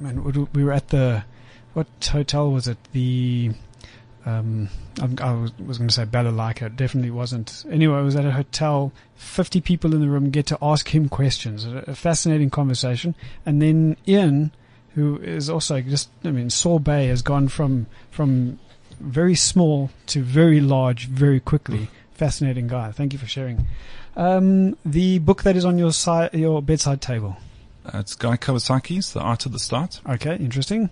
man, 0.00 0.43
we- 0.53 0.61
we 0.61 0.64
were 0.64 0.72
at 0.72 0.88
the 0.88 1.24
what 1.72 1.86
hotel 2.11 2.51
was 2.51 2.68
it? 2.68 2.78
The 2.92 3.51
um, 4.26 4.68
I 5.20 5.32
was, 5.32 5.53
was 5.59 5.76
going 5.78 5.88
to 5.88 5.95
say 5.95 6.05
Balalaika. 6.07 6.62
It 6.66 6.76
definitely 6.76 7.11
wasn't. 7.11 7.64
Anyway, 7.70 7.99
I 7.99 8.03
was 8.03 8.16
at 8.16 8.24
a 8.24 8.30
hotel. 8.30 8.92
Fifty 9.16 9.61
people 9.61 9.92
in 9.95 10.01
the 10.01 10.09
room 10.09 10.30
get 10.30 10.47
to 10.47 10.59
ask 10.62 10.95
him 10.95 11.09
questions. 11.09 11.64
A, 11.66 11.84
a 11.88 11.95
fascinating 11.95 12.49
conversation. 12.51 13.14
And 13.45 13.61
then 13.61 13.97
Ian, 14.09 14.53
who 14.95 15.18
is 15.18 15.51
also 15.51 15.80
just, 15.80 16.09
I 16.24 16.30
mean, 16.30 16.49
Sorbet 16.49 17.09
has 17.09 17.22
gone 17.22 17.49
from 17.49 17.86
from 18.11 18.59
very 19.01 19.34
small 19.34 19.90
to 20.07 20.22
very 20.22 20.61
large 20.61 21.07
very 21.09 21.40
quickly. 21.40 21.88
Fascinating 22.14 22.68
guy. 22.68 22.92
Thank 22.92 23.12
you 23.12 23.18
for 23.18 23.26
sharing. 23.26 23.66
Um, 24.16 24.76
the 24.84 25.18
book 25.18 25.42
that 25.42 25.57
is 25.57 25.64
on 25.64 25.76
your 25.78 25.92
side, 25.92 26.32
your 26.32 26.62
bedside 26.62 27.03
table. 27.03 27.36
Uh, 27.87 27.99
it's 27.99 28.14
Guy 28.14 28.37
Kawasaki's 28.37 29.12
The 29.12 29.20
Art 29.20 29.47
of 29.47 29.53
the 29.53 29.59
Start. 29.59 30.01
Okay, 30.09 30.37
interesting. 30.37 30.91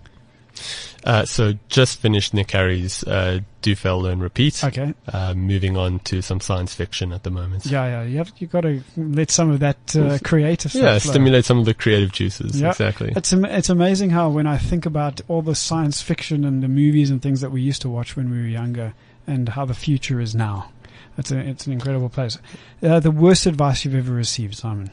Uh, 1.03 1.25
so 1.25 1.53
just 1.67 1.99
finished 1.99 2.31
Nick 2.35 2.47
Carey's 2.49 3.03
uh, 3.05 3.39
Do 3.63 3.75
Fail 3.75 3.99
Learn 3.99 4.19
Repeat. 4.19 4.63
Okay, 4.63 4.93
Uh, 5.11 5.33
moving 5.33 5.75
on 5.75 5.97
to 6.01 6.21
some 6.21 6.39
science 6.39 6.75
fiction 6.75 7.11
at 7.11 7.23
the 7.23 7.31
moment. 7.31 7.65
yeah, 7.65 7.85
yeah. 7.87 8.03
You 8.03 8.17
have 8.19 8.31
you 8.37 8.45
got 8.45 8.61
to 8.61 8.83
let 8.95 9.31
some 9.31 9.49
of 9.49 9.59
that 9.61 9.95
uh, 9.95 10.19
creative 10.23 10.69
stuff. 10.71 10.83
Yeah, 10.83 10.99
flow. 10.99 11.11
stimulate 11.11 11.45
some 11.45 11.57
of 11.57 11.65
the 11.65 11.73
creative 11.73 12.11
juices. 12.11 12.61
Yeah. 12.61 12.69
Exactly. 12.69 13.11
It's 13.15 13.33
am- 13.33 13.45
it's 13.45 13.69
amazing 13.69 14.11
how 14.11 14.29
when 14.29 14.45
I 14.45 14.59
think 14.59 14.85
about 14.85 15.21
all 15.27 15.41
the 15.41 15.55
science 15.55 16.03
fiction 16.03 16.45
and 16.45 16.61
the 16.61 16.67
movies 16.67 17.09
and 17.09 17.19
things 17.19 17.41
that 17.41 17.49
we 17.51 17.61
used 17.61 17.81
to 17.81 17.89
watch 17.89 18.15
when 18.15 18.29
we 18.29 18.37
were 18.37 18.45
younger, 18.47 18.93
and 19.25 19.49
how 19.49 19.65
the 19.65 19.73
future 19.73 20.19
is 20.21 20.35
now. 20.35 20.69
It's 21.17 21.31
a, 21.31 21.39
it's 21.39 21.65
an 21.65 21.73
incredible 21.73 22.09
place. 22.09 22.37
Uh, 22.83 22.99
the 22.99 23.11
worst 23.11 23.47
advice 23.47 23.83
you've 23.85 23.95
ever 23.95 24.13
received, 24.13 24.53
Simon. 24.55 24.91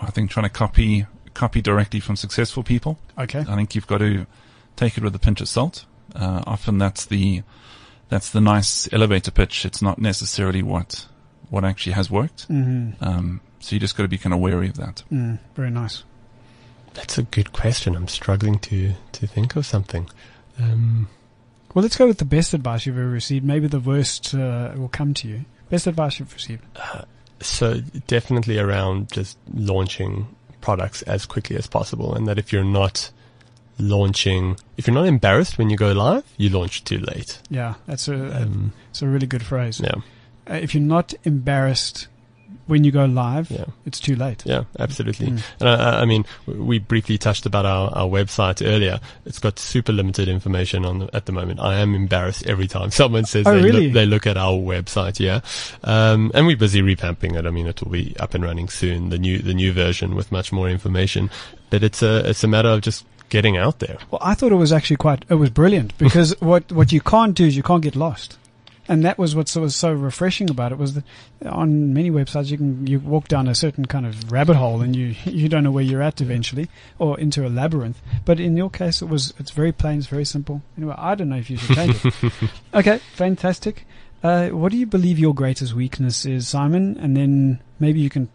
I 0.00 0.10
think 0.10 0.30
trying 0.30 0.44
to 0.44 0.50
copy 0.50 1.06
copy 1.34 1.60
directly 1.60 2.00
from 2.00 2.16
successful 2.16 2.62
people. 2.62 2.98
Okay. 3.18 3.40
I 3.40 3.56
think 3.56 3.74
you've 3.74 3.86
got 3.86 3.98
to 3.98 4.26
take 4.76 4.96
it 4.96 5.02
with 5.02 5.14
a 5.14 5.18
pinch 5.18 5.40
of 5.40 5.48
salt. 5.48 5.84
Uh, 6.14 6.42
often 6.46 6.78
that's 6.78 7.06
the 7.06 7.42
that's 8.08 8.30
the 8.30 8.40
nice 8.40 8.92
elevator 8.92 9.30
pitch. 9.30 9.64
It's 9.64 9.82
not 9.82 9.98
necessarily 9.98 10.62
what 10.62 11.06
what 11.50 11.64
actually 11.64 11.92
has 11.92 12.10
worked. 12.10 12.48
Mm-hmm. 12.48 13.02
Um, 13.04 13.40
so 13.60 13.74
you 13.74 13.80
just 13.80 13.96
got 13.96 14.02
to 14.04 14.08
be 14.08 14.18
kind 14.18 14.34
of 14.34 14.40
wary 14.40 14.68
of 14.68 14.76
that. 14.76 15.02
Mm, 15.10 15.38
very 15.54 15.70
nice. 15.70 16.04
That's 16.94 17.18
a 17.18 17.22
good 17.22 17.52
question. 17.52 17.96
I'm 17.96 18.08
struggling 18.08 18.58
to 18.60 18.92
to 19.12 19.26
think 19.26 19.56
of 19.56 19.66
something. 19.66 20.08
Um, 20.60 21.08
Well, 21.74 21.82
let's 21.82 21.96
go 21.96 22.06
with 22.06 22.18
the 22.18 22.24
best 22.24 22.54
advice 22.54 22.86
you've 22.86 22.98
ever 22.98 23.08
received. 23.08 23.44
Maybe 23.44 23.66
the 23.66 23.80
worst 23.80 24.32
uh, 24.34 24.72
will 24.76 24.88
come 24.88 25.12
to 25.14 25.28
you. 25.28 25.44
Best 25.70 25.88
advice 25.88 26.20
you've 26.20 26.32
received. 26.32 26.62
So 27.40 27.80
definitely 28.06 28.58
around 28.58 29.10
just 29.12 29.36
launching 29.52 30.28
products 30.60 31.02
as 31.02 31.26
quickly 31.26 31.56
as 31.56 31.66
possible, 31.66 32.14
and 32.14 32.26
that 32.26 32.38
if 32.38 32.52
you're 32.52 32.64
not 32.64 33.10
launching, 33.78 34.56
if 34.76 34.86
you're 34.86 34.94
not 34.94 35.06
embarrassed 35.06 35.58
when 35.58 35.68
you 35.70 35.76
go 35.76 35.92
live, 35.92 36.24
you 36.36 36.48
launch 36.48 36.84
too 36.84 36.98
late. 36.98 37.40
Yeah, 37.50 37.74
that's 37.86 38.08
a, 38.08 38.42
Um, 38.42 38.72
it's 38.90 39.02
a 39.02 39.06
really 39.08 39.26
good 39.26 39.42
phrase. 39.44 39.80
yeah, 39.80 39.94
Uh, 40.48 40.54
if 40.54 40.74
you're 40.74 40.82
not 40.82 41.12
embarrassed 41.24 42.08
when 42.66 42.84
you 42.84 42.90
go 42.90 43.04
live, 43.04 43.50
yeah. 43.50 43.64
it's 43.86 44.00
too 44.00 44.16
late. 44.16 44.42
Yeah, 44.46 44.64
absolutely. 44.78 45.28
Mm. 45.28 45.42
And 45.60 45.68
I- 45.68 46.00
I, 46.02 46.04
mean, 46.04 46.24
we 46.46 46.78
briefly 46.78 47.18
touched 47.18 47.46
about 47.46 47.66
our, 47.66 47.90
our 47.90 48.06
website 48.06 48.66
earlier. 48.66 49.00
It's 49.26 49.38
got 49.38 49.58
super 49.58 49.92
limited 49.92 50.28
information 50.28 50.84
on 50.84 51.00
the, 51.00 51.14
at 51.14 51.26
the 51.26 51.32
moment. 51.32 51.60
I 51.60 51.76
am 51.76 51.94
embarrassed 51.94 52.46
every 52.46 52.66
time 52.66 52.90
someone 53.02 53.24
says 53.24 53.46
Oh, 53.46 53.54
they, 53.54 53.62
really? 53.62 53.84
look, 53.86 53.94
they 53.94 54.06
look 54.06 54.26
at 54.26 54.36
our 54.36 54.52
website. 54.52 55.20
Yeah, 55.20 55.40
um, 55.84 56.30
and 56.34 56.46
we're 56.46 56.56
busy 56.56 56.82
revamping 56.82 57.36
it. 57.36 57.46
I 57.46 57.50
mean, 57.50 57.66
it 57.66 57.82
will 57.82 57.90
be 57.92 58.16
up 58.18 58.34
and 58.34 58.44
running 58.44 58.68
soon. 58.68 59.10
The 59.10 59.18
new 59.18 59.38
the 59.38 59.54
new 59.54 59.72
version 59.72 60.14
with 60.14 60.32
much 60.32 60.52
more 60.52 60.68
information. 60.68 61.30
But 61.70 61.82
it's 61.82 62.02
a 62.02 62.28
it's 62.28 62.44
a 62.44 62.48
matter 62.48 62.68
of 62.68 62.82
just 62.82 63.04
getting 63.28 63.56
out 63.56 63.80
there. 63.80 63.98
Well, 64.10 64.20
I 64.22 64.34
thought 64.34 64.52
it 64.52 64.56
was 64.56 64.72
actually 64.72 64.96
quite, 64.96 65.24
it 65.28 65.34
was 65.34 65.50
brilliant 65.50 65.96
because 65.98 66.34
what, 66.40 66.70
what 66.70 66.92
you 66.92 67.00
can't 67.00 67.34
do 67.34 67.44
is 67.44 67.56
you 67.56 67.62
can't 67.64 67.82
get 67.82 67.96
lost. 67.96 68.38
And 68.86 69.04
that 69.04 69.18
was 69.18 69.34
what 69.34 69.54
was 69.56 69.74
so 69.74 69.92
refreshing 69.92 70.50
about 70.50 70.72
it 70.72 70.78
was 70.78 70.94
that 70.94 71.04
on 71.46 71.94
many 71.94 72.10
websites 72.10 72.50
you 72.50 72.58
can, 72.58 72.86
you 72.86 73.00
walk 73.00 73.28
down 73.28 73.48
a 73.48 73.54
certain 73.54 73.86
kind 73.86 74.04
of 74.04 74.30
rabbit 74.30 74.56
hole 74.56 74.82
and 74.82 74.94
you, 74.94 75.14
you 75.24 75.48
don't 75.48 75.64
know 75.64 75.70
where 75.70 75.84
you're 75.84 76.02
at 76.02 76.20
eventually 76.20 76.68
or 76.98 77.18
into 77.18 77.46
a 77.46 77.48
labyrinth. 77.48 78.00
But 78.24 78.40
in 78.40 78.56
your 78.56 78.70
case, 78.70 79.00
it 79.00 79.06
was, 79.06 79.32
it's 79.38 79.50
very 79.50 79.72
plain, 79.72 79.98
it's 79.98 80.06
very 80.06 80.24
simple. 80.24 80.62
Anyway, 80.76 80.94
I 80.98 81.14
don't 81.14 81.30
know 81.30 81.36
if 81.36 81.48
you 81.48 81.56
should 81.56 81.76
change 81.76 82.04
it. 82.04 82.14
okay, 82.74 82.98
fantastic. 83.14 83.86
Uh, 84.22 84.48
what 84.48 84.72
do 84.72 84.78
you 84.78 84.86
believe 84.86 85.18
your 85.18 85.34
greatest 85.34 85.74
weakness 85.74 86.24
is, 86.24 86.48
Simon? 86.48 86.98
And 86.98 87.16
then 87.16 87.60
maybe 87.78 88.00
you 88.00 88.10
can, 88.10 88.28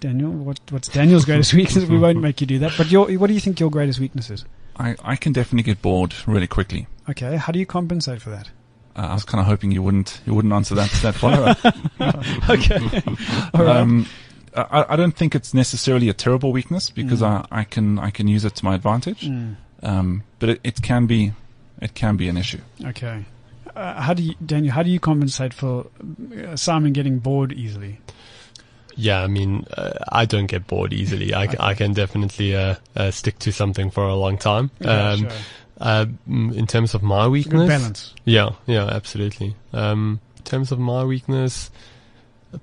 Daniel, 0.00 0.30
what, 0.30 0.60
what's 0.70 0.88
Daniel's 0.88 1.24
greatest 1.26 1.54
weakness? 1.54 1.84
We 1.84 1.98
won't 1.98 2.20
make 2.20 2.40
you 2.40 2.46
do 2.46 2.58
that. 2.60 2.72
But 2.76 2.90
your, 2.90 3.10
what 3.18 3.28
do 3.28 3.34
you 3.34 3.40
think 3.40 3.60
your 3.60 3.70
greatest 3.70 4.00
weakness 4.00 4.30
is? 4.30 4.44
I, 4.78 4.96
I 5.02 5.16
can 5.16 5.32
definitely 5.32 5.62
get 5.62 5.80
bored 5.80 6.14
really 6.26 6.46
quickly. 6.46 6.86
Okay, 7.08 7.36
how 7.36 7.52
do 7.52 7.58
you 7.58 7.66
compensate 7.66 8.20
for 8.20 8.30
that? 8.30 8.50
Uh, 8.96 9.08
I 9.10 9.14
was 9.14 9.24
kind 9.24 9.40
of 9.40 9.46
hoping 9.46 9.72
you 9.72 9.82
wouldn't 9.82 10.20
you 10.26 10.34
wouldn't 10.34 10.54
answer 10.54 10.74
that 10.76 10.90
that 11.02 11.14
follow 11.14 11.44
up. 11.44 11.58
Okay, 12.50 12.78
all 13.54 13.64
right. 13.64 13.76
um, 13.82 14.06
I, 14.54 14.86
I 14.90 14.96
don't 14.96 15.14
think 15.14 15.34
it's 15.34 15.52
necessarily 15.52 16.08
a 16.08 16.14
terrible 16.14 16.50
weakness 16.52 16.88
because 16.90 17.20
Mm. 17.20 17.46
I, 17.50 17.60
I 17.60 17.64
can 17.64 17.98
I 17.98 18.10
can 18.10 18.26
use 18.28 18.44
it 18.44 18.54
to 18.56 18.64
my 18.64 18.74
advantage. 18.74 19.20
Mm, 19.28 19.56
Um, 19.82 20.22
but 20.38 20.48
it, 20.48 20.60
it 20.64 20.82
can 20.82 21.06
be 21.06 21.32
it 21.82 21.92
can 21.94 22.16
be 22.16 22.28
an 22.28 22.36
issue. 22.36 22.60
okay. 22.84 23.24
Uh, 23.74 24.00
how 24.00 24.14
do 24.14 24.22
you, 24.22 24.34
Daniel? 24.46 24.72
How 24.72 24.82
do 24.82 24.88
you 24.88 24.98
compensate 24.98 25.52
for 25.52 25.86
uh, 26.34 26.56
Simon 26.56 26.94
getting 26.94 27.18
bored 27.18 27.52
easily? 27.52 27.98
Yeah, 28.94 29.22
I 29.22 29.26
mean, 29.26 29.66
uh, 29.76 29.92
I 30.10 30.24
don't 30.24 30.46
get 30.46 30.66
bored 30.66 30.94
easily. 30.94 31.34
I, 31.34 31.42
I 31.60 31.74
can 31.74 31.92
definitely 31.92 32.56
uh, 32.56 32.76
uh, 32.96 33.10
stick 33.10 33.38
to 33.40 33.52
something 33.52 33.90
for 33.90 34.04
a 34.08 34.14
long 34.14 34.38
time. 34.38 34.70
Yeah, 34.80 35.10
um, 35.10 35.18
sure. 35.20 35.30
Uh, 35.80 36.06
in 36.26 36.66
terms 36.66 36.94
of 36.94 37.02
my 37.02 37.28
weakness, 37.28 37.60
good 37.62 37.68
balance. 37.68 38.14
Yeah, 38.24 38.50
yeah, 38.66 38.84
absolutely. 38.86 39.54
Um, 39.72 40.20
in 40.38 40.42
terms 40.44 40.72
of 40.72 40.78
my 40.78 41.04
weakness, 41.04 41.70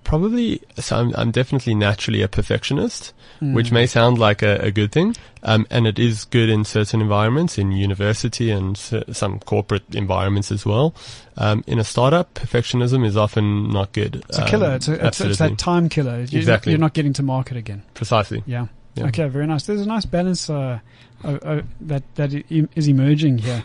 probably, 0.03 0.61
so 0.77 0.97
I'm, 0.97 1.13
I'm 1.15 1.31
definitely 1.31 1.75
naturally 1.75 2.21
a 2.21 2.27
perfectionist, 2.27 3.13
which 3.41 3.67
Mm. 3.69 3.73
may 3.73 3.85
sound 3.85 4.17
like 4.17 4.41
a, 4.41 4.55
a 4.61 4.71
good 4.71 4.91
thing. 4.91 5.15
Um, 5.43 5.67
and 5.69 5.85
it 5.85 5.99
is 5.99 6.23
good 6.25 6.49
in 6.49 6.63
certain 6.63 7.01
environments, 7.01 7.57
in 7.57 7.71
university 7.73 8.49
and 8.49 8.77
s- 8.77 8.93
some 9.11 9.39
corporate 9.39 9.83
environments 9.93 10.51
as 10.51 10.65
well. 10.65 10.95
Um, 11.37 11.63
in 11.67 11.77
a 11.79 11.83
startup, 11.83 12.33
perfectionism 12.35 13.05
is 13.05 13.17
often 13.17 13.69
not 13.69 13.91
good. 13.91 14.23
It's 14.29 14.37
a 14.39 14.45
killer. 14.45 14.67
Um, 14.67 14.73
It's, 14.75 14.87
a, 14.87 15.05
it's, 15.07 15.21
it's 15.21 15.39
that 15.39 15.57
time 15.57 15.89
killer. 15.89 16.19
You're, 16.29 16.39
Exactly. 16.39 16.71
You're 16.71 16.79
not 16.79 16.93
getting 16.93 17.13
to 17.13 17.23
market 17.23 17.57
again. 17.57 17.83
Precisely. 17.93 18.41
Yeah. 18.45 18.67
Yeah. 18.95 19.07
Okay, 19.07 19.27
very 19.27 19.47
nice. 19.47 19.65
There's 19.65 19.81
a 19.81 19.87
nice 19.87 20.05
balance 20.05 20.49
uh, 20.49 20.79
that 21.23 22.03
that 22.15 22.33
is 22.51 22.87
emerging 22.87 23.39
here. 23.39 23.63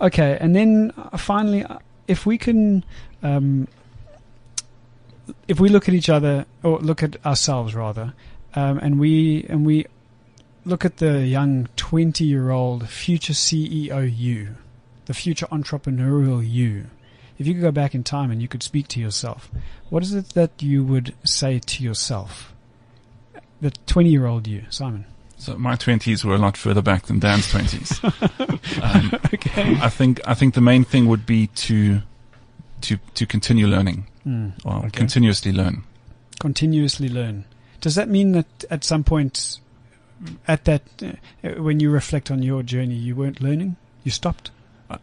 Okay, 0.00 0.36
and 0.40 0.54
then 0.54 0.92
uh, 0.96 1.16
finally, 1.16 1.62
uh, 1.64 1.78
if 2.08 2.26
we 2.26 2.36
can, 2.38 2.84
um, 3.22 3.68
if 5.46 5.60
we 5.60 5.68
look 5.68 5.88
at 5.88 5.94
each 5.94 6.08
other 6.08 6.46
or 6.62 6.78
look 6.80 7.02
at 7.02 7.24
ourselves 7.24 7.74
rather, 7.74 8.14
um, 8.54 8.78
and 8.78 8.98
we 8.98 9.44
and 9.48 9.64
we 9.64 9.86
look 10.64 10.84
at 10.84 10.96
the 10.96 11.26
young 11.26 11.68
twenty-year-old 11.76 12.88
future 12.88 13.32
CEO 13.32 14.12
you, 14.14 14.56
the 15.06 15.14
future 15.14 15.46
entrepreneurial 15.46 16.46
you. 16.46 16.86
If 17.36 17.46
you 17.46 17.54
could 17.54 17.62
go 17.62 17.72
back 17.72 17.94
in 17.94 18.04
time 18.04 18.30
and 18.30 18.40
you 18.40 18.46
could 18.46 18.62
speak 18.62 18.86
to 18.88 19.00
yourself, 19.00 19.50
what 19.90 20.02
is 20.04 20.14
it 20.14 20.30
that 20.30 20.62
you 20.62 20.84
would 20.84 21.14
say 21.24 21.58
to 21.58 21.82
yourself? 21.82 22.53
The 23.64 23.70
20 23.86 24.10
year 24.10 24.26
old 24.26 24.46
you, 24.46 24.64
Simon. 24.68 25.06
So 25.38 25.56
my 25.56 25.74
twenties 25.74 26.22
were 26.22 26.34
a 26.34 26.38
lot 26.38 26.56
further 26.56 26.82
back 26.82 27.06
than 27.06 27.18
Dan's 27.18 27.50
twenties. 27.50 27.98
um, 28.82 29.10
Okay. 29.32 29.76
I 29.80 29.88
think 29.88 30.20
I 30.26 30.34
think 30.34 30.52
the 30.54 30.60
main 30.60 30.84
thing 30.84 31.06
would 31.08 31.24
be 31.24 31.46
to 31.66 32.02
to 32.82 32.98
to 33.14 33.26
continue 33.26 33.66
learning 33.66 34.06
Hmm. 34.24 34.48
or 34.64 34.76
Okay. 34.80 34.90
continuously 34.90 35.50
learn. 35.52 35.82
Continuously 36.40 37.08
learn. 37.08 37.44
Does 37.80 37.94
that 37.94 38.08
mean 38.10 38.32
that 38.32 38.64
at 38.70 38.84
some 38.84 39.02
point, 39.02 39.60
at 40.46 40.64
that, 40.66 40.82
uh, 41.02 41.62
when 41.62 41.80
you 41.80 41.90
reflect 41.90 42.30
on 42.30 42.42
your 42.42 42.62
journey, 42.62 42.94
you 42.96 43.16
weren't 43.16 43.40
learning? 43.40 43.76
You 44.04 44.10
stopped? 44.10 44.50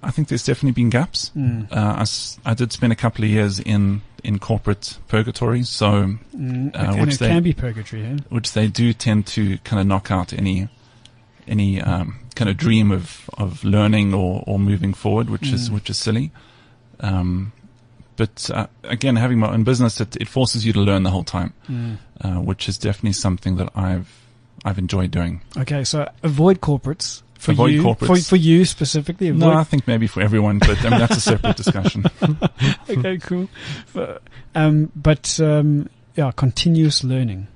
I- 0.04 0.12
think 0.12 0.28
there's 0.28 0.46
definitely 0.46 0.72
been 0.82 0.90
gaps. 0.90 1.32
Mm. 1.36 1.72
Uh, 1.72 2.06
I, 2.46 2.52
I 2.52 2.54
did 2.54 2.72
spend 2.72 2.94
a 2.94 2.96
couple 2.96 3.24
of 3.26 3.30
years 3.32 3.60
in 3.60 4.02
in 4.24 4.38
corporate 4.38 5.00
purgatory, 5.08 5.64
so 5.64 6.16
Mm. 6.38 6.76
Uh, 6.76 6.96
which 7.04 7.18
they- 7.18 7.28
can 7.30 7.44
be 7.44 7.54
purgatory, 7.54 8.04
which 8.30 8.54
they 8.54 8.68
do 8.68 8.94
tend 8.94 9.26
to 9.28 9.58
kind 9.60 9.80
of 9.80 9.88
knock 9.88 10.12
out 10.12 10.32
any 10.34 10.70
any 11.48 11.82
um, 11.82 12.20
kind 12.36 12.50
of 12.50 12.56
dream 12.58 12.92
of, 12.92 13.30
of 13.38 13.64
learning 13.64 14.14
or, 14.14 14.44
or 14.46 14.60
moving 14.60 14.94
forward, 14.94 15.30
which 15.30 15.52
is 15.52 15.72
which 15.72 15.90
is 15.90 15.98
silly. 15.98 16.32
Um, 17.00 17.52
but 18.16 18.50
uh, 18.54 18.68
again, 18.84 19.16
having 19.16 19.40
my 19.40 19.52
own 19.52 19.64
business, 19.64 20.00
it, 20.00 20.16
it 20.18 20.28
forces 20.28 20.66
you 20.66 20.74
to 20.74 20.80
learn 20.80 21.02
the 21.04 21.10
whole 21.10 21.24
time, 21.24 21.54
uh, 22.22 22.34
which 22.36 22.70
is 22.70 22.78
definitely 22.78 23.14
something 23.14 23.56
that 23.58 23.70
I've 23.76 24.08
I've 24.64 24.78
enjoyed 24.78 25.10
doing. 25.10 25.42
Okay, 25.58 25.84
so 25.84 26.08
avoid 26.22 26.62
corporates. 26.62 27.24
For 27.42 27.54
Avoid 27.54 27.72
you, 27.72 27.82
corporates. 27.82 28.06
For, 28.26 28.30
for 28.30 28.36
you 28.36 28.66
specifically. 28.66 29.30
Avoid, 29.30 29.40
No, 29.40 29.52
I 29.54 29.64
think 29.64 29.88
maybe 29.88 30.06
for 30.06 30.22
everyone, 30.22 30.60
but 30.60 30.78
I 30.86 30.90
mean 30.92 31.00
that's 31.00 31.18
a 31.18 31.22
separate 31.22 31.58
discussion. 31.58 32.06
okay, 32.90 33.18
cool. 33.18 33.50
But, 33.94 34.22
um, 34.54 34.92
but 34.96 35.40
um, 35.40 35.90
yeah, 36.16 36.30
continuous 36.36 37.04
learning. 37.04 37.48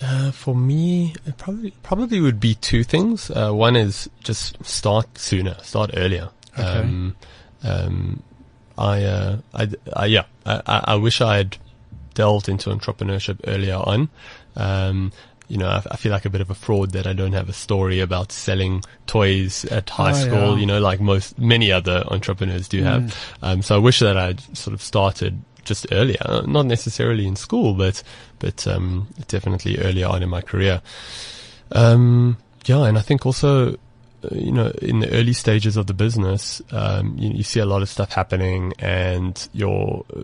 Uh, 0.00 0.30
for 0.30 0.54
me, 0.54 1.14
it 1.26 1.36
probably 1.36 1.72
probably 1.82 2.20
would 2.22 2.40
be 2.40 2.54
two 2.54 2.84
things. 2.84 3.30
Uh, 3.30 3.52
one 3.52 3.76
is 3.76 4.08
just 4.24 4.64
start 4.64 5.18
sooner, 5.18 5.58
start 5.62 5.90
earlier. 5.94 6.30
Okay. 6.54 6.62
Um, 6.62 7.16
um, 7.62 8.22
I, 8.78 9.04
uh, 9.04 9.38
I, 9.52 9.68
I, 9.94 10.06
yeah, 10.06 10.24
I, 10.46 10.62
I 10.66 10.84
I 10.86 10.94
wish 10.94 11.20
I 11.20 11.36
had 11.36 11.58
delved 12.14 12.48
into 12.48 12.70
entrepreneurship 12.70 13.40
earlier 13.46 13.76
on. 13.76 14.08
Um, 14.56 15.12
you 15.48 15.56
know, 15.58 15.68
I, 15.68 15.82
I 15.90 15.96
feel 15.96 16.12
like 16.12 16.24
a 16.24 16.30
bit 16.30 16.40
of 16.40 16.50
a 16.50 16.54
fraud 16.54 16.90
that 16.92 17.06
I 17.06 17.12
don't 17.12 17.32
have 17.32 17.48
a 17.48 17.52
story 17.52 18.00
about 18.00 18.32
selling 18.32 18.82
toys 19.06 19.64
at 19.66 19.88
high 19.90 20.10
Oh, 20.10 20.14
school. 20.14 20.54
yeah. 20.54 20.60
You 20.60 20.66
know, 20.66 20.80
like 20.80 21.00
most 21.00 21.38
many 21.38 21.70
other 21.72 22.04
entrepreneurs 22.08 22.68
do 22.68 22.82
have. 22.82 23.02
Mm. 23.02 23.14
Um, 23.42 23.62
so 23.62 23.76
I 23.76 23.78
wish 23.78 24.00
that 24.00 24.16
I'd 24.16 24.40
sort 24.56 24.74
of 24.74 24.82
started 24.82 25.40
just 25.64 25.86
earlier, 25.92 26.42
not 26.46 26.66
necessarily 26.66 27.26
in 27.26 27.36
school, 27.36 27.74
but 27.74 28.02
but 28.38 28.66
um, 28.68 29.08
definitely 29.28 29.78
earlier 29.78 30.06
on 30.08 30.22
in 30.22 30.28
my 30.28 30.40
career. 30.40 30.80
Um, 31.72 32.36
yeah, 32.66 32.84
and 32.84 32.98
I 32.98 33.00
think 33.00 33.26
also, 33.26 33.76
you 34.32 34.52
know, 34.52 34.68
in 34.82 35.00
the 35.00 35.10
early 35.12 35.32
stages 35.32 35.76
of 35.76 35.86
the 35.86 35.94
business, 35.94 36.62
um, 36.70 37.16
you, 37.18 37.30
you 37.30 37.42
see 37.42 37.60
a 37.60 37.66
lot 37.66 37.82
of 37.82 37.88
stuff 37.88 38.12
happening, 38.12 38.72
and 38.78 39.48
your, 39.52 40.04
uh, 40.16 40.22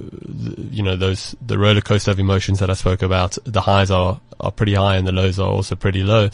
you 0.70 0.82
know, 0.82 0.96
those 0.96 1.36
the 1.44 1.58
roller 1.58 1.80
coaster 1.80 2.10
of 2.10 2.18
emotions 2.18 2.58
that 2.60 2.70
I 2.70 2.74
spoke 2.74 3.02
about. 3.02 3.36
The 3.44 3.60
highs 3.60 3.90
are 3.90 4.20
are 4.40 4.50
pretty 4.50 4.74
high, 4.74 4.96
and 4.96 5.06
the 5.06 5.12
lows 5.12 5.38
are 5.38 5.48
also 5.48 5.76
pretty 5.76 6.02
low. 6.02 6.30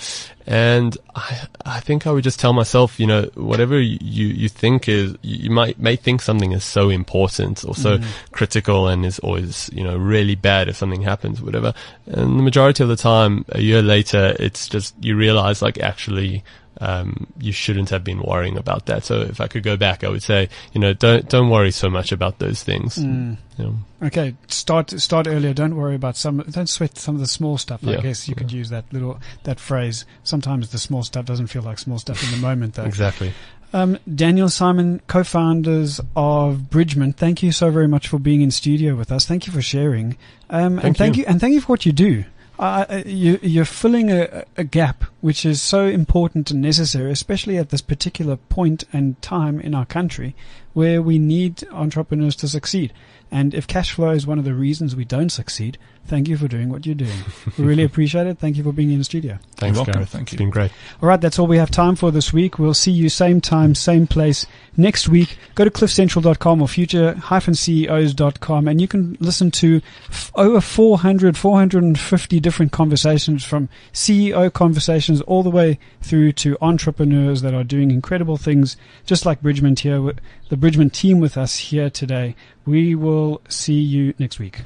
And 0.46 0.96
I, 1.14 1.46
I 1.66 1.80
think 1.80 2.06
I 2.06 2.10
would 2.10 2.24
just 2.24 2.40
tell 2.40 2.54
myself, 2.54 2.98
you 2.98 3.06
know, 3.06 3.24
whatever 3.34 3.78
you, 3.78 4.28
you 4.28 4.48
think 4.48 4.88
is, 4.88 5.14
you 5.20 5.48
you 5.48 5.50
might, 5.50 5.78
may 5.78 5.96
think 5.96 6.20
something 6.20 6.52
is 6.52 6.64
so 6.64 6.90
important 6.90 7.64
or 7.64 7.74
so 7.74 7.98
critical 8.32 8.86
and 8.88 9.04
is 9.04 9.18
always, 9.18 9.70
you 9.72 9.82
know, 9.82 9.96
really 9.96 10.34
bad 10.34 10.68
if 10.68 10.76
something 10.76 11.02
happens, 11.02 11.40
whatever. 11.40 11.72
And 12.06 12.38
the 12.38 12.42
majority 12.42 12.82
of 12.82 12.88
the 12.88 12.96
time, 12.96 13.44
a 13.48 13.60
year 13.60 13.82
later, 13.82 14.36
it's 14.38 14.68
just, 14.68 14.94
you 15.02 15.16
realize 15.16 15.62
like 15.62 15.78
actually, 15.78 16.44
um, 16.80 17.26
you 17.38 17.52
shouldn't 17.52 17.90
have 17.90 18.04
been 18.04 18.20
worrying 18.20 18.56
about 18.56 18.86
that. 18.86 19.04
So 19.04 19.20
if 19.22 19.40
I 19.40 19.46
could 19.46 19.62
go 19.62 19.76
back, 19.76 20.04
I 20.04 20.08
would 20.08 20.22
say, 20.22 20.48
you 20.72 20.80
know, 20.80 20.92
don't, 20.92 21.28
don't 21.28 21.50
worry 21.50 21.70
so 21.70 21.88
much 21.88 22.12
about 22.12 22.38
those 22.38 22.62
things. 22.62 22.96
Mm. 22.96 23.36
You 23.56 23.64
know. 23.64 23.74
Okay, 24.04 24.34
start 24.46 24.90
start 24.90 25.26
earlier. 25.26 25.52
Don't 25.52 25.74
worry 25.74 25.96
about 25.96 26.16
some. 26.16 26.38
Don't 26.38 26.68
sweat 26.68 26.96
some 26.96 27.16
of 27.16 27.20
the 27.20 27.26
small 27.26 27.58
stuff. 27.58 27.86
I 27.86 27.96
guess 27.96 28.28
you 28.28 28.36
could 28.36 28.52
use 28.52 28.70
that 28.70 28.84
little 28.92 29.18
that 29.42 29.58
phrase. 29.58 30.04
Sometimes 30.22 30.70
the 30.70 30.78
small 30.78 31.02
stuff 31.02 31.24
doesn't 31.26 31.48
feel 31.48 31.62
like 31.62 31.80
small 31.80 31.98
stuff 31.98 32.22
in 32.22 32.30
the 32.30 32.46
moment, 32.46 32.74
though. 32.74 32.84
Exactly. 32.84 33.32
Um, 33.72 33.98
Daniel 34.12 34.48
Simon, 34.48 35.02
co-founders 35.08 36.00
of 36.16 36.70
Bridgement. 36.70 37.16
Thank 37.16 37.42
you 37.42 37.52
so 37.52 37.70
very 37.70 37.88
much 37.88 38.08
for 38.08 38.18
being 38.18 38.40
in 38.40 38.50
studio 38.50 38.94
with 38.94 39.12
us. 39.12 39.26
Thank 39.26 39.46
you 39.46 39.52
for 39.52 39.60
sharing. 39.60 40.16
Um, 40.48 40.78
and 40.78 40.82
Thank 40.82 40.96
thank 40.96 41.16
you. 41.16 41.22
you. 41.22 41.26
and 41.28 41.40
thank 41.40 41.54
you 41.54 41.60
for 41.60 41.66
what 41.66 41.84
you 41.84 41.92
do. 41.92 42.24
You, 42.58 43.38
you're 43.40 43.64
filling 43.64 44.10
a, 44.10 44.44
a 44.56 44.64
gap 44.64 45.04
which 45.20 45.46
is 45.46 45.62
so 45.62 45.86
important 45.86 46.50
and 46.50 46.60
necessary, 46.60 47.12
especially 47.12 47.56
at 47.56 47.70
this 47.70 47.82
particular 47.82 48.36
point 48.36 48.84
and 48.92 49.20
time 49.22 49.60
in 49.60 49.74
our 49.74 49.86
country 49.86 50.34
where 50.78 51.02
we 51.02 51.18
need 51.18 51.64
entrepreneurs 51.72 52.36
to 52.36 52.48
succeed. 52.48 52.92
And 53.30 53.52
if 53.52 53.66
cash 53.66 53.92
flow 53.92 54.12
is 54.12 54.26
one 54.26 54.38
of 54.38 54.46
the 54.46 54.54
reasons 54.54 54.96
we 54.96 55.04
don't 55.04 55.28
succeed, 55.28 55.76
thank 56.06 56.28
you 56.28 56.38
for 56.38 56.48
doing 56.48 56.70
what 56.70 56.86
you're 56.86 56.94
doing. 56.94 57.18
we 57.58 57.64
really 57.64 57.82
appreciate 57.90 58.26
it. 58.26 58.38
Thank 58.38 58.56
you 58.56 58.62
for 58.64 58.72
being 58.72 58.90
in 58.90 58.96
the 58.98 59.04
studio. 59.04 59.38
Thanks, 59.56 59.76
welcome. 59.76 59.92
Gareth. 59.94 60.08
Thank 60.08 60.22
It's 60.28 60.32
you. 60.32 60.38
been 60.38 60.48
great. 60.50 60.70
All 61.02 61.08
right, 61.10 61.20
that's 61.20 61.38
all 61.38 61.46
we 61.46 61.58
have 61.58 61.70
time 61.70 61.94
for 61.94 62.10
this 62.10 62.32
week. 62.32 62.58
We'll 62.58 62.72
see 62.72 62.90
you 62.92 63.10
same 63.10 63.42
time, 63.42 63.74
same 63.74 64.06
place 64.06 64.46
next 64.78 65.08
week. 65.10 65.36
Go 65.56 65.64
to 65.64 65.70
cliffcentral.com 65.70 66.62
or 66.62 66.68
future-ceos.com 66.68 68.68
and 68.68 68.80
you 68.80 68.88
can 68.88 69.16
listen 69.20 69.50
to 69.50 69.82
f- 70.08 70.32
over 70.34 70.60
400, 70.62 71.36
450 71.36 72.40
different 72.40 72.72
conversations 72.72 73.44
from 73.44 73.68
CEO 73.92 74.50
conversations 74.52 75.20
all 75.22 75.42
the 75.42 75.50
way 75.50 75.78
through 76.00 76.32
to 76.32 76.56
entrepreneurs 76.62 77.42
that 77.42 77.52
are 77.52 77.64
doing 77.64 77.90
incredible 77.90 78.38
things, 78.38 78.76
just 79.04 79.26
like 79.26 79.42
Bridgement 79.42 79.80
here, 79.80 80.00
with- 80.00 80.20
the 80.48 80.56
Bridgement 80.56 80.94
team 80.94 81.20
with 81.20 81.36
us 81.36 81.56
here 81.56 81.90
today. 81.90 82.34
We 82.66 82.94
will 82.94 83.40
see 83.48 83.80
you 83.80 84.14
next 84.18 84.38
week. 84.38 84.62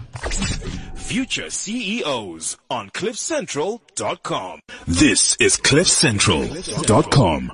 Future 0.95 1.51
CEOs 1.51 2.57
on 2.71 2.91
CliffCentral.com. 2.91 4.61
This 4.87 5.37
is 5.37 5.57
CliffCentral.com. 5.57 7.53